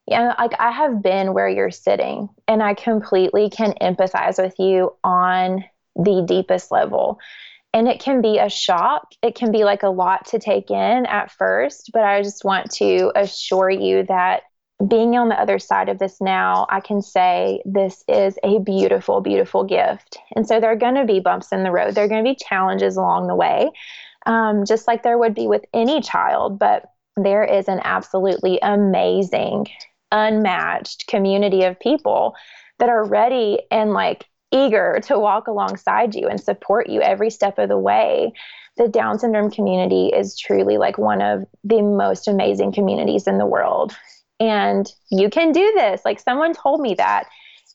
yeah, 0.06 0.34
like 0.38 0.52
I 0.58 0.70
have 0.70 1.02
been 1.02 1.32
where 1.32 1.48
you're 1.48 1.70
sitting, 1.70 2.28
and 2.48 2.62
I 2.62 2.74
completely 2.74 3.48
can 3.48 3.72
empathize 3.80 4.36
with 4.42 4.56
you 4.58 4.94
on 5.04 5.64
the 5.96 6.22
deepest 6.28 6.70
level 6.70 7.18
and 7.72 7.88
it 7.88 8.00
can 8.00 8.20
be 8.20 8.38
a 8.38 8.48
shock. 8.48 9.12
It 9.22 9.34
can 9.34 9.52
be 9.52 9.64
like 9.64 9.82
a 9.82 9.90
lot 9.90 10.26
to 10.26 10.38
take 10.38 10.70
in 10.70 11.06
at 11.06 11.30
first, 11.30 11.90
but 11.92 12.04
I 12.04 12.22
just 12.22 12.44
want 12.44 12.70
to 12.72 13.12
assure 13.14 13.70
you 13.70 14.04
that 14.04 14.42
being 14.88 15.16
on 15.16 15.28
the 15.28 15.40
other 15.40 15.58
side 15.58 15.88
of 15.88 15.98
this 15.98 16.20
now, 16.20 16.66
I 16.70 16.80
can 16.80 17.02
say 17.02 17.62
this 17.64 18.02
is 18.08 18.38
a 18.42 18.60
beautiful, 18.60 19.20
beautiful 19.20 19.64
gift. 19.64 20.18
And 20.34 20.46
so 20.46 20.58
there 20.58 20.72
are 20.72 20.76
going 20.76 20.94
to 20.94 21.04
be 21.04 21.20
bumps 21.20 21.52
in 21.52 21.62
the 21.62 21.70
road, 21.70 21.94
there 21.94 22.04
are 22.04 22.08
going 22.08 22.24
to 22.24 22.30
be 22.30 22.36
challenges 22.36 22.96
along 22.96 23.26
the 23.26 23.34
way, 23.34 23.70
um, 24.26 24.64
just 24.64 24.86
like 24.86 25.02
there 25.02 25.18
would 25.18 25.34
be 25.34 25.46
with 25.46 25.64
any 25.74 26.00
child. 26.00 26.58
But 26.58 26.86
there 27.16 27.44
is 27.44 27.68
an 27.68 27.80
absolutely 27.84 28.58
amazing, 28.62 29.66
unmatched 30.10 31.06
community 31.06 31.64
of 31.64 31.78
people 31.78 32.34
that 32.78 32.88
are 32.88 33.04
ready 33.04 33.60
and 33.70 33.92
like 33.92 34.24
eager 34.52 35.00
to 35.04 35.18
walk 35.18 35.46
alongside 35.46 36.14
you 36.14 36.28
and 36.28 36.40
support 36.40 36.88
you 36.88 37.00
every 37.00 37.30
step 37.30 37.58
of 37.58 37.68
the 37.68 37.78
way. 37.78 38.32
The 38.76 38.88
Down 38.88 39.18
syndrome 39.18 39.50
community 39.50 40.08
is 40.08 40.38
truly 40.38 40.78
like 40.78 40.98
one 40.98 41.20
of 41.20 41.44
the 41.64 41.82
most 41.82 42.28
amazing 42.28 42.72
communities 42.72 43.26
in 43.26 43.38
the 43.38 43.46
world. 43.46 43.96
And 44.38 44.90
you 45.10 45.28
can 45.28 45.52
do 45.52 45.72
this. 45.76 46.00
Like 46.04 46.18
someone 46.18 46.54
told 46.54 46.80
me 46.80 46.94
that. 46.94 47.26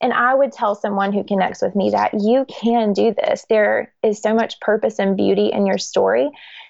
And 0.02 0.12
I 0.12 0.34
would 0.34 0.52
tell 0.52 0.76
someone 0.76 1.14
who 1.14 1.24
connects 1.24 1.62
with 1.62 1.76
me 1.76 1.92
that 1.92 2.14
you 2.14 2.46
can 2.46 2.92
do 2.92 3.14
this. 3.14 3.46
There 3.50 3.94
is 4.04 4.22
so 4.22 4.34
much 4.34 4.60
purpose 4.60 5.00
and 5.00 5.16
beauty 5.16 5.52
in 5.54 5.66
your 5.66 5.78
story. 5.78 6.30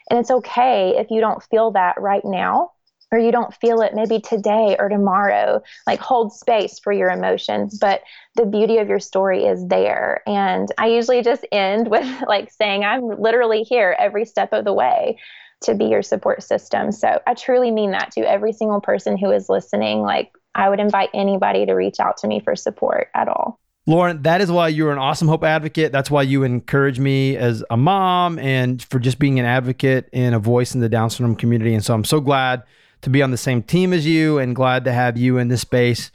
And 0.10 0.20
it's 0.20 0.30
okay 0.30 0.96
if 0.98 1.10
you 1.10 1.22
don't 1.22 1.41
feel 1.44 1.72
that 1.72 2.00
right 2.00 2.24
now 2.24 2.72
or 3.15 3.19
you 3.19 3.32
don't 3.32 3.56
feel 3.56 3.82
it 3.82 3.93
maybe 3.95 4.19
today 4.19 4.75
or 4.78 4.89
tomorrow 4.89 5.62
like 5.88 5.99
hold 5.99 6.34
space 6.34 6.80
for 6.80 6.91
your 6.91 7.10
emotions. 7.10 7.78
But 7.80 8.01
the 8.36 8.45
beauty 8.45 8.78
of 8.78 8.89
your 8.89 8.99
story 8.99 9.45
is 9.45 9.65
there. 9.67 10.21
And 10.28 10.69
i 10.78 10.88
usually 10.88 11.21
just 11.21 11.45
end 11.51 11.89
with 11.89 12.06
like 12.28 12.51
saying 12.51 12.84
i'm 12.84 13.21
literally 13.21 13.63
here 13.63 13.95
every 13.97 14.25
step 14.25 14.49
of 14.51 14.65
the 14.65 14.73
way 14.73 15.17
to 15.62 15.73
be 15.73 15.86
your 15.86 16.04
support 16.04 16.43
system. 16.43 16.91
So 16.91 17.21
i 17.25 17.34
truly 17.34 17.71
mean 17.71 17.91
that 17.91 18.12
to 18.12 18.30
every 18.30 18.51
single 18.51 18.82
person 18.82 19.17
who 19.17 19.32
is 19.32 19.49
listening. 19.49 20.01
Like 20.01 20.32
i 20.54 20.69
would 20.69 20.80
invite 20.80 21.10
anybody 21.13 21.65
to 21.65 21.73
reach 21.73 21.99
out 21.99 22.17
to 22.17 22.28
me 22.28 22.41
for 22.41 22.56
support 22.56 23.08
at 23.15 23.30
all. 23.30 23.60
Lauren, 23.88 24.23
that 24.23 24.41
is 24.41 24.51
why 24.51 24.67
you're 24.67 24.91
an 24.91 24.97
awesome 24.97 25.28
hope 25.28 25.43
advocate. 25.43 25.91
That's 25.91 26.10
why 26.10 26.23
you 26.23 26.41
encourage 26.41 26.97
me 26.97 27.38
as 27.38 27.63
a 27.69 27.78
mom 27.78 28.39
and 28.39 28.82
for 28.82 28.97
just 28.97 29.19
being 29.19 29.39
an 29.39 29.45
advocate 29.45 30.10
and 30.12 30.34
a 30.34 30.39
voice 30.39 30.73
in 30.73 30.82
the 30.82 30.89
Down 30.89 31.12
syndrome 31.12 31.36
community. 31.36 31.75
And 31.75 31.86
so 31.86 31.93
I'm 31.93 32.04
so 32.04 32.19
glad 32.19 32.63
to 33.01 33.10
be 33.10 33.21
on 33.21 33.31
the 33.31 33.38
same 33.38 33.62
team 33.62 33.93
as 33.93 34.05
you 34.05 34.38
and 34.38 34.55
glad 34.55 34.86
to 34.86 34.91
have 34.91 35.17
you 35.17 35.38
in 35.38 35.47
this 35.47 35.62
space. 35.62 36.12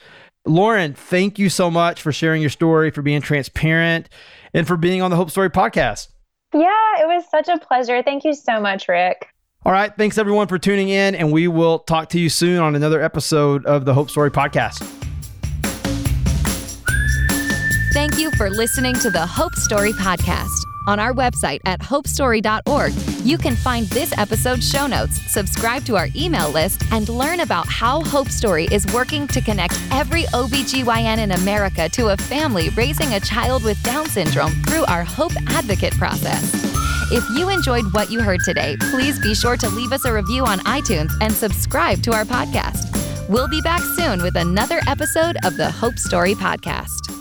Lauren, 0.47 0.95
thank 0.95 1.39
you 1.39 1.49
so 1.49 1.71
much 1.71 2.01
for 2.01 2.13
sharing 2.13 2.41
your 2.41 2.51
story, 2.51 2.91
for 2.91 3.03
being 3.03 3.21
transparent, 3.21 4.09
and 4.55 4.67
for 4.67 4.77
being 4.77 5.03
on 5.03 5.11
the 5.11 5.17
Hope 5.17 5.31
Story 5.31 5.51
podcast. 5.51 6.09
Yeah, 6.53 7.01
it 7.01 7.07
was 7.07 7.25
such 7.31 7.49
a 7.49 7.59
pleasure. 7.59 8.03
Thank 8.03 8.25
you 8.25 8.35
so 8.35 8.61
much, 8.61 8.89
Rick. 8.89 9.29
All 9.65 9.73
right. 9.73 9.95
Thanks 9.97 10.17
everyone 10.17 10.49
for 10.49 10.59
tuning 10.59 10.89
in, 10.89 11.15
and 11.15 11.31
we 11.31 11.47
will 11.47 11.81
talk 11.81 12.09
to 12.11 12.19
you 12.19 12.29
soon 12.31 12.59
on 12.61 12.75
another 12.75 13.03
episode 13.03 13.67
of 13.67 13.85
the 13.85 13.93
Hope 13.93 14.11
Story 14.11 14.31
podcast. 14.31 14.83
Thank 17.93 18.19
you 18.19 18.31
for 18.33 18.49
listening 18.49 18.95
to 18.95 19.11
the 19.11 19.27
Hope 19.27 19.55
Story 19.57 19.93
podcast. 19.93 20.70
On 20.87 20.99
our 20.99 21.13
website 21.13 21.61
at 21.65 21.81
hopestory.org, 21.81 22.93
you 23.25 23.39
can 23.39 23.55
find 23.55 23.87
this 23.89 24.17
episode's 24.19 24.69
show 24.69 24.87
notes, 24.87 25.21
subscribe 25.31 25.85
to 25.85 25.97
our 25.97 26.09
email 26.17 26.51
list, 26.51 26.83
and 26.91 27.09
learn 27.09 27.41
about 27.41 27.67
how 27.67 28.03
Hope 28.03 28.29
Story 28.29 28.67
is 28.73 28.87
working 28.93 29.27
to 29.29 29.41
connect 29.41 29.79
every 29.93 30.25
OBGYN 30.25 31.19
in 31.19 31.33
America 31.33 31.89
to 31.91 32.09
a 32.09 32.17
family 32.17 32.71
raising 32.71 33.15
a 33.15 33.21
child 33.21 33.63
with 33.63 33.81
Down 33.83 34.07
syndrome 34.07 34.53
through 34.65 34.85
our 34.87 35.05
Hope 35.05 35.33
Advocate 35.49 35.95
process. 35.95 36.71
If 37.13 37.29
you 37.37 37.49
enjoyed 37.49 37.93
what 37.93 38.11
you 38.11 38.23
heard 38.23 38.41
today, 38.45 38.77
please 38.91 39.19
be 39.19 39.35
sure 39.35 39.57
to 39.57 39.69
leave 39.69 39.93
us 39.93 40.05
a 40.05 40.13
review 40.13 40.45
on 40.47 40.61
iTunes 40.61 41.13
and 41.21 41.33
subscribe 41.33 42.03
to 42.05 42.13
our 42.13 42.25
podcast. 42.25 42.97
We'll 43.29 43.49
be 43.49 43.61
back 43.61 43.83
soon 43.83 44.23
with 44.23 44.37
another 44.37 44.81
episode 44.87 45.37
of 45.45 45.57
the 45.57 45.71
Hope 45.71 45.99
Story 45.99 46.35
Podcast. 46.35 47.20